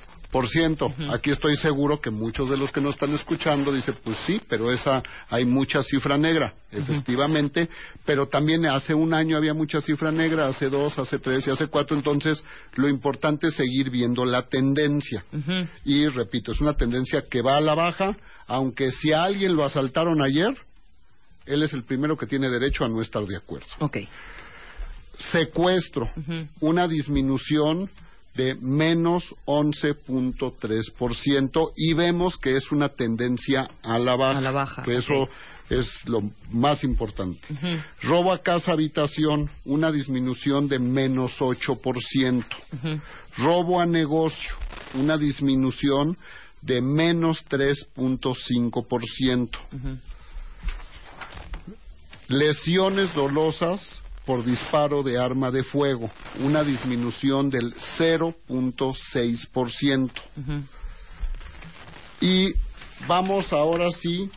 [1.12, 4.72] Aquí estoy seguro que muchos de los que nos están escuchando dicen, pues sí, pero
[4.72, 7.70] esa hay mucha cifra negra, efectivamente,
[8.06, 11.68] pero también hace un año había mucha cifra negra, hace dos, hace tres y hace
[11.68, 12.44] cuatro, entonces
[12.76, 15.24] lo importante es seguir viendo la tendencia.
[15.86, 18.18] Y repito, es una tendencia que va a la baja,
[18.48, 20.54] aunque si a alguien lo asaltaron ayer,
[21.46, 23.68] él es el primero que tiene derecho a no estar de acuerdo.
[23.80, 23.98] Ok.
[25.32, 26.10] Secuestro,
[26.60, 27.90] una disminución
[28.36, 34.38] de menos 11.3% y vemos que es una tendencia a la baja.
[34.38, 35.28] A la baja, Que Eso
[35.70, 36.22] es lo
[36.52, 37.40] más importante.
[37.50, 37.80] Ujú.
[38.02, 42.46] Robo a casa habitación, una disminución de menos 8%.
[42.74, 43.00] Ujú.
[43.38, 44.52] Robo a negocio,
[44.94, 46.18] una disminución
[46.62, 49.58] de menos 3.5%.
[49.72, 49.98] Ujú.
[52.28, 60.12] Lesiones dolosas por disparo de arma de fuego, una disminución del 0.6%.
[60.38, 60.64] Ujú.
[62.22, 62.54] Y
[63.08, 64.30] vamos ahora sí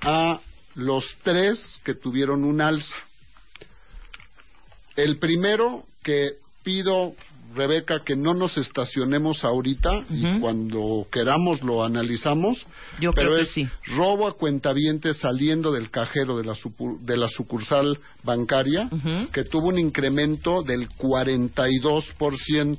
[0.00, 0.40] a
[0.74, 2.96] los tres que tuvieron un alza.
[4.96, 6.32] El primero que
[6.62, 7.14] pido,
[7.54, 12.64] Rebeca, que no nos estacionemos ahorita y cuando queramos lo analizamos.
[13.00, 13.68] Yo pero creo que es sí.
[13.96, 16.54] robo a cuentavientes saliendo del cajero de la,
[17.00, 18.88] de la sucursal bancaria,
[19.32, 22.78] que tuvo un incremento del 42%.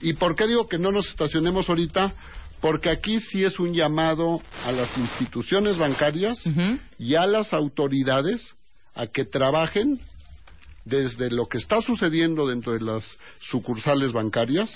[0.00, 2.12] ¿Y por qué digo que no nos estacionemos ahorita?
[2.60, 6.38] Porque aquí sí es un llamado a las instituciones bancarias
[6.98, 8.54] y a las autoridades
[8.94, 10.00] a que trabajen
[10.86, 13.04] desde lo que está sucediendo dentro de las
[13.40, 14.70] sucursales bancarias,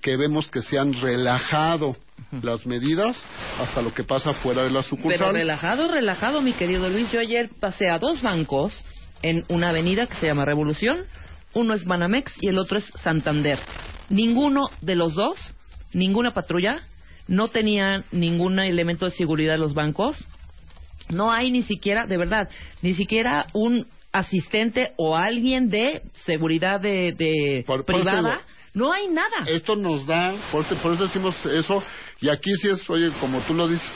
[0.00, 1.96] que vemos que se han relajado
[2.40, 3.20] las medidas
[3.58, 5.34] hasta lo que pasa fuera de la Pero sucursal.
[5.34, 7.10] relajado, relajado, mi querido Luis.
[7.10, 8.72] Yo ayer pasé a dos bancos
[9.22, 11.06] en una avenida que se llama Revolución
[11.54, 13.58] uno es Banamex y el otro es Santander.
[14.10, 15.38] Ninguno de los dos,
[15.92, 16.76] ninguna patrulla,
[17.26, 20.16] no tenía ningún elemento de seguridad en los bancos.
[21.10, 22.48] No hay ni siquiera, de verdad,
[22.82, 28.40] ni siquiera un asistente o alguien de seguridad de, de Por- privada.
[28.72, 29.44] No hay nada.
[29.46, 31.82] Esto nos da, por eso, por eso decimos eso,
[32.20, 33.88] y aquí sí es, oye, como tú lo dices,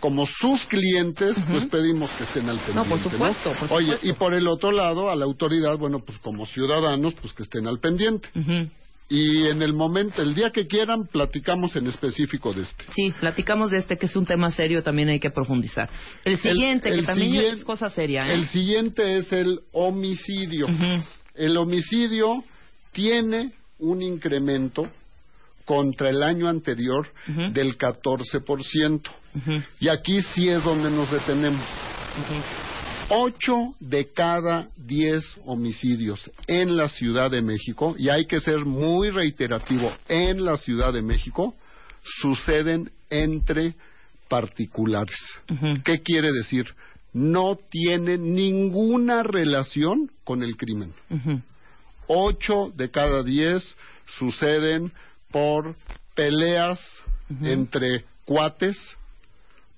[0.00, 2.74] como sus clientes, pues pedimos que estén al pendiente.
[2.74, 4.06] No, por supuesto, por Oye, supuesto.
[4.08, 7.66] y por el otro lado, a la autoridad, bueno, pues como ciudadanos, pues que estén
[7.66, 8.28] al pendiente.
[8.36, 8.68] Ujú.
[9.08, 12.84] Y en el momento, el día que quieran, platicamos en específico de este.
[12.94, 15.90] Sí, platicamos de este que es un tema serio, también hay que profundizar.
[16.24, 18.26] El siguiente, El- que también es cosa seria.
[18.26, 18.34] ¿eh?
[18.34, 20.66] El siguiente es el homicidio.
[21.34, 22.42] El homicidio
[22.92, 24.88] tiene un incremento
[25.66, 27.06] contra el año anterior
[27.52, 29.10] del 14%.
[29.34, 29.62] Ujú.
[29.80, 31.64] Y aquí sí es donde nos detenemos.
[33.10, 39.10] Ocho de cada diez homicidios en la Ciudad de México, y hay que ser muy
[39.10, 41.54] reiterativo, en la Ciudad de México,
[42.20, 43.74] suceden entre
[44.28, 45.16] particulares.
[45.84, 46.66] ¿Qué quiere decir?
[47.12, 50.92] No tienen ninguna relación con el crimen.
[52.06, 53.76] Ocho de cada diez
[54.18, 54.92] suceden
[55.30, 55.76] por
[56.14, 56.80] peleas
[57.42, 58.76] entre cuates,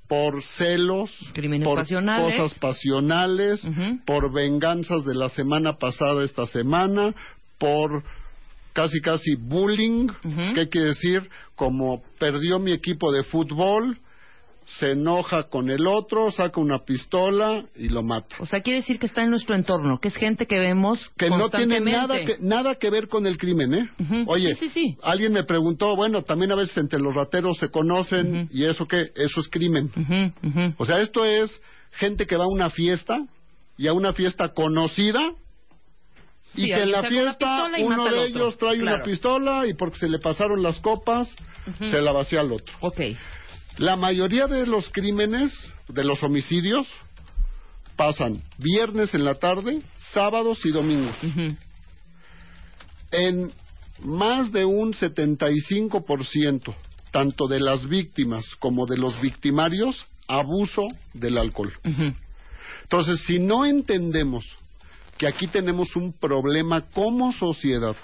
[0.09, 2.37] por celos, Crímenes por pasionales.
[2.37, 3.67] cosas pasionales,
[4.05, 7.15] por venganzas de la semana pasada esta semana,
[7.59, 8.05] por
[8.73, 10.55] casi casi bullying, Ujú.
[10.55, 11.29] ¿qué quiere decir?
[11.55, 13.99] Como perdió mi equipo de fútbol,
[14.67, 18.35] se enoja con el otro, saca una pistola y lo mata.
[18.41, 21.31] O sea, quiere decir que está en nuestro entorno, que es gente que vemos que
[21.31, 23.89] no tiene nada que, nada que ver con el crimen, ¿eh?
[24.27, 24.99] Oye, Sí, sí, sí.
[25.03, 29.13] alguien me preguntó, bueno, también a veces entre los rateros se conocen y eso qué,
[29.15, 29.91] eso es crimen.
[30.79, 31.61] O sea, esto es
[31.93, 33.25] gente que va a una fiesta
[33.79, 35.33] y a una fiesta conocida
[36.55, 40.09] y Sí, que en la fiesta uno de ellos trae una pistola y porque se
[40.09, 41.37] le pasaron las copas
[41.81, 42.75] se la vacía al otro.
[43.79, 45.53] La mayoría de los crímenes,
[45.89, 46.87] de los homicidios,
[47.97, 51.17] pasan viernes en la tarde, sábados y domingos.
[53.11, 53.53] En
[54.03, 56.75] más de un 75%,
[57.11, 61.73] tanto de las víctimas como de los victimarios, abuso del alcohol.
[62.83, 64.45] Entonces, si no entendemos
[65.19, 67.97] que aquí tenemos un problema como sociedad,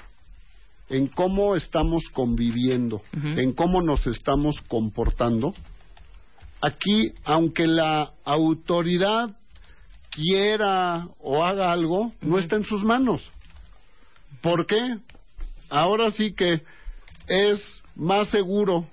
[0.93, 5.55] en cómo estamos conviviendo, en cómo nos estamos comportando,
[6.61, 9.31] aquí, aunque la autoridad
[10.11, 13.31] quiera o haga algo, no está en sus manos.
[14.43, 14.99] ¿Por qué?
[15.71, 16.61] Ahora sí que
[17.27, 18.87] es más seguro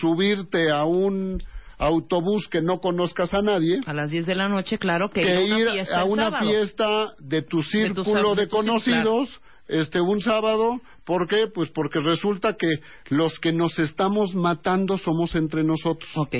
[0.00, 1.42] subirte a un
[1.78, 5.44] autobús que no conozcas a nadie A las 10 de la noche, claro, que, que
[5.44, 6.48] ir a una ir fiesta a el una sábado.
[6.48, 11.46] fiesta de tu círculo de de tu círculo, conocidos este un sábado ¿por qué?
[11.46, 12.68] pues porque resulta que
[13.08, 16.10] los que nos estamos matando somos entre nosotros.
[16.14, 16.34] Ok.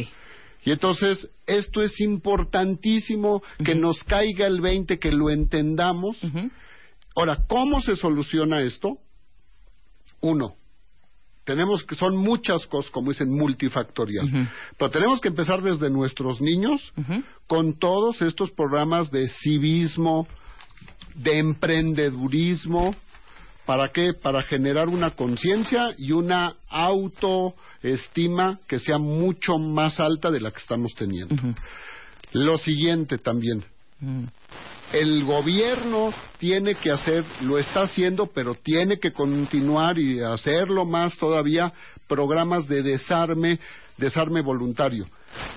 [0.62, 6.18] y entonces esto es importantísimo que nos caiga el 20 que lo entendamos.
[7.16, 8.98] Ahora ¿cómo se soluciona esto?
[10.20, 10.54] uno
[11.44, 14.50] tenemos que son muchas cosas como dicen multifactorial.
[14.76, 16.92] Pero tenemos que empezar desde nuestros niños
[17.46, 20.28] con todos estos programas de civismo,
[21.14, 22.94] de emprendedurismo,
[23.68, 24.14] ¿para qué?
[24.14, 30.56] Para generar una conciencia y una autoestima que sea mucho más alta de la que
[30.56, 31.36] estamos teniendo.
[32.32, 33.62] Lo siguiente también,
[34.00, 34.26] Ujú.
[34.94, 41.18] el gobierno tiene que hacer, lo está haciendo, pero tiene que continuar y hacerlo más
[41.18, 41.70] todavía,
[42.06, 43.60] programas de desarme,
[43.98, 45.04] desarme voluntario.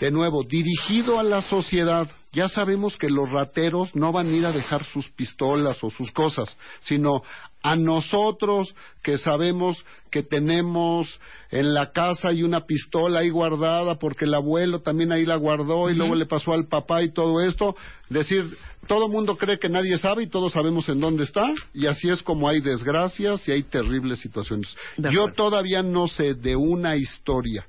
[0.02, 2.12] De nuevo, dirigido a la sociedad.
[2.34, 6.12] Ya sabemos que los rateros no van a ir a dejar sus pistolas o sus
[6.12, 7.24] cosas, sino
[7.62, 11.20] a nosotros que sabemos que tenemos
[11.52, 15.90] en la casa hay una pistola ahí guardada porque el abuelo también ahí la guardó
[15.90, 17.76] y luego le pasó al papá y todo esto.
[18.10, 22.10] Decir, todo mundo cree que nadie sabe y todos sabemos en dónde está y así
[22.10, 24.74] es como hay desgracias y hay terribles situaciones.
[24.98, 27.68] Yo todavía no sé de una historia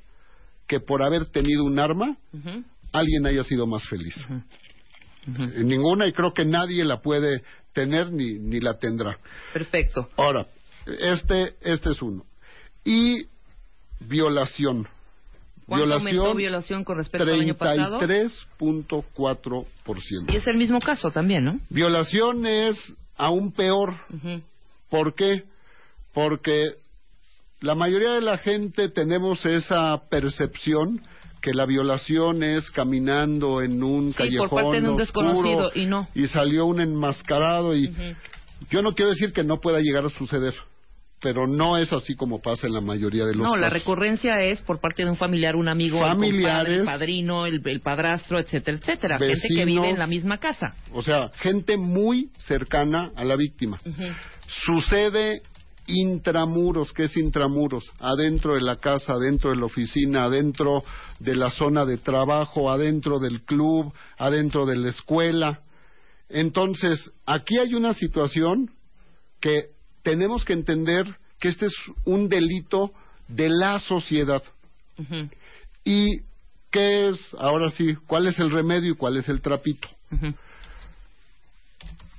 [0.69, 2.17] que por haber tenido un arma.
[2.93, 4.15] Alguien haya sido más feliz.
[5.27, 7.43] Eh, Ninguna y creo que nadie la puede
[7.73, 9.19] tener ni, ni la tendrá.
[9.53, 10.09] Perfecto.
[10.17, 10.47] Ahora,
[10.87, 12.25] este, este es uno.
[12.85, 13.27] Y
[14.01, 14.87] violación.
[15.67, 17.99] ¿Cuánto aumentó violación con respecto al año pasado?
[18.01, 20.33] 33.4%.
[20.33, 21.59] Y es el mismo caso también, ¿no?
[21.71, 22.77] Violación es
[23.17, 23.95] aún peor.
[24.91, 25.45] ¿Por qué?
[26.13, 26.75] Porque
[27.61, 31.01] la mayoría de la gente tenemos esa percepción
[31.43, 35.73] que la violación es caminando en un Sí, por callejón parte de un oscuro desconocido,
[35.75, 36.09] y no.
[36.15, 37.93] y salió un enmascarado y.
[38.71, 40.55] Yo no quiero decir que no pueda llegar a suceder,
[41.21, 43.81] pero no es así como pasa en la mayoría de los No, la casos.
[43.81, 46.49] recurrencia es por parte de un familiar, un amigo, el Familiares.
[46.49, 49.19] compadre, el padrino, el, el padrastro, etcétera, etcétera.
[49.19, 50.75] Gente que vive en la misma casa.
[50.93, 53.79] O sea, gente muy cercana a la víctima.
[54.47, 55.43] Sucede
[55.87, 57.91] intramuros, ¿qué es intramuros?
[57.99, 60.83] Adentro de la casa, adentro de la oficina, adentro
[61.19, 65.61] de la zona de trabajo, adentro del club, adentro de la escuela.
[66.29, 68.71] Entonces, aquí hay una situación
[69.41, 69.71] que
[70.03, 72.93] tenemos que entender que este es un delito
[73.29, 74.43] de la sociedad.
[75.85, 76.21] ¿Y
[76.71, 79.89] qué es, ahora sí, cuál es el remedio y cuál es el trapito?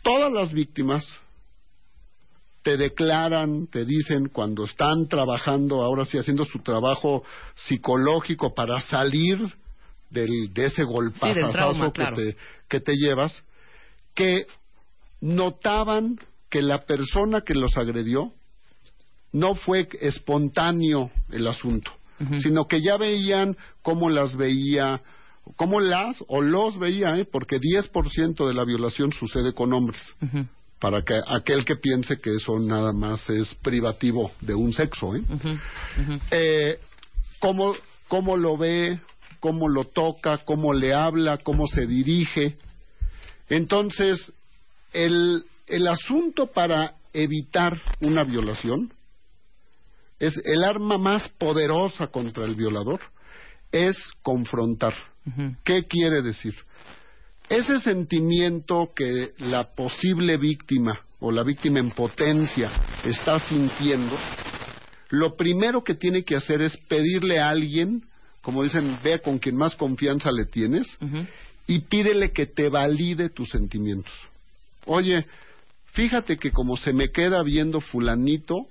[0.03, 1.06] todas las víctimas
[2.64, 7.23] te declaran, te dicen cuando están trabajando, ahora sí haciendo su trabajo
[7.56, 9.38] psicológico para salir
[10.10, 10.84] del, de ese
[11.34, 12.38] Sí, trauma, que, te,
[12.69, 13.44] que te llevas,
[14.15, 14.48] que
[15.19, 16.18] notaban
[16.49, 18.31] que la persona que los agredió
[19.34, 21.91] no fue espontáneo el asunto,
[22.41, 25.02] sino que ya veían cómo las veía,
[25.57, 27.26] cómo las o los veía, ¿eh?
[27.26, 30.45] porque 10% de la violación sucede con hombres, Ujú,
[30.84, 35.15] para que aquel que piense que eso nada más es privativo de un sexo.
[35.15, 35.23] ¿eh?
[36.30, 36.77] Eh,
[37.39, 37.73] cómo,
[38.10, 38.99] cómo lo ve,
[39.39, 42.57] cómo lo toca, cómo le habla, cómo se dirige.
[43.47, 44.30] Entonces,
[44.91, 48.91] el, el asunto para evitar una violación
[50.19, 52.99] es el arma más poderosa contra el violador,
[53.72, 54.95] es confrontar.
[55.64, 56.53] ¿Qué quiere decir?
[57.49, 62.72] Ese sentimiento que la posible víctima o la víctima en potencia
[63.03, 64.18] está sintiendo,
[65.10, 68.03] lo primero que tiene que hacer es pedirle a alguien,
[68.41, 70.98] como dicen, vea con quien más confianza le tienes,
[71.68, 74.14] y pídele que te valide tus sentimientos.
[74.86, 75.26] Oye,
[75.94, 78.68] fíjate que como se me queda viendo fulanito,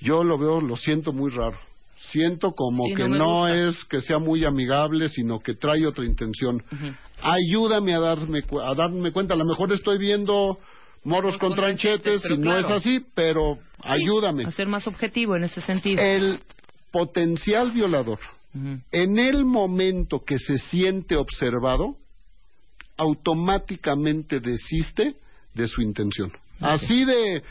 [0.00, 1.58] yo lo veo, lo siento muy raro.
[1.98, 6.62] Siento como Sí, que no es que sea muy amigable, sino que trae otra intención.
[7.22, 9.34] Ayúdame a darme, a darme cuenta.
[9.34, 10.58] A lo mejor estoy viendo
[11.04, 12.60] moros con Con tranchetes, y no claro.
[12.60, 14.44] es así, pero ayúdame.
[14.44, 16.02] A ser más objetivo en ese sentido.
[16.02, 16.40] El
[16.90, 18.18] potencial violador,
[18.90, 21.96] en el momento que se siente observado,
[22.96, 25.14] automáticamente desiste
[25.54, 26.32] de su intención.
[26.60, 27.42] Así de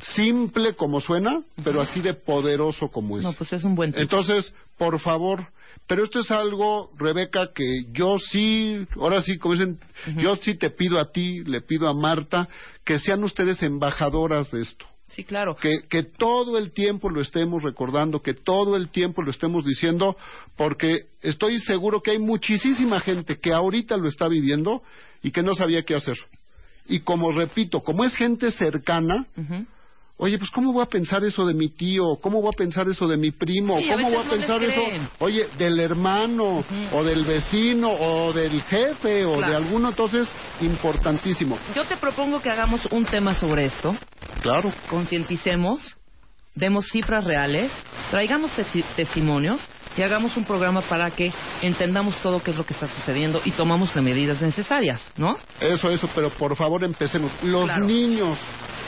[0.00, 3.24] simple como suena, pero así de poderoso como es.
[3.24, 4.00] No, pues es un buen tip.
[4.00, 5.46] Entonces, por favor,
[5.86, 9.80] pero esto es algo, Rebeca, que yo sí, ahora sí, como dicen,
[10.16, 12.48] yo sí te pido a ti, le pido a Marta,
[12.84, 14.86] que sean ustedes embajadoras de esto.
[15.08, 15.56] Sí, claro.
[15.56, 20.16] Que, que todo el tiempo lo estemos recordando, que todo el tiempo lo estemos diciendo,
[20.56, 24.82] porque estoy seguro que hay muchísima gente que ahorita lo está viviendo
[25.22, 26.18] y que no sabía qué hacer.
[26.86, 29.26] Y como repito, como es gente cercana.
[30.20, 32.16] Oye, pues ¿cómo voy a pensar eso de mi tío?
[32.20, 33.78] ¿Cómo voy a pensar eso de mi primo?
[33.78, 34.80] Sí, ¿Cómo voy a no pensar eso,
[35.20, 39.48] oye, del hermano o del vecino o del jefe o Claro.
[39.52, 39.88] de alguno?
[39.90, 40.28] Entonces,
[40.60, 41.56] importantísimo.
[41.72, 43.96] Yo te propongo que hagamos un tema sobre esto,
[44.42, 44.72] Claro.
[44.90, 45.78] concienticemos,
[46.56, 47.70] demos cifras reales,
[48.10, 48.50] traigamos
[48.96, 49.60] testimonios
[49.98, 53.50] y hagamos un programa para que entendamos todo qué es lo que está sucediendo y
[53.50, 55.36] tomamos las medidas necesarias, ¿no?
[55.60, 57.32] Eso, eso, pero por favor empecemos.
[57.42, 57.84] Los Claro.
[57.84, 58.38] niños,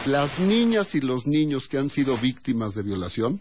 [0.06, 3.40] las niñas y los niños que han sido víctimas de violación.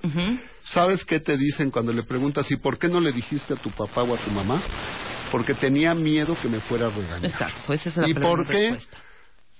[0.64, 3.70] ¿sabes qué te dicen cuando le preguntas, ¿y por qué no le dijiste a tu
[3.72, 4.62] papá o a tu mamá?
[5.32, 7.26] Porque tenía miedo que me fuera a regañar.
[7.26, 8.72] Exacto, esa es la ¿Y por qué?
[8.72, 8.98] respuesta.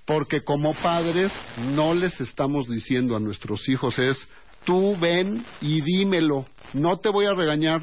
[0.04, 4.26] Porque como padres no les estamos diciendo a nuestros hijos es,
[4.64, 7.80] tú ven y dímelo, no te voy a regañar,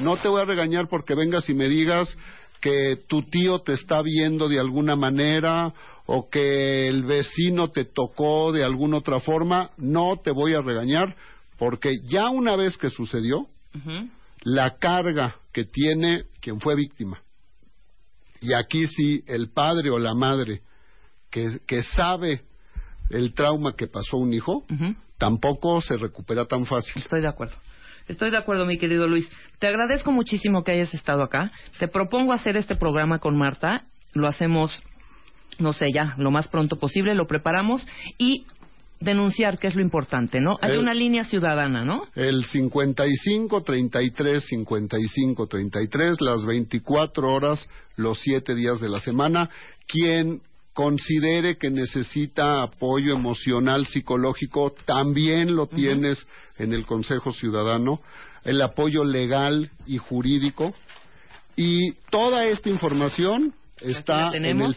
[0.00, 2.16] no te voy a regañar porque vengas y me digas
[2.60, 5.72] que tu tío te está viendo de alguna manera
[6.06, 11.16] o que el vecino te tocó de alguna otra forma, no te voy a regañar
[11.58, 13.46] porque ya una vez que sucedió,
[14.42, 17.22] la carga que tiene quien fue víctima.
[18.40, 20.62] Y aquí sí, el padre o la madre
[21.30, 22.42] que, que sabe
[23.10, 24.64] el trauma que pasó un hijo,
[25.18, 27.00] tampoco se recupera tan fácil.
[27.00, 27.54] Estoy de acuerdo.
[28.08, 29.30] Estoy de acuerdo, mi querido Luis.
[29.58, 31.52] Te agradezco muchísimo que hayas estado acá.
[31.78, 33.82] Te propongo hacer este programa con Marta.
[34.12, 34.72] Lo hacemos,
[35.58, 37.14] no sé, ya, lo más pronto posible.
[37.14, 37.86] Lo preparamos
[38.18, 38.44] y
[39.00, 40.58] denunciar, que es lo importante, ¿no?
[40.60, 42.06] Hay El- una línea ciudadana, ¿no?
[42.14, 49.50] El 55, 33, 55, 33, las 24 horas, los 7 días de la semana.
[49.88, 50.40] Quien
[50.72, 56.26] considere que necesita apoyo emocional, psicológico, también lo tienes
[56.58, 58.00] en el Consejo Ciudadano.
[58.44, 60.74] El apoyo legal y jurídico.
[61.56, 63.54] Y toda esta información
[63.84, 64.76] Está en el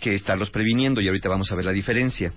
[0.00, 2.32] que estarlos previniendo y ahorita vamos a ver la diferencia.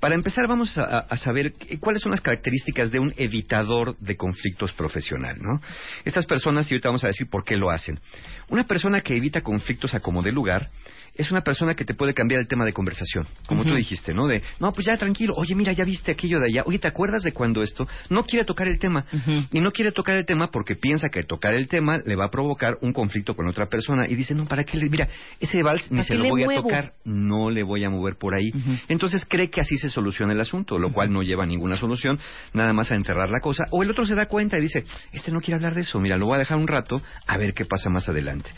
[0.00, 5.38] Para empezar vamos a, saber cuáles son las características de un evitador de conflictos profesional,
[5.40, 5.60] ¿no?
[6.04, 8.00] Estas personas, y ahorita vamos a decir por qué lo hacen.
[8.48, 10.70] Una persona que evita conflictos a como de lugar
[11.14, 13.78] es una persona que te puede cambiar el tema de conversación, como tú Ujú.
[13.78, 14.26] dijiste, ¿no?
[14.26, 17.22] De, no, pues ya tranquilo, oye, mira, ya viste aquello de allá, oye, ¿te acuerdas
[17.22, 17.86] de cuando esto?
[18.08, 19.04] No quiere tocar el tema.
[19.52, 22.30] Y no quiere tocar el tema porque piensa que tocar el tema le va a
[22.30, 24.06] provocar un conflicto con otra persona.
[24.08, 24.88] Y dice, no, ¿para qué le.?
[24.88, 25.08] Mira,
[25.40, 28.34] ese vals ni ¿Para se lo voy a tocar, no le voy a mover por
[28.34, 28.52] ahí.
[28.88, 32.18] Entonces cree que así se soluciona el asunto, lo cual no lleva a ninguna solución,
[32.52, 33.64] nada más a enterrar la cosa.
[33.70, 36.16] O el otro se da cuenta y dice, este no quiere hablar de eso, mira,
[36.16, 38.50] lo voy a dejar un rato a ver qué pasa más adelante.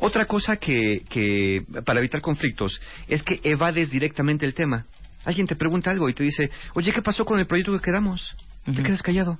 [0.00, 4.86] Otra cosa que, que para evitar conflictos es que evades directamente el tema.
[5.24, 8.34] Alguien te pregunta algo y te dice, oye, ¿qué pasó con el proyecto que quedamos?
[8.64, 9.38] Te quedas callado.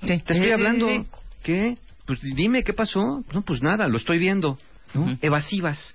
[0.00, 1.06] Te estoy hablando.
[1.42, 1.78] ¿Qué?
[2.06, 3.24] Pues dime, ¿qué pasó?
[3.32, 4.58] No, pues nada, lo estoy viendo.
[5.22, 5.94] Evasivas.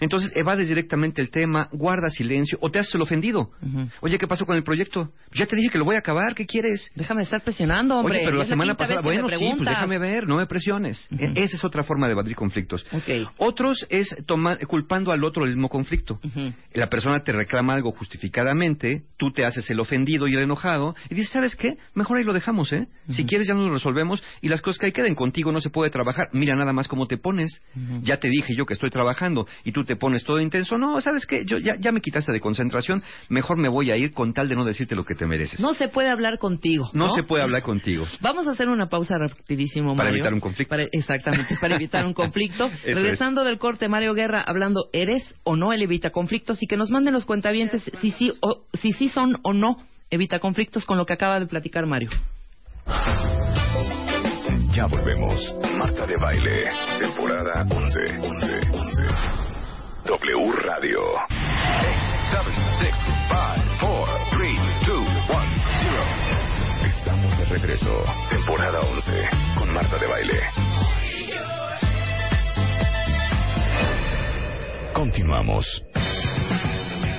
[0.00, 3.50] Entonces evades directamente el tema, guardas silencio o te haces el ofendido.
[4.00, 5.10] Oye, ¿qué pasó con el proyecto?
[5.32, 6.90] Ya te dije que lo voy a acabar, ¿qué quieres?
[6.94, 8.18] Déjame estar presionando, hombre.
[8.18, 11.08] Oye, pero la semana pasada, bueno, sí, pues déjame ver, no me presiones.
[11.18, 12.86] E- Esa es otra forma de evadir conflictos.
[13.38, 16.20] Otros es tomar, culpando al otro del mismo conflicto.
[16.74, 21.14] La persona te reclama algo justificadamente, tú te haces el ofendido y el enojado, y
[21.14, 21.76] dices, ¿sabes qué?
[21.94, 22.86] Mejor ahí lo dejamos, ¿eh?
[23.08, 25.70] Si quieres ya nos lo resolvemos y las cosas que ahí queden contigo no se
[25.70, 26.28] puede trabajar.
[26.32, 27.62] Mira nada más cómo te pones.
[28.02, 30.78] Ya te dije yo que estoy trabajando y tú te pones todo intenso.
[30.78, 31.42] No, ¿sabes qué?
[31.44, 34.54] Yo ya, ya me quitaste de concentración, mejor me voy a ir con tal de
[34.54, 35.58] no decirte lo que te mereces.
[35.58, 36.90] No se puede hablar contigo.
[36.92, 38.04] No No, se puede hablar contigo.
[38.20, 40.18] Vamos a hacer una pausa rapidísimo, Para Mario.
[40.22, 40.70] evitar un conflicto.
[40.70, 42.68] Para- exactamente, para evitar un conflicto.
[42.84, 46.62] Regresando del corte, Mario Guerra, hablando, ¿eres o no el evita conflictos?
[46.62, 49.78] Y que nos manden los cuentavientes si sí, o, si sí son o no
[50.10, 52.10] evita conflictos con lo que acaba de platicar Mario.
[54.74, 55.54] Ya volvemos.
[55.76, 56.64] Marta de Baile,
[57.00, 58.00] temporada 11.
[58.20, 58.67] 11.
[60.08, 60.24] 11.
[60.24, 61.00] W Radio.
[62.30, 65.10] 7, 6, 5, 4, 3, 2, 1,
[65.80, 66.04] 0.
[66.88, 68.04] Estamos de regreso.
[68.30, 69.28] Temporada 11
[69.58, 70.40] con Marta de Baile.
[74.94, 75.82] Continuamos.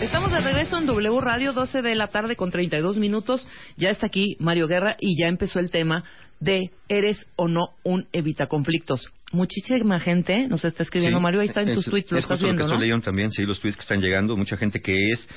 [0.02, 3.48] Estamos de regreso en W Radio, 12 de la tarde con 32 minutos.
[3.78, 6.04] Ya está aquí Mario Guerra y ya empezó el tema
[6.40, 9.08] de ¿eres o no un evita conflictos?
[9.32, 12.24] Muchísima gente nos está escribiendo, Sí, Mario, ahí está en es- tus tweets, lo es
[12.24, 12.74] estás justo viendo, lo que ¿no?
[12.76, 15.28] estoy leyendo también, sí, los tweets que están llegando, mucha gente que es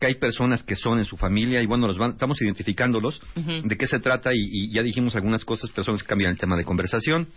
[0.00, 3.76] que hay personas que son en su familia y bueno, los van- estamos identificándolos, de
[3.78, 6.64] qué se trata y, y ya dijimos algunas cosas, personas que cambian el tema de
[6.64, 7.28] conversación,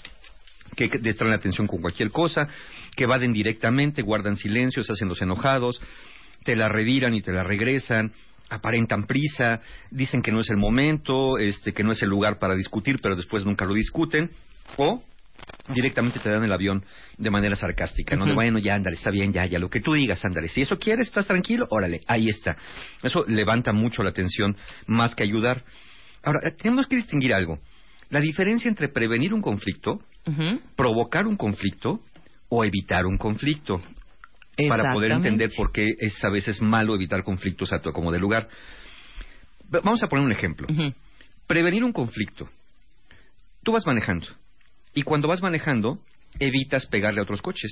[0.75, 2.47] que que distraen la atención con cualquier cosa,
[2.95, 5.79] que evaden directamente, guardan silencio, se hacen los enojados,
[6.43, 8.11] te la reviran y te la regresan,
[8.49, 9.61] aparentan prisa,
[9.91, 13.15] dicen que no es el momento, este, que no es el lugar para discutir, pero
[13.15, 14.31] después nunca lo discuten,
[14.77, 15.03] o
[15.73, 16.83] directamente te dan el avión
[17.17, 18.25] de manera sarcástica, ¿no?
[18.25, 20.47] De, bueno, ya, ándale, está bien, ya, ya, lo que tú digas, ándale.
[20.47, 22.57] Si eso quieres, estás tranquilo, órale, ahí está.
[23.03, 24.57] Eso levanta mucho la atención,
[24.87, 25.63] más que ayudar.
[26.23, 27.59] Ahora, eh, tenemos que distinguir algo.
[28.09, 30.01] La diferencia entre prevenir un conflicto,
[30.75, 32.01] provocar un conflicto
[32.49, 33.81] o evitar un conflicto.
[34.67, 38.19] Para poder entender por qué es a veces malo evitar conflictos a tu como de
[38.19, 38.47] lugar.
[39.69, 40.67] Vamos a poner un ejemplo.
[41.47, 42.49] Prevenir un conflicto.
[43.63, 44.27] Tú vas manejando
[44.93, 45.99] y cuando vas manejando
[46.39, 47.71] evitas pegarle a otros coches.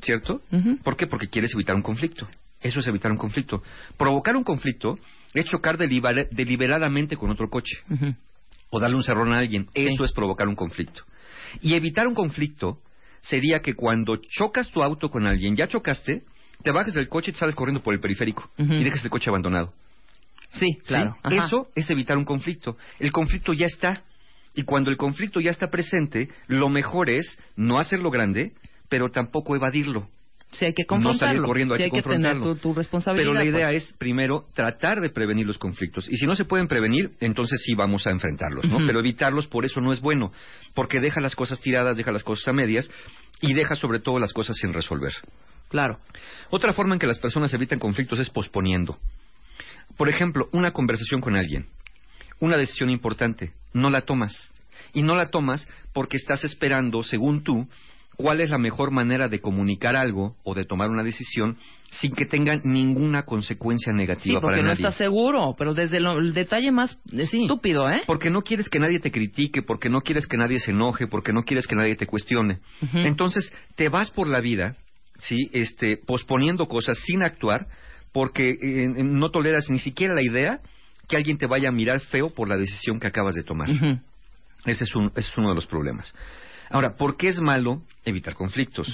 [0.00, 0.42] ¿cierto?
[0.52, 0.78] Ujú.
[0.82, 1.06] ¿Por qué?
[1.06, 2.28] Porque quieres evitar un conflicto.
[2.60, 3.62] Eso es evitar un conflicto.
[3.96, 4.98] Provocar un conflicto
[5.32, 7.78] es chocar delibera- deliberadamente con otro coche
[8.70, 9.68] o darle un cerrón a alguien.
[9.74, 10.04] Eso Sí.
[10.04, 11.02] es provocar un conflicto.
[11.62, 12.78] Y evitar un conflicto
[13.22, 16.22] sería que cuando chocas tu auto con alguien, ya chocaste,
[16.62, 19.30] te bajes del coche y te sales corriendo por el periférico y dejas el coche
[19.30, 19.72] abandonado.
[20.52, 21.16] Sí, claro.
[21.28, 21.36] ¿Sí?
[21.36, 22.76] Eso es evitar un conflicto.
[22.98, 24.02] El conflicto ya está.
[24.54, 28.52] Y cuando el conflicto ya está presente, lo mejor es no hacerlo grande,
[28.88, 30.08] pero tampoco evadirlo.
[30.52, 31.34] Sí, hay que No confrontarlo.
[31.34, 33.30] salir corriendo, sí, hay que tener tu, tu responsabilidad.
[33.30, 33.84] Pero la idea pues.
[33.84, 36.08] es, primero, tratar de prevenir los conflictos.
[36.10, 38.78] Y si no se pueden prevenir, entonces sí vamos a enfrentarlos, ¿no?
[38.84, 40.32] Pero evitarlos por eso no es bueno.
[40.74, 42.90] Porque deja las cosas tiradas, deja las cosas a medias
[43.40, 45.12] y deja sobre todo las cosas sin resolver.
[45.68, 45.98] Claro.
[46.50, 48.98] Otra forma en que las personas evitan conflictos es posponiendo.
[49.96, 51.66] Por ejemplo, una conversación con alguien,
[52.40, 54.52] una decisión importante, no la tomas.
[54.92, 57.68] Y no la tomas porque estás esperando, según tú,
[58.16, 61.56] cuál es la mejor manera de comunicar algo o de tomar una decisión
[61.90, 64.84] sin que tenga ninguna consecuencia Sí, negativa porque para no nadie.
[64.84, 68.02] estás seguro, pero desde lo- el detalle más estúpido, ¿eh?
[68.06, 71.32] Porque no quieres que nadie te critique, porque no quieres que nadie se enoje, porque
[71.32, 72.60] no quieres que nadie te cuestione.
[72.94, 74.76] Entonces, te vas por la vida,
[75.18, 75.50] ¿sí?
[75.52, 77.66] Este, posponiendo cosas sin actuar,
[78.12, 80.60] porque eh, no toleras ni siquiera la idea
[81.08, 83.68] que alguien te vaya a mirar feo por la decisión que acabas de tomar.
[84.64, 86.14] Ese es, un- ese es uno de los problemas.
[86.70, 88.88] Ahora, ¿por qué es malo evitar conflictos?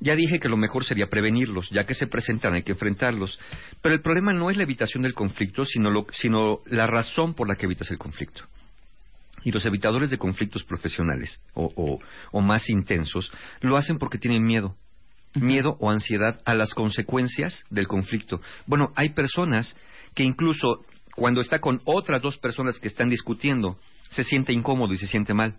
[0.00, 3.38] Ya dije que lo mejor sería prevenirlos, ya que se presentan hay que enfrentarlos.
[3.82, 7.48] Pero el problema no es la evitación del conflicto, sino, lo- sino la razón por
[7.48, 8.42] la que evitas el conflicto.
[9.44, 12.00] Y los evitadores de conflictos profesionales o, o-
[12.32, 14.76] o más intensos lo hacen porque tienen miedo.
[15.34, 18.40] Miedo o ansiedad a las consecuencias del conflicto.
[18.66, 19.76] Bueno, hay personas
[20.14, 20.84] que incluso
[21.14, 23.78] cuando está con otras dos personas que están discutiendo,
[24.10, 25.54] se siente incómodo y se siente mal.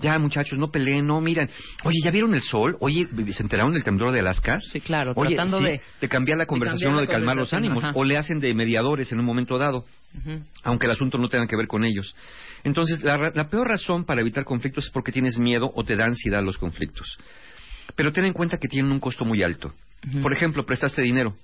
[0.00, 1.48] Ya, muchachos, no peleen, no, miren.
[1.84, 2.76] Oye, ¿ya vieron el sol?
[2.80, 4.58] Oye, ¿se enteraron del temblor de Alaska?
[4.72, 6.08] Sí, claro, Oye, tratando sí, de...
[6.08, 7.84] cambiar la conversación cambiar o de calmar los ánimos.
[7.84, 7.92] ajá.
[7.94, 9.84] O le hacen de mediadores en un momento dado,
[10.62, 12.14] aunque el asunto no tenga que ver con ellos.
[12.64, 16.04] Entonces, la, la peor razón para evitar conflictos es porque tienes miedo o te da
[16.04, 17.18] ansiedad los conflictos.
[17.94, 19.72] Pero ten en cuenta que tienen un costo muy alto.
[20.22, 21.36] Por ejemplo, prestaste dinero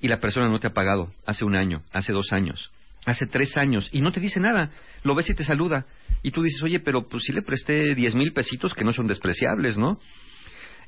[0.00, 2.70] y la persona no te ha pagado hace un año, hace dos años,
[3.06, 4.70] hace tres años y no te dice nada.
[5.02, 5.86] Lo ves y te saluda.
[6.22, 9.06] Y tú dices, oye, pero pues sí le presté diez mil pesitos que no son
[9.06, 9.98] despreciables, ¿no?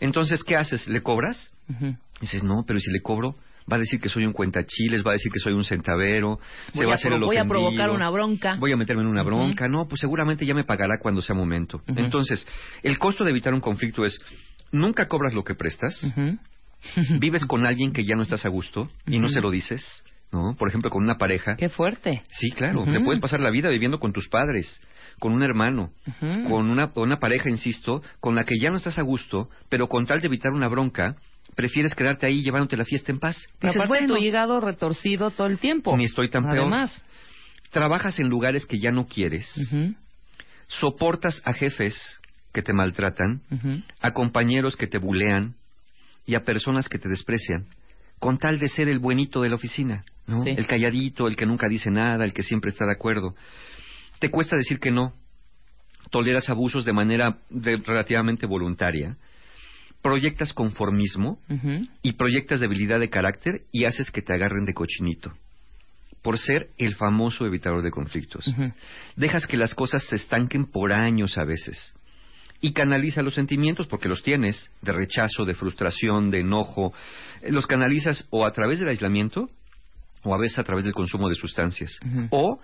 [0.01, 0.89] Entonces, ¿qué haces?
[0.89, 1.51] ¿Le cobras?
[1.68, 1.97] Ujú.
[2.20, 3.36] Dices, no, pero si le cobro,
[3.70, 6.40] va a decir que soy un cuentachiles, va a decir que soy un centavero,
[6.72, 8.56] se Voy va a hacer el voy a provocar una bronca.
[8.56, 9.68] Voy a meterme en una bronca.
[9.68, 11.82] No, pues seguramente ya me pagará cuando sea momento.
[11.86, 12.47] Entonces,
[12.82, 14.20] el costo de evitar un conflicto es,
[14.72, 16.12] nunca cobras lo que prestas,
[17.18, 20.56] vives con alguien que ya no estás a gusto y no se lo dices, ¿no?
[20.56, 21.56] Por ejemplo, con una pareja.
[21.56, 22.22] Qué fuerte.
[22.30, 22.80] Sí, claro.
[22.80, 22.90] Ujú.
[22.90, 24.80] Le puedes pasar la vida viviendo con tus padres,
[25.18, 29.02] con un hermano, con una, una pareja, insisto, con la que ya no estás a
[29.02, 31.16] gusto, pero con tal de evitar una bronca,
[31.54, 33.36] prefieres quedarte ahí llevándote la fiesta en paz.
[33.59, 35.96] Pero Dices, bueno, tu hígado retorcido todo el tiempo.
[35.96, 36.59] Ni estoy tan peor.
[36.60, 36.92] Además.
[37.70, 39.46] trabajas en lugares que ya no quieres,
[40.66, 41.94] soportas a jefes
[42.52, 43.42] que te maltratan,
[44.00, 45.54] a compañeros que te bulean
[46.26, 47.66] y a personas que te desprecian,
[48.23, 50.44] con tal de ser el buenito de la oficina, ¿no?
[50.44, 50.51] Sí.
[50.57, 53.35] El calladito, el que nunca dice nada, el que siempre está de acuerdo.
[54.20, 55.12] Te cuesta decir que no,
[56.12, 59.16] toleras abusos de manera de- relativamente voluntaria,
[60.03, 61.40] proyectas conformismo
[62.03, 65.32] y proyectas debilidad de carácter y haces que te agarren de cochinito
[66.23, 68.47] por ser el famoso evitador de conflictos.
[69.16, 71.93] Dejas que las cosas se estanquen por años a veces.
[72.62, 76.94] Y canaliza los sentimientos, porque los tienes, de rechazo, de frustración, de enojo.
[77.43, 79.51] Eh, Los canalizas o a través del aislamiento
[80.22, 81.98] o a veces a través del consumo de sustancias.
[82.30, 82.60] O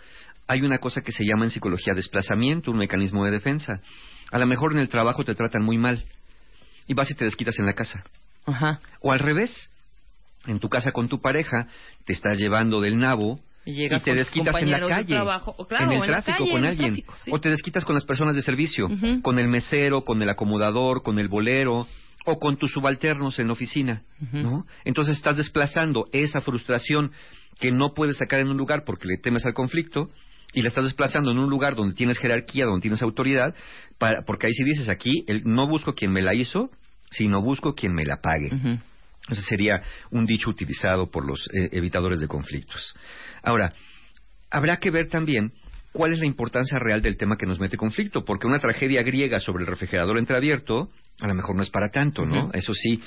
[0.46, 3.80] hay una cosa que se llama en psicología desplazamiento, un mecanismo de defensa.
[4.30, 6.04] A lo mejor en el trabajo te tratan muy mal
[6.86, 8.04] y vas y te desquitas en la casa.
[8.46, 8.80] Ajá.
[9.00, 9.68] O al revés,
[10.46, 11.66] en tu casa con tu pareja,
[12.06, 15.14] te estás llevando del nabo Y y llegas te con tus desquitas en la calle,
[15.14, 17.30] trabajo, o claro, en el en tráfico calle, con alguien, tráfico, sí.
[17.32, 18.88] o te desquitas con las personas de servicio,
[19.22, 21.86] con el mesero, con el acomodador, con el bolero,
[22.24, 24.02] o con tus subalternos en la oficina.
[24.32, 24.66] ¿no?
[24.84, 27.12] Entonces estás desplazando esa frustración
[27.58, 30.10] que no puedes sacar en un lugar porque le temes al conflicto
[30.52, 33.54] y la estás desplazando en un lugar donde tienes jerarquía, donde tienes autoridad,
[33.98, 36.70] para, porque ahí sí dices aquí, el, no busco quien me la hizo,
[37.10, 38.50] sino busco quien me la pague.
[39.28, 42.94] Ese sería un dicho utilizado por los eh, evitadores de conflictos.
[43.42, 43.72] Ahora,
[44.50, 45.52] habrá que ver también
[45.92, 49.38] cuál es la importancia real del tema que nos mete conflicto, porque una tragedia griega
[49.38, 50.90] sobre el refrigerador entreabierto
[51.20, 52.50] a lo mejor no es para tanto, ¿no?
[52.52, 53.02] Eso sí.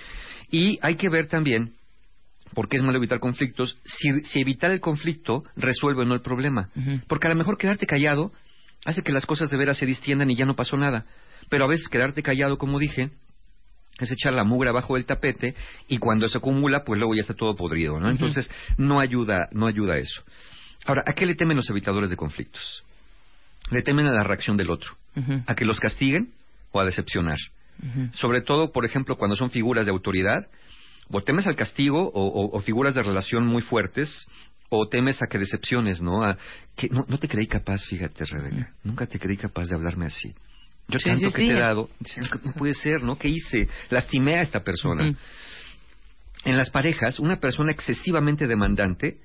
[0.50, 1.74] Y hay que ver también
[2.54, 6.22] por qué es malo evitar conflictos, si, si evitar el conflicto resuelve o no el
[6.22, 6.70] problema.
[7.08, 8.34] Porque a lo mejor quedarte callado
[8.84, 11.06] hace que las cosas de veras se distiendan y ya no pasó nada.
[11.50, 13.12] Pero a veces quedarte callado, como dije,
[14.02, 15.56] es echar la mugre abajo del tapete
[15.88, 18.08] y cuando se acumula, pues luego ya está todo podrido, ¿no?
[18.10, 20.24] Entonces, no ayuda, no ayuda eso.
[20.86, 22.84] Ahora, ¿a qué le temen los evitadores de conflictos?
[23.72, 24.96] Le temen a la reacción del otro,
[25.48, 26.34] a que los castiguen
[26.72, 27.38] o a decepcionar.
[28.14, 30.48] Sobre todo, por ejemplo, cuando son figuras de autoridad,
[31.10, 34.28] o temes al castigo o, o- o figuras de relación muy fuertes,
[34.70, 36.24] o temes a que decepciones, ¿no?
[36.24, 36.38] A
[36.76, 38.72] que no, no te creí capaz, fíjate, Rebeca.
[38.84, 40.34] Nunca te creí capaz de hablarme así.
[40.88, 41.48] Yo Sí, tanto sí, que sí.
[41.48, 43.18] te he dado, dices, no, puede ser, ¿no?
[43.18, 43.68] ¿Qué hice?
[43.90, 45.16] Lastimé a esta persona.
[46.44, 49.18] En las parejas, una persona excesivamente demandante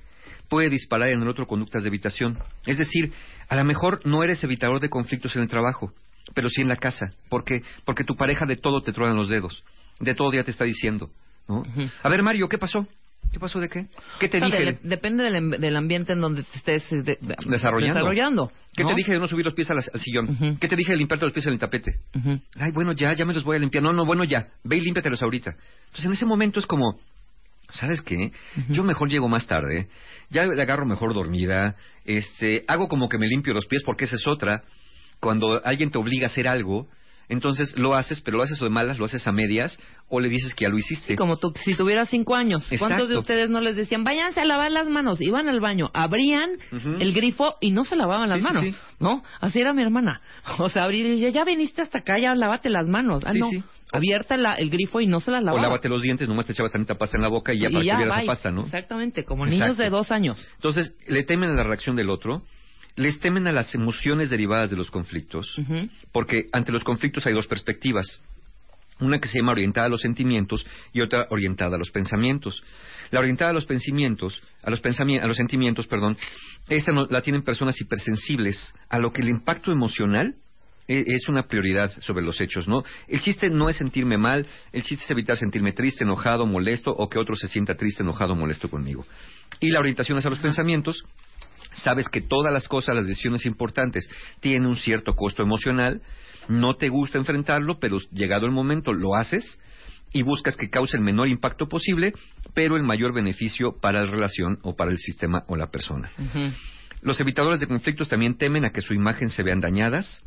[0.49, 2.39] puede disparar en el otro conductas de evitación.
[2.67, 3.13] Es decir,
[3.49, 5.93] a lo mejor no eres evitador de conflictos en el trabajo,
[6.35, 7.11] pero sí en la casa.
[7.29, 7.63] ¿Por qué?
[7.85, 9.65] Porque tu pareja de todo te truena los dedos.
[9.99, 11.11] De todo ya te está diciendo.
[11.49, 11.63] ¿no?
[12.03, 12.87] A ver, Mario, ¿qué pasó?
[13.33, 13.87] ¿Qué pasó de qué?
[14.19, 14.79] ¿Qué te O sea, dije?
[14.83, 18.51] depende del, em- del ambiente en donde te estés eh, de- de- Desarrollando.
[18.75, 20.57] ¿Qué te dije de no subir los pies al, al sillón?
[20.59, 22.01] ¿Qué te dije de limpiarte los pies en el tapete?
[22.59, 23.83] Ay, bueno, ya, ya me los voy a limpiar.
[23.83, 24.49] No, no, bueno, ya.
[24.65, 25.51] Ve y límpiatelos ahorita.
[25.87, 26.99] Entonces, en ese momento es como,
[27.71, 28.33] ¿sabes qué?
[28.71, 29.89] Yo mejor llego más tarde.
[30.31, 31.77] Ya le agarro mejor dormida.
[32.05, 34.63] Este, hago como que me limpio los pies porque esa es otra.
[35.21, 36.89] Cuando alguien te obliga a hacer algo,
[37.29, 39.79] entonces lo haces, pero lo haces o de malas, lo haces a medias,
[40.09, 41.17] o le dices que ya lo hiciste.
[41.17, 44.71] Como tú, si tuvieras cinco años, ¿cuántos de ustedes no les decían, váyanse a lavar
[44.71, 45.21] las manos?
[45.21, 46.51] Iban al baño, abrían
[47.01, 48.75] el grifo y no se lavaban las Sí, manos, sí.
[49.01, 49.25] ¿no?
[49.41, 50.21] Así era mi hermana.
[50.59, 53.23] O sea, abrir y ya, ya viniste hasta acá, ya lávate las manos.
[53.27, 53.51] Ah, no.
[53.93, 55.63] Abierta la- el grifo y no se las O lavaba.
[55.63, 57.85] lávate los dientes, nomás te echabas tantita pasta en la boca y ya Y para
[57.85, 58.63] que vieras esa pasta, ¿no?
[58.63, 59.65] Exactamente, como Exacto.
[59.65, 60.47] niños de dos años.
[60.57, 62.43] Entonces, le temen a la reacción del otro,
[62.97, 65.55] les temen a las emociones derivadas de los conflictos,
[66.13, 68.23] porque ante los conflictos hay dos perspectivas.
[68.99, 72.63] Una que se llama orientada a los sentimientos y otra orientada a los pensamientos.
[73.11, 76.17] La orientada a los pensamientos, a los, pensami- a los sentimientos, perdón,
[76.69, 80.37] esta no- la tienen personas hipersensibles a lo que el impacto emocional
[80.89, 82.85] e- es una prioridad sobre los hechos, ¿no?
[83.07, 87.09] El chiste no es sentirme mal, el chiste es evitar sentirme triste, enojado, molesto o
[87.11, 89.05] que otro se sienta triste, enojado, molesto conmigo.
[89.61, 91.05] Y la orientación hacia los pensamientos,
[91.83, 94.09] sabes que todas las cosas, las decisiones importantes,
[94.41, 96.03] tienen un cierto costo emocional,
[96.49, 99.59] no te gusta enfrentarlo, pero llegado el momento lo haces
[100.13, 102.13] y buscas que cause el menor impacto posible,
[102.55, 106.11] pero el mayor beneficio para la relación o para el sistema o la persona.
[107.03, 110.23] Los evitadores de conflictos también temen a que su imagen se vean dañadas,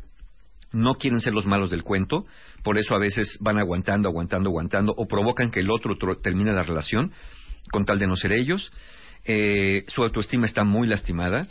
[0.72, 2.26] no quieren ser los malos del cuento,
[2.62, 6.52] por eso a veces van aguantando, aguantando, aguantando, o provocan que el otro tro- termine
[6.52, 7.12] la relación
[7.72, 8.70] con tal de no ser ellos.
[9.24, 11.46] Eh, su autoestima está muy lastimada.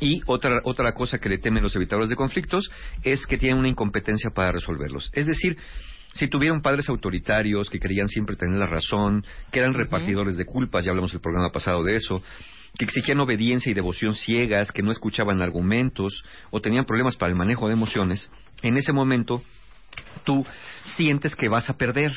[0.00, 2.70] Y otra, otra cosa que le temen los evitadores de conflictos
[3.02, 5.10] es que tienen una incompetencia para resolverlos.
[5.12, 5.56] Es decir,
[6.12, 10.84] si tuvieron padres autoritarios que querían siempre tener la razón, que eran repartidores de culpas,
[10.84, 12.22] ya hablamos el programa pasado de eso,
[12.76, 17.36] que exigían obediencia y devoción ciegas, que no escuchaban argumentos o tenían problemas para el
[17.36, 18.30] manejo de emociones,
[18.62, 19.42] en ese momento
[20.24, 20.46] tú
[20.96, 22.12] sientes que vas a perder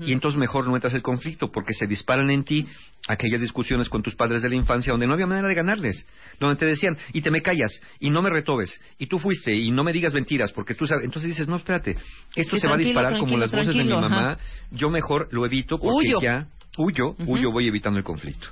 [0.00, 2.66] y entonces mejor no entras el conflicto porque se disparan en ti
[3.06, 6.04] aquellas discusiones con tus padres de la infancia donde no había manera de ganarles,
[6.40, 7.70] donde te decían y te me callas
[8.00, 11.04] y no me retobes y tú fuiste y no me digas mentiras porque tú sabes,
[11.04, 11.96] entonces dices no espérate
[12.34, 14.38] esto Sí, se va a disparar como las voces de mi mamá, ajá.
[14.72, 16.20] yo mejor lo evito porque Huyo.
[16.20, 16.46] ya
[16.78, 17.32] huyo, Ujú.
[17.34, 18.48] huyo voy evitando el conflicto.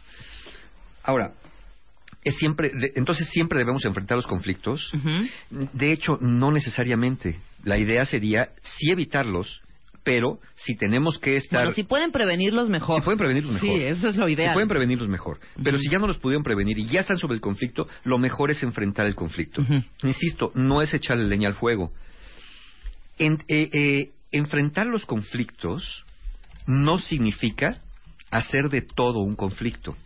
[1.03, 1.33] Ahora
[2.23, 4.91] es siempre, de- entonces siempre debemos enfrentar los conflictos.
[5.51, 7.39] De hecho, no necesariamente.
[7.65, 9.61] La idea sería sí evitarlos,
[10.05, 11.63] pero si tenemos que estar...
[11.63, 13.01] Bueno, si pueden prevenirlos mejor.
[13.01, 13.69] Si pueden prevenirlos mejor.
[13.69, 14.51] Sí, eso es lo ideal.
[14.51, 15.41] Si pueden prevenirlos mejor.
[15.63, 18.51] Pero si ya no los pudieron prevenir y ya están sobre el conflicto, lo mejor
[18.51, 19.65] es enfrentar el conflicto.
[20.03, 21.91] Insisto, no es echarle leña al fuego.
[23.19, 26.05] En- eh, eh, enfrentar los conflictos
[26.67, 27.79] no significa
[28.31, 29.97] hacer de todo un conflicto.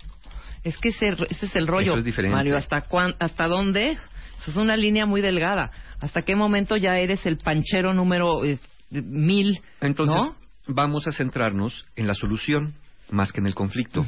[0.64, 1.92] Es que ese, ese es el rollo.
[1.92, 2.36] Eso es diferente.
[2.36, 3.92] Mario, ¿hasta, cuán- ¿hasta dónde?
[4.38, 5.70] Eso es una línea muy delgada.
[6.00, 8.58] ¿Hasta qué momento ya eres el panchero número eh,
[8.90, 9.60] mil?
[9.80, 10.36] Entonces, ¿no?
[10.66, 12.74] vamos a centrarnos en la solución
[13.10, 14.06] más que en el conflicto.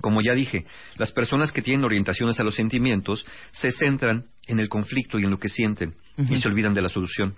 [0.00, 0.64] Como ya dije,
[0.96, 5.30] las personas que tienen orientaciones a los sentimientos se centran en el conflicto y en
[5.30, 7.34] lo que sienten y se olvidan de la solución.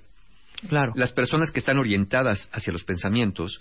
[0.68, 0.92] Claro.
[0.96, 3.58] Las personas que están orientadas hacia los pensamientos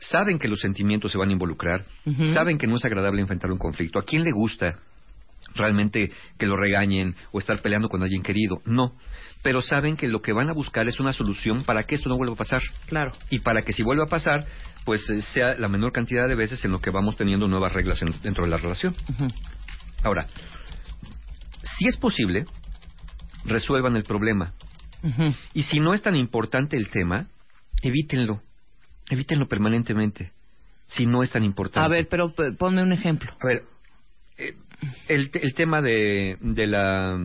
[0.00, 1.86] saben que los sentimientos se van a involucrar,
[2.32, 3.98] saben que no es agradable enfrentar un conflicto.
[3.98, 4.80] ¿A quién le gusta
[5.54, 8.60] realmente que lo regañen o estar peleando con alguien querido?
[8.64, 8.96] No.
[9.44, 12.16] Pero saben que lo que van a buscar es una solución para que esto no
[12.16, 12.62] vuelva a pasar.
[12.86, 13.12] Claro.
[13.30, 14.46] Y para que si vuelva a pasar,
[14.84, 18.02] pues eh, sea la menor cantidad de veces en lo que vamos teniendo nuevas reglas
[18.02, 18.96] en- dentro de la relación.
[19.08, 19.28] Ujú.
[20.02, 20.26] Ahora,
[21.78, 22.46] si es posible,
[23.44, 24.52] resuelvan el problema.
[25.52, 27.26] Y si no es tan importante el tema,
[27.82, 28.40] evítenlo.
[29.10, 30.32] Evítenlo permanentemente.
[30.86, 31.84] Si no es tan importante.
[31.84, 33.30] A ver, pero p- ponme un ejemplo.
[33.42, 33.64] A ver,
[34.38, 34.54] eh,
[35.08, 37.18] el, te- el tema de, de la,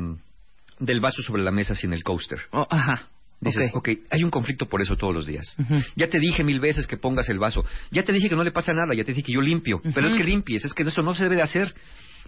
[0.80, 2.40] del vaso sobre la mesa sin el coaster.
[2.52, 3.08] Oh, ajá.
[3.42, 3.78] Dices, Ok.
[3.78, 5.56] ok, hay un conflicto por eso todos los días.
[5.96, 7.64] Ya te dije mil veces que pongas el vaso.
[7.90, 8.94] Ya te dije que no le pasa nada.
[8.94, 9.82] Ya te dije que yo limpio.
[9.96, 10.66] Pero es que limpies.
[10.66, 11.74] Es que eso no se debe de hacer.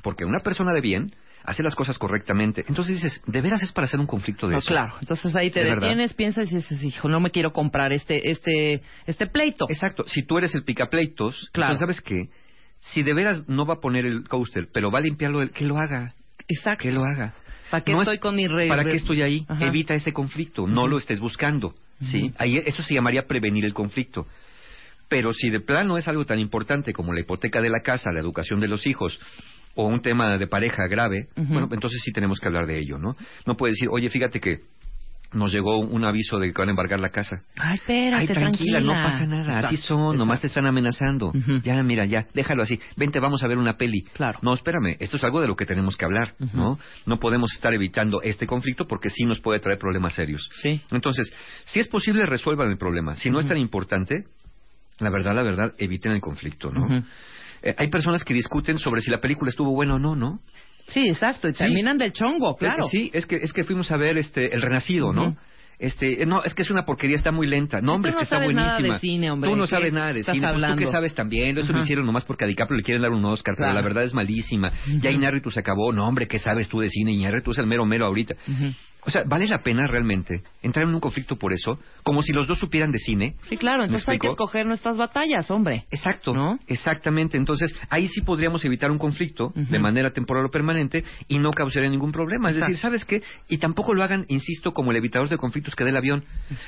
[0.03, 1.14] Porque una persona de bien
[1.44, 2.64] hace las cosas correctamente.
[2.68, 4.68] Entonces dices, ¿de veras es para hacer un conflicto de No, eso?
[4.69, 5.82] claro, entonces ahí te ¿De verdad?
[5.90, 9.65] detienes, piensas y dices, hijo, no me quiero comprar este este este pleito.
[9.69, 10.06] Exacto.
[10.07, 11.73] Si tú eres el picapleitos, Claro.
[11.73, 12.30] entonces ¿sabes qué?
[12.80, 15.65] Si de veras no va a poner el coaster, pero va a limpiarlo, él, que
[15.65, 16.14] lo haga.
[16.48, 16.84] Exacto.
[16.84, 17.34] Que lo haga.
[17.72, 18.68] ¿Para qué No es- estoy con mi rey?
[18.69, 19.45] ¿Para qué estoy ahí?
[19.48, 19.65] Ajá.
[19.65, 22.31] Evita ese conflicto, no lo estés buscando, ¿sí?
[22.38, 24.27] Ahí eso se llamaría prevenir el conflicto.
[25.07, 28.19] Pero si de plano es algo tan importante como la hipoteca de la casa, la
[28.19, 29.19] educación de los hijos
[29.76, 33.15] o un tema de pareja grave, bueno, entonces sí tenemos que hablar de ello, ¿no?
[33.45, 34.60] No puede decir, oye, fíjate que
[35.33, 37.43] nos llegó un aviso de que van a embargar la casa.
[37.57, 41.31] Ay, espérate, Ay, tranquila, no pasa nada, así Exacto, son, nomás te están amenazando.
[41.63, 42.79] Ya, mira, ya, déjalo así.
[42.97, 44.01] Vente, vamos a ver una peli.
[44.13, 44.39] Claro.
[44.41, 46.35] No, espérame, esto es algo de lo que tenemos que hablar.
[46.53, 46.77] ¿no?
[47.05, 50.49] No podemos estar evitando este conflicto porque sí nos puede traer problemas serios.
[50.61, 50.81] Sí.
[50.91, 51.31] Entonces,
[51.65, 53.15] si es posible, resuelvan el problema.
[53.15, 54.25] Si no es tan importante,
[54.99, 57.03] la verdad, la verdad, eviten el conflicto, ¿no?
[57.63, 60.39] Eh, hay personas que discuten sobre si la película estuvo buena o no, ¿no?
[60.87, 61.59] Sí, exacto, y Sí.
[61.63, 62.85] terminan del chongo, claro.
[62.85, 65.35] Eh, Sí, es que, es que fuimos a ver este, El Renacido, ¿no?
[65.79, 67.81] Este, eh, no, es que es una porquería, está muy lenta.
[67.81, 68.93] No, hombre, es no que está sabes nada buenísima.
[68.93, 69.49] de cine, hombre.
[69.49, 70.47] Tú no ¿Qué sabes nada de cine.
[70.53, 71.57] Pues tú que sabes también.
[71.57, 73.73] Eso lo hicieron nomás porque a DiCaprio le quieren dar un Oscar, pero Claro.
[73.73, 74.71] la verdad es malísima.
[75.01, 75.91] Ya Iñárritu se acabó.
[75.91, 77.13] No, hombre, ¿qué sabes tú de cine?
[77.13, 78.35] Iñárritu es el mero mero ahorita.
[78.47, 78.73] Ujú.
[79.03, 81.80] O sea, ¿vale la pena realmente entrar en un conflicto por eso?
[82.03, 83.36] Como si los dos supieran de cine.
[83.49, 85.86] Sí, claro, ¿Me entonces hay que escoger nuestras batallas, hombre.
[85.90, 86.60] Exacto, ¿No?
[86.68, 87.36] exactamente.
[87.38, 91.90] Entonces, ahí sí podríamos evitar un conflicto de manera temporal o permanente y no causaría
[91.90, 92.49] ningún problema.
[92.52, 92.78] Es decir.
[92.78, 93.23] ¿sabes qué?
[93.49, 96.23] Y tampoco lo hagan, insisto, como el evitador de conflictos que dé el avión.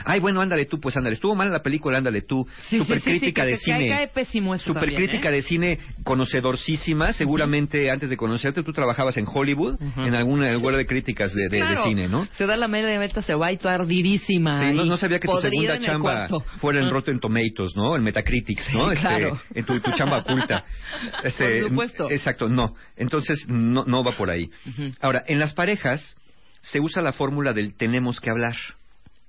[0.06, 1.14] Ay, bueno, ándale tú, pues ándale.
[1.14, 2.48] Estuvo mal la película, ándale tú.
[2.70, 3.90] Sí, Super sí, sí, de cine.
[3.90, 5.34] cae pésimo eso Super también, crítica ¿eh?
[5.34, 7.14] de cine conocedorcísima.
[7.14, 11.50] Seguramente antes de conocerte tú trabajabas en Hollywood, en alguna lugar de críticas de, de-
[11.50, 11.84] de Claro.
[11.84, 12.23] cine, ¿no?
[12.38, 14.62] Se da la media vuelta, se va y tú ardidísima.
[14.62, 16.40] Sí, no, no sabía que tu segunda en chamba cuarto.
[16.60, 16.92] fuera en Ah.
[16.92, 17.96] Rotten Tomatoes, ¿no?
[17.96, 18.90] En Metacritics, ¿no?
[18.92, 19.40] Sí, Este, claro.
[19.54, 20.66] en tu, tu chamba oculta.
[21.24, 22.10] Este, Por supuesto.
[22.12, 22.76] Exacto, no.
[22.98, 24.50] Entonces, no, no va por ahí.
[24.68, 24.92] Ujú.
[25.02, 26.16] Ahora, en las parejas
[26.62, 28.56] se usa la fórmula del tenemos que hablar.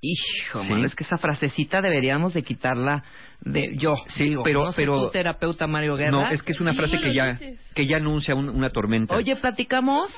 [0.06, 0.72] Hijo, Sí.
[0.84, 3.02] es que esa frasecita deberíamos de quitarla
[3.40, 3.94] de yo.
[4.08, 6.10] Sí, digo, pero- no pero- tú, terapeuta Mario Guerra.
[6.10, 7.58] No, es que es una frase que ya, dices.
[7.74, 9.16] que ya anuncia un- una tormenta.
[9.16, 10.10] Oye, platicamos.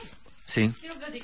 [0.46, 0.70] Sí.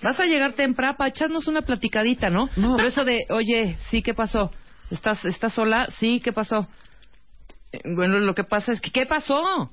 [0.03, 2.49] Vas a llegar temprano para echarnos una platicadita, ¿no?
[2.57, 2.77] No.
[2.77, 4.51] Pero eso de, oye, sí, ¿qué pasó?
[4.91, 5.87] ¿Estás, estás sola?
[5.99, 6.69] Sí, ¿qué pasó?
[7.73, 9.71] Eh, Bueno, lo que pasa es que, ¿qué pasó?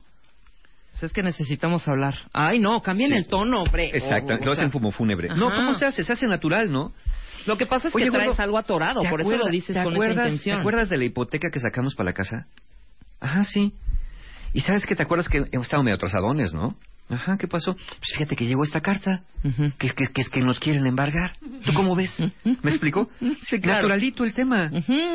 [0.92, 2.16] Pues es que necesitamos hablar.
[2.34, 3.16] Ay, no, cambien Sí.
[3.18, 3.90] el tono, hombre.
[3.94, 5.28] Exacto, lo hacen como fúnebre.
[5.30, 5.40] Ajá.
[5.40, 6.04] No, ¿cómo se hace?
[6.04, 6.94] Se hace natural, ¿no?
[7.46, 9.76] Lo que pasa es Oye, que traes gordo, algo atorado, ¿Te por eso lo dices
[9.76, 10.58] ¿te con acuerdas, esa intención.
[10.58, 12.46] ¿Te acuerdas de la hipoteca que sacamos para la casa?
[13.20, 13.74] Ajá, sí.
[14.54, 16.76] Y sabes que te acuerdas que hemos estado medio atrasadones, ¿no?
[17.10, 17.74] Ajá, ¿qué pasó?
[17.74, 19.72] Pues fíjate que llegó esta carta, Ujú.
[19.80, 21.36] que, que, que es que nos quieren embargar.
[21.66, 22.16] ¿Tú cómo ves?
[22.44, 23.10] ¿Me explico?
[23.48, 23.88] Sí, claro.
[23.88, 24.70] Naturalito el tema.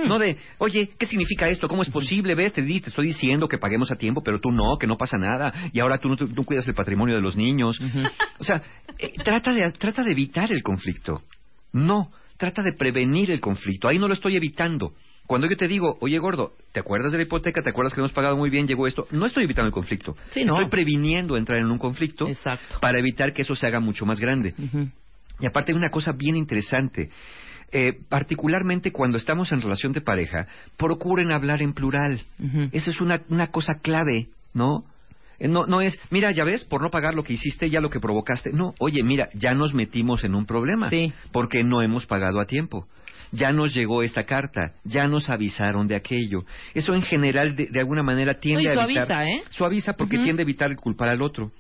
[0.09, 1.69] No de, oye, ¿qué significa esto?
[1.69, 2.35] ¿Cómo es posible?
[2.35, 2.53] ¿Ves?
[2.53, 5.19] Te, di- te estoy diciendo que paguemos a tiempo, pero tú no, que no pasa
[5.19, 5.53] nada.
[5.73, 7.79] Y ahora tú no tú, tú cuidas el patrimonio de los niños.
[8.41, 8.61] O sea,
[8.99, 11.23] eh, trata, de, trata de evitar el conflicto.
[11.73, 13.87] No, trata de prevenir el conflicto.
[13.87, 14.95] Ahí no lo estoy evitando.
[15.27, 17.63] Cuando yo te digo, oye gordo, ¿te acuerdas de la hipoteca?
[17.63, 18.67] ¿Te acuerdas que hemos pagado muy bien?
[18.67, 19.07] Llegó esto.
[19.11, 20.17] No estoy evitando el conflicto.
[20.31, 20.53] Sí, no.
[20.55, 22.79] Estoy previniendo entrar en un conflicto Exacto.
[22.81, 24.55] para evitar que eso se haga mucho más grande.
[25.41, 27.11] Y aparte hay una cosa bien interesante.
[27.73, 30.47] Eh, particularmente cuando estamos en relación de pareja,
[30.77, 32.21] procuren hablar en plural.
[32.73, 34.85] Eso es una, una cosa clave, ¿no?
[35.39, 37.91] Eh, No, no es, mira, ya ves, por no pagar lo que hiciste, ya lo
[37.91, 38.51] que provocaste.
[38.53, 40.91] No, oye, mira, ya nos metimos en un problema.
[40.91, 41.13] Sí.
[41.33, 42.87] Porque no hemos pagado a tiempo.
[43.35, 46.45] Ya nos llegó esta carta, ya nos avisaron de aquello.
[46.73, 49.07] Eso en general, de, de alguna manera, tiende a evitar.
[49.07, 49.43] suaviza, ¿eh?
[49.49, 51.51] Suaviza porque tiende a evitar culpar al otro.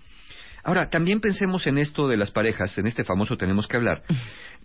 [0.62, 4.02] Ahora, también pensemos en esto de las parejas, en este famoso tenemos que hablar.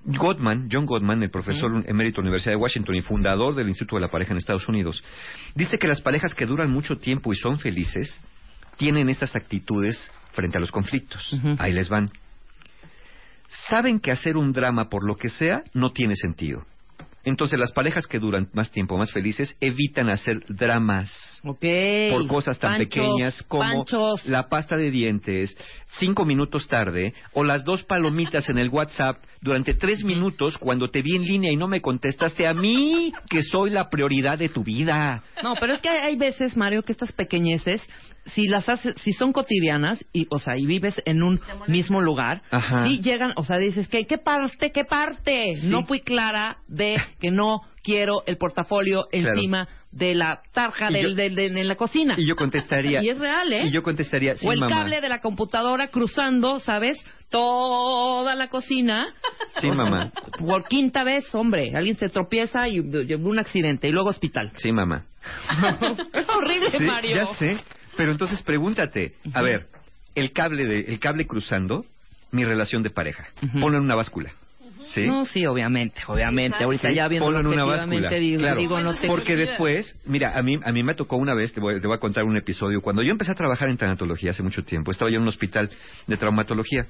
[0.06, 3.98] Gottman, John Gottman, el profesor emérito de la Universidad de Washington y fundador del Instituto
[3.98, 5.04] de la Pareja en Estados Unidos,
[5.56, 8.22] dice que las parejas que duran mucho tiempo y son felices
[8.78, 11.36] tienen estas actitudes frente a los conflictos.
[11.58, 12.10] Ahí les van.
[13.68, 16.66] Saben que hacer un drama por lo que sea no tiene sentido.
[17.24, 21.12] Entonces las parejas que duran más tiempo, más felices, evitan hacer dramas
[21.44, 21.66] Ok.
[22.12, 23.86] por cosas tan pequeñas como
[24.26, 25.56] la pasta de dientes
[25.98, 31.02] cinco minutos tarde o las dos palomitas en el WhatsApp durante tres minutos cuando te
[31.02, 34.64] vi en línea y no me contestaste a mí que soy la prioridad de tu
[34.64, 35.24] vida.
[35.44, 37.82] No, pero es que hay veces, Mario, que estas pequeñeces,
[38.30, 42.42] si las haces, si son cotidianas y, o sea, y vives en un mismo lugar,
[42.52, 42.84] Ajá.
[42.86, 47.32] sí llegan, o sea, dices que qué parte, qué parte, no fui clara de que
[47.32, 49.30] no quiero el portafolio Claro.
[49.36, 52.14] encima de la tarja del, yo- del- del- en la cocina.
[52.18, 53.02] Y yo contestaría.
[53.04, 53.62] Y es real, ¿eh?
[53.66, 54.76] Y yo contestaría, sí, o el mamá.
[54.76, 56.98] cable de la computadora cruzando, ¿sabes?
[57.30, 59.08] Toda la cocina.
[59.60, 60.12] Sí, O sea, mamá.
[60.38, 61.72] Por quinta vez, hombre.
[61.76, 64.52] Alguien se tropieza y y un accidente y luego hospital.
[64.58, 65.06] Sí, mamá.
[66.14, 67.16] es horrible, Sí, Mario.
[67.16, 67.52] ya sé.
[68.00, 69.68] Pero entonces pregúntate, a ver,
[70.16, 71.84] el cable de, el cable cruzando
[72.32, 73.28] mi relación de pareja.
[73.60, 74.32] Ponlo en una báscula.
[74.86, 75.06] ¿Sí?
[75.06, 76.64] No, sí, obviamente, obviamente.
[76.64, 78.10] Ahorita Sí, ya viendo ponlo en una báscula.
[78.12, 79.06] digo, Claro, digo, no sé.
[79.06, 81.98] porque después, mira, a mí, a mí me tocó una vez, te voy, te voy
[81.98, 82.80] a contar un episodio.
[82.82, 85.70] Cuando yo empecé a trabajar en tanatología hace mucho tiempo, estaba yo en un hospital
[86.08, 86.88] de traumatología.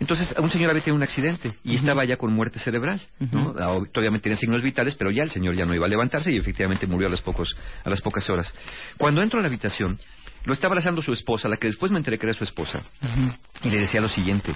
[0.00, 3.00] Entonces, un señor había tenido un accidente y estaba ya con muerte cerebral.
[3.32, 3.52] ¿no?
[3.58, 6.30] Ah, Todavía me tenía signos vitales, pero ya el señor ya no iba a levantarse
[6.32, 8.54] y efectivamente murió a las, pocos, a las pocas horas.
[8.96, 9.98] Cuando entro a la habitación,
[10.44, 12.82] lo estaba abrazando su esposa, la que después me enteré que era su esposa,
[13.62, 14.52] y le decía lo siguiente: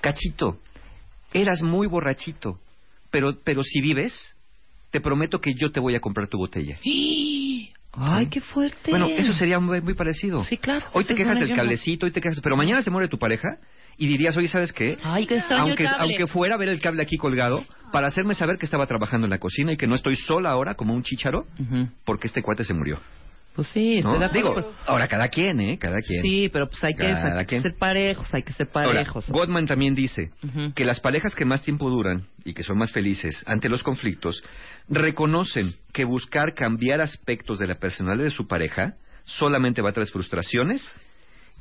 [0.00, 0.58] Cachito,
[1.32, 2.58] eras muy borrachito,
[3.10, 4.36] pero, pero si vives,
[4.90, 6.76] te prometo que yo te voy a comprar tu botella.
[7.92, 8.90] Ay, qué fuerte.
[8.90, 10.40] Bueno, eso sería muy, muy parecido.
[10.44, 10.86] Sí, claro.
[10.92, 13.58] Hoy te quejas del cablecito, hoy te quejas, pero mañana se muere tu pareja
[13.96, 14.96] y dirías, oye, ¿sabes qué?
[15.02, 18.64] Ay, el aunque, aunque fuera a ver el cable aquí colgado, para hacerme saber que
[18.64, 21.88] estaba trabajando en la cocina y que no estoy sola ahora como un chícharo, Ujú.
[22.04, 22.98] porque este cuate se murió.
[23.60, 24.02] Pues sí.
[24.32, 24.54] Digo,
[24.86, 25.78] ahora cada quien, ¿eh?
[25.78, 26.22] Cada quien.
[26.22, 29.28] Sí, pero pues hay que, hay ser parejos, hay que ser Ahora, parejos.
[29.28, 30.30] Gottman también dice
[30.74, 34.42] que las parejas que más tiempo duran y que son más felices ante los conflictos
[34.88, 38.94] reconocen que buscar cambiar aspectos de la personalidad de su pareja
[39.26, 40.90] solamente va a traer frustraciones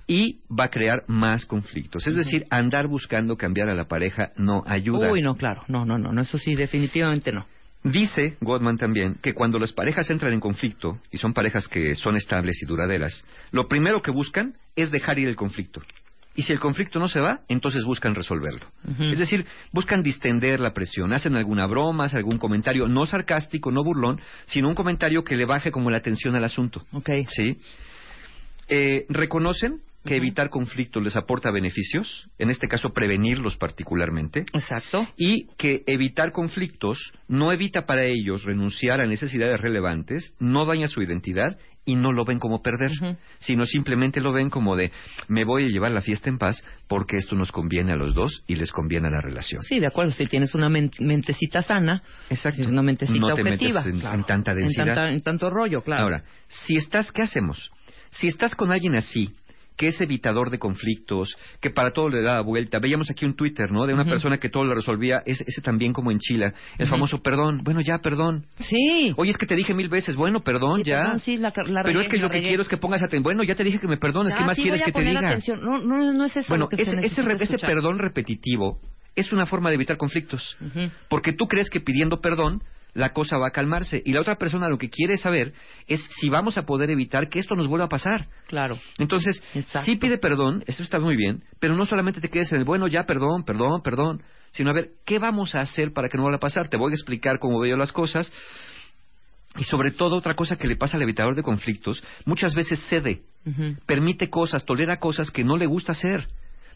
[0.08, 2.08] y va a crear más conflictos.
[2.08, 5.12] Es decir, andar buscando cambiar a la pareja no ayuda.
[5.12, 5.64] Uy, no, claro.
[5.68, 7.46] No, no, no, no, eso sí, definitivamente no.
[7.84, 12.18] Dice Gottman también que cuando las parejas entran en conflicto, y son parejas que son
[12.18, 15.82] estables y duraderas, lo primero que buscan es dejar ir el conflicto.
[16.36, 18.66] Y si el conflicto no se va, entonces buscan resolverlo.
[19.00, 23.84] Es decir, buscan distender la presión, hacen alguna broma, hacen algún comentario, no sarcástico, no
[23.84, 26.86] burlón, sino un comentario que le baje como la atención al asunto.
[26.94, 27.10] Ok.
[27.28, 27.58] ¿Sí?
[28.70, 35.08] Eh, reconocen que evitar conflictos les aporta beneficios, en este caso prevenirlos particularmente, Exacto.
[35.18, 41.02] y que evitar conflictos no evita para ellos renunciar a necesidades relevantes, no daña su
[41.02, 42.92] identidad y no lo ven como perder,
[43.40, 44.92] sino simplemente lo ven como de
[45.28, 48.44] me voy a llevar la fiesta en paz porque esto nos conviene a los dos
[48.48, 49.62] y les conviene a la relación.
[49.64, 50.12] Sí, de acuerdo.
[50.12, 52.68] Si tienes una men- mentecita sana, Exacto.
[52.68, 53.80] una mentecita no te objetiva.
[53.82, 54.16] metes en, claro.
[54.20, 54.86] en tanta En, densidad.
[54.86, 56.04] tanta- en tanto rollo, claro.
[56.04, 57.72] Ahora, si estás, ¿qué hacemos?
[58.12, 59.32] Si estás con alguien así,
[59.80, 62.80] que es evitador de conflictos, que para todo le da vuelta.
[62.80, 63.88] Veíamos aquí un Twitter, ¿no?
[63.88, 67.22] De una persona que todo lo resolvía, ese, ese también como en Chile, el famoso
[67.24, 67.62] perdón.
[67.64, 68.46] Bueno, ya, perdón.
[68.60, 69.14] Sí.
[69.16, 70.98] Oye, es que te dije mil veces, bueno, perdón, Sí, ya.
[71.00, 73.24] perdón, sí, la- la Pero regué, es que lo que quiero es que pongas atención.
[73.24, 74.92] Bueno, ya te dije que me perdones, ¿qué Ah, más sí, quieres voy a que
[74.92, 75.20] te diga?
[75.30, 75.62] atención.
[75.64, 78.80] No, no, no es eso Bueno, lo que ese, se ese, re- ese perdón repetitivo
[79.16, 80.58] es una forma de evitar conflictos.
[81.08, 82.62] Porque tú crees que pidiendo perdón
[83.00, 85.54] la cosa va a calmarse y la otra persona lo que quiere saber
[85.88, 88.28] es si vamos a poder evitar que esto nos vuelva a pasar.
[88.48, 88.78] Claro.
[88.98, 89.86] Entonces, Exacto.
[89.86, 92.88] sí pide perdón, eso está muy bien, pero no solamente te quedes en el bueno,
[92.88, 94.22] ya perdón, perdón, perdón,
[94.52, 96.68] sino a ver, ¿qué vamos a hacer para que no vuelva a pasar?
[96.68, 98.32] Te voy a explicar cómo veo las cosas.
[99.58, 103.24] Y sobre todo, otra cosa que le pasa al evitador de conflictos, muchas veces cede,
[103.86, 106.28] permite cosas, tolera cosas que no le gusta hacer.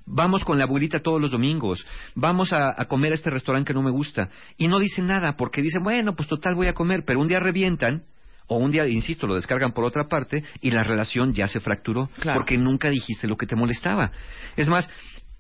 [0.06, 1.86] Vamos con la abuelita todos los domingos,
[2.16, 4.30] vamos a, a comer a este restaurante que no me gusta.
[4.58, 7.40] Y no dicen nada, porque dicen, bueno, pues total voy a comer, pero un día
[7.40, 8.04] revientan,
[8.48, 12.10] o un día, insisto, lo descargan por otra parte, y la relación ya se fracturó,
[12.20, 12.40] Claro.
[12.42, 14.12] porque nunca dijiste lo que te molestaba.
[14.58, 14.90] Es más,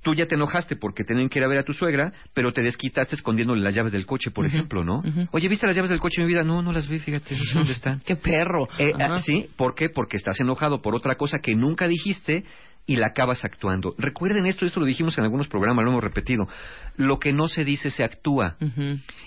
[0.01, 2.61] tú ya te enojaste porque tenían que ir a ver a tu suegra, pero te
[2.61, 5.01] desquitaste escondiéndole las llaves del coche, por ejemplo, ¿no?
[5.31, 6.43] Oye, ¿viste las llaves del coche, mi vida?
[6.43, 7.99] No, no las vi, fíjate, dónde están.
[8.05, 8.67] Qué perro.
[8.79, 9.89] Eh, ah, sí, ¿por qué?
[9.93, 12.43] Porque estás enojado por otra cosa que nunca dijiste
[12.85, 13.95] y la acabas actuando.
[13.97, 16.47] Recuerden esto, esto lo dijimos en algunos programas, lo hemos repetido.
[16.97, 18.57] Lo que no se dice se actúa.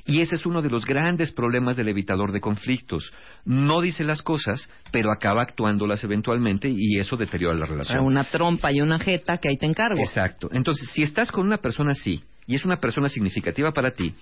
[0.05, 3.13] Y ese es uno de los grandes problemas del evitador de conflictos.
[3.45, 8.05] No dice las cosas, pero acaba actuándolas eventualmente y eso deteriora la relación.
[8.05, 10.01] Una trompa y una jeta que ahí te encargo.
[10.01, 10.49] Exacto.
[10.53, 14.15] Entonces, si estás con una persona así y es una persona significativa para ti,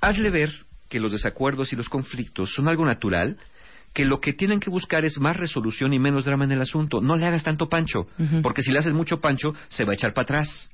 [0.00, 0.50] hazle ver
[0.88, 3.36] que los desacuerdos y los conflictos son algo natural,
[3.94, 7.00] que lo que tienen que buscar es más resolución y menos drama en el asunto.
[7.00, 8.06] No le hagas tanto pancho,
[8.42, 10.70] porque si le haces mucho pancho, se va a echar para atrás.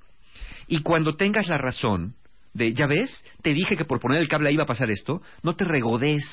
[0.66, 2.14] Y cuando tengas la razón
[2.54, 5.20] de, ya ves, te dije que por poner el cable ahí iba a pasar esto,
[5.42, 6.24] no te regodes,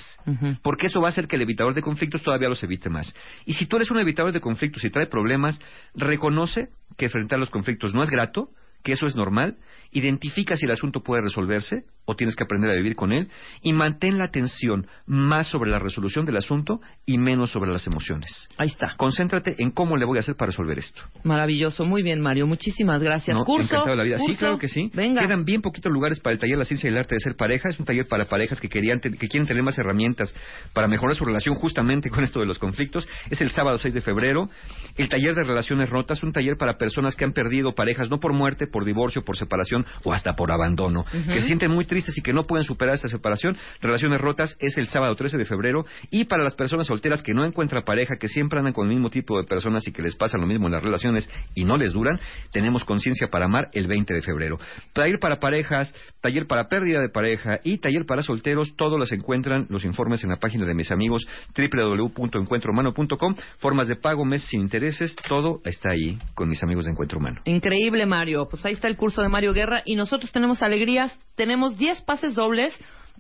[0.64, 3.14] porque eso va a hacer que el evitador de conflictos todavía los evite más.
[3.46, 5.60] Y si tú eres un evitador de conflictos y trae problemas,
[5.94, 8.50] reconoce que enfrentar los conflictos no es grato,
[8.84, 9.58] que eso es normal,
[9.92, 13.30] identifica si el asunto puede resolverse o tienes que aprender a vivir con él
[13.62, 18.48] y mantén la atención más sobre la resolución del asunto y menos sobre las emociones.
[18.58, 18.96] Ahí está.
[18.96, 21.02] Concéntrate en cómo le voy a hacer para resolver esto.
[21.24, 22.48] Maravilloso, muy bien, Mario.
[22.48, 23.36] Muchísimas gracias.
[23.36, 23.64] No, curso.
[23.64, 24.18] encantado de la vida.
[24.26, 24.90] Sí, claro que sí.
[24.94, 25.22] Venga.
[25.22, 27.68] Quedan bien poquitos lugares para el taller La Ciencia y el Arte de Ser Pareja.
[27.68, 30.34] Es un taller para parejas que querían que quieren tener más herramientas
[30.74, 33.08] para mejorar su relación justamente con esto de los conflictos.
[33.30, 34.50] Es el sábado 6 de febrero.
[34.96, 38.32] El taller de relaciones rotas, un taller para personas que han perdido parejas no por
[38.32, 42.22] muerte, por divorcio, por separación o hasta por abandono, que se sienten muy tristes y
[42.22, 43.58] que no pueden superar esta separación.
[43.82, 47.46] Relaciones rotas es el sábado 13 de febrero y para las personas solteras que no
[47.46, 50.38] encuentran pareja, que siempre andan con el mismo tipo de personas y que les pasa
[50.38, 52.20] lo mismo en las relaciones y no les duran,
[52.52, 54.58] tenemos conciencia para amar el 20 de febrero.
[54.94, 59.68] Taller para parejas, taller para pérdida de pareja y taller para solteros, todos los encuentran
[59.70, 65.16] los informes en la página de mis amigos www.encuentrohumano.com, formas de pago, meses sin intereses,
[65.28, 67.42] todo está ahí con mis amigos de Encuentro Humano.
[67.46, 68.48] Increíble, Mario.
[68.50, 71.12] Pues ahí está el curso de Mario Guerra y nosotros tenemos alegrías.
[71.36, 72.74] Tenemos 10 pases dobles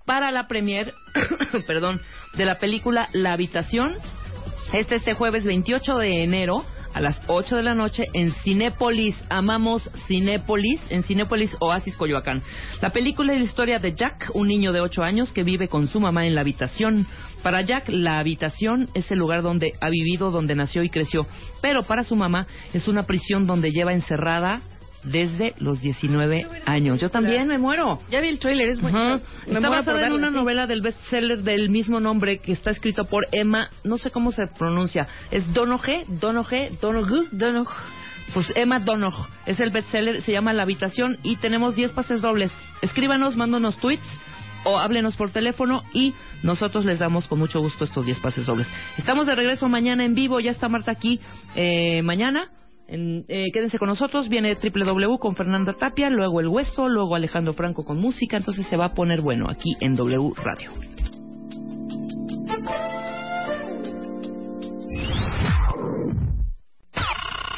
[0.05, 0.93] para la premier,
[1.68, 2.01] perdón,
[2.35, 3.95] de la película La Habitación.
[4.73, 9.15] Este este jueves 28 de enero a las 8 de la noche en Cinépolis.
[9.30, 12.41] Amamos Cinépolis, en Cinépolis Oasis Coyoacán.
[12.81, 15.88] La película es la historia de Jack, un niño de 8 años que vive con
[15.88, 17.05] su mamá en la habitación.
[17.43, 21.27] Para Jack, la habitación es el lugar donde ha vivido, donde nació y creció.
[21.61, 24.61] Pero para su mamá es una prisión donde lleva encerrada
[25.11, 26.99] desde los 19 años.
[26.99, 27.99] Yo también me muero.
[28.09, 28.97] Ya vi el trailer, es bueno.
[28.97, 29.21] Ajá.
[29.45, 33.27] Me Está basada en una novela del bestseller del mismo nombre que está escrito por
[33.31, 37.73] Emma, no sé cómo se pronuncia, es Donoghue, Donoghue, Donoghue, Donoghue.
[38.34, 42.51] Pues Emma Donoghue, es el bestseller, se llama La Habitación y tenemos 10 pases dobles.
[42.81, 44.05] Escríbanos, mándanos tweets
[44.65, 46.13] o háblenos por teléfono y
[46.43, 48.67] nosotros les damos con mucho gusto estos 10 pases dobles.
[48.97, 51.21] Estamos de regreso mañana en vivo, ya está Marta aquí
[51.55, 52.49] eh, mañana.
[52.88, 57.53] En- eh, quédense con nosotros, viene www con Fernanda Tapia, luego El Hueso, luego Alejandro
[57.53, 60.72] Franco con música, entonces se va a poner bueno aquí en W Radio.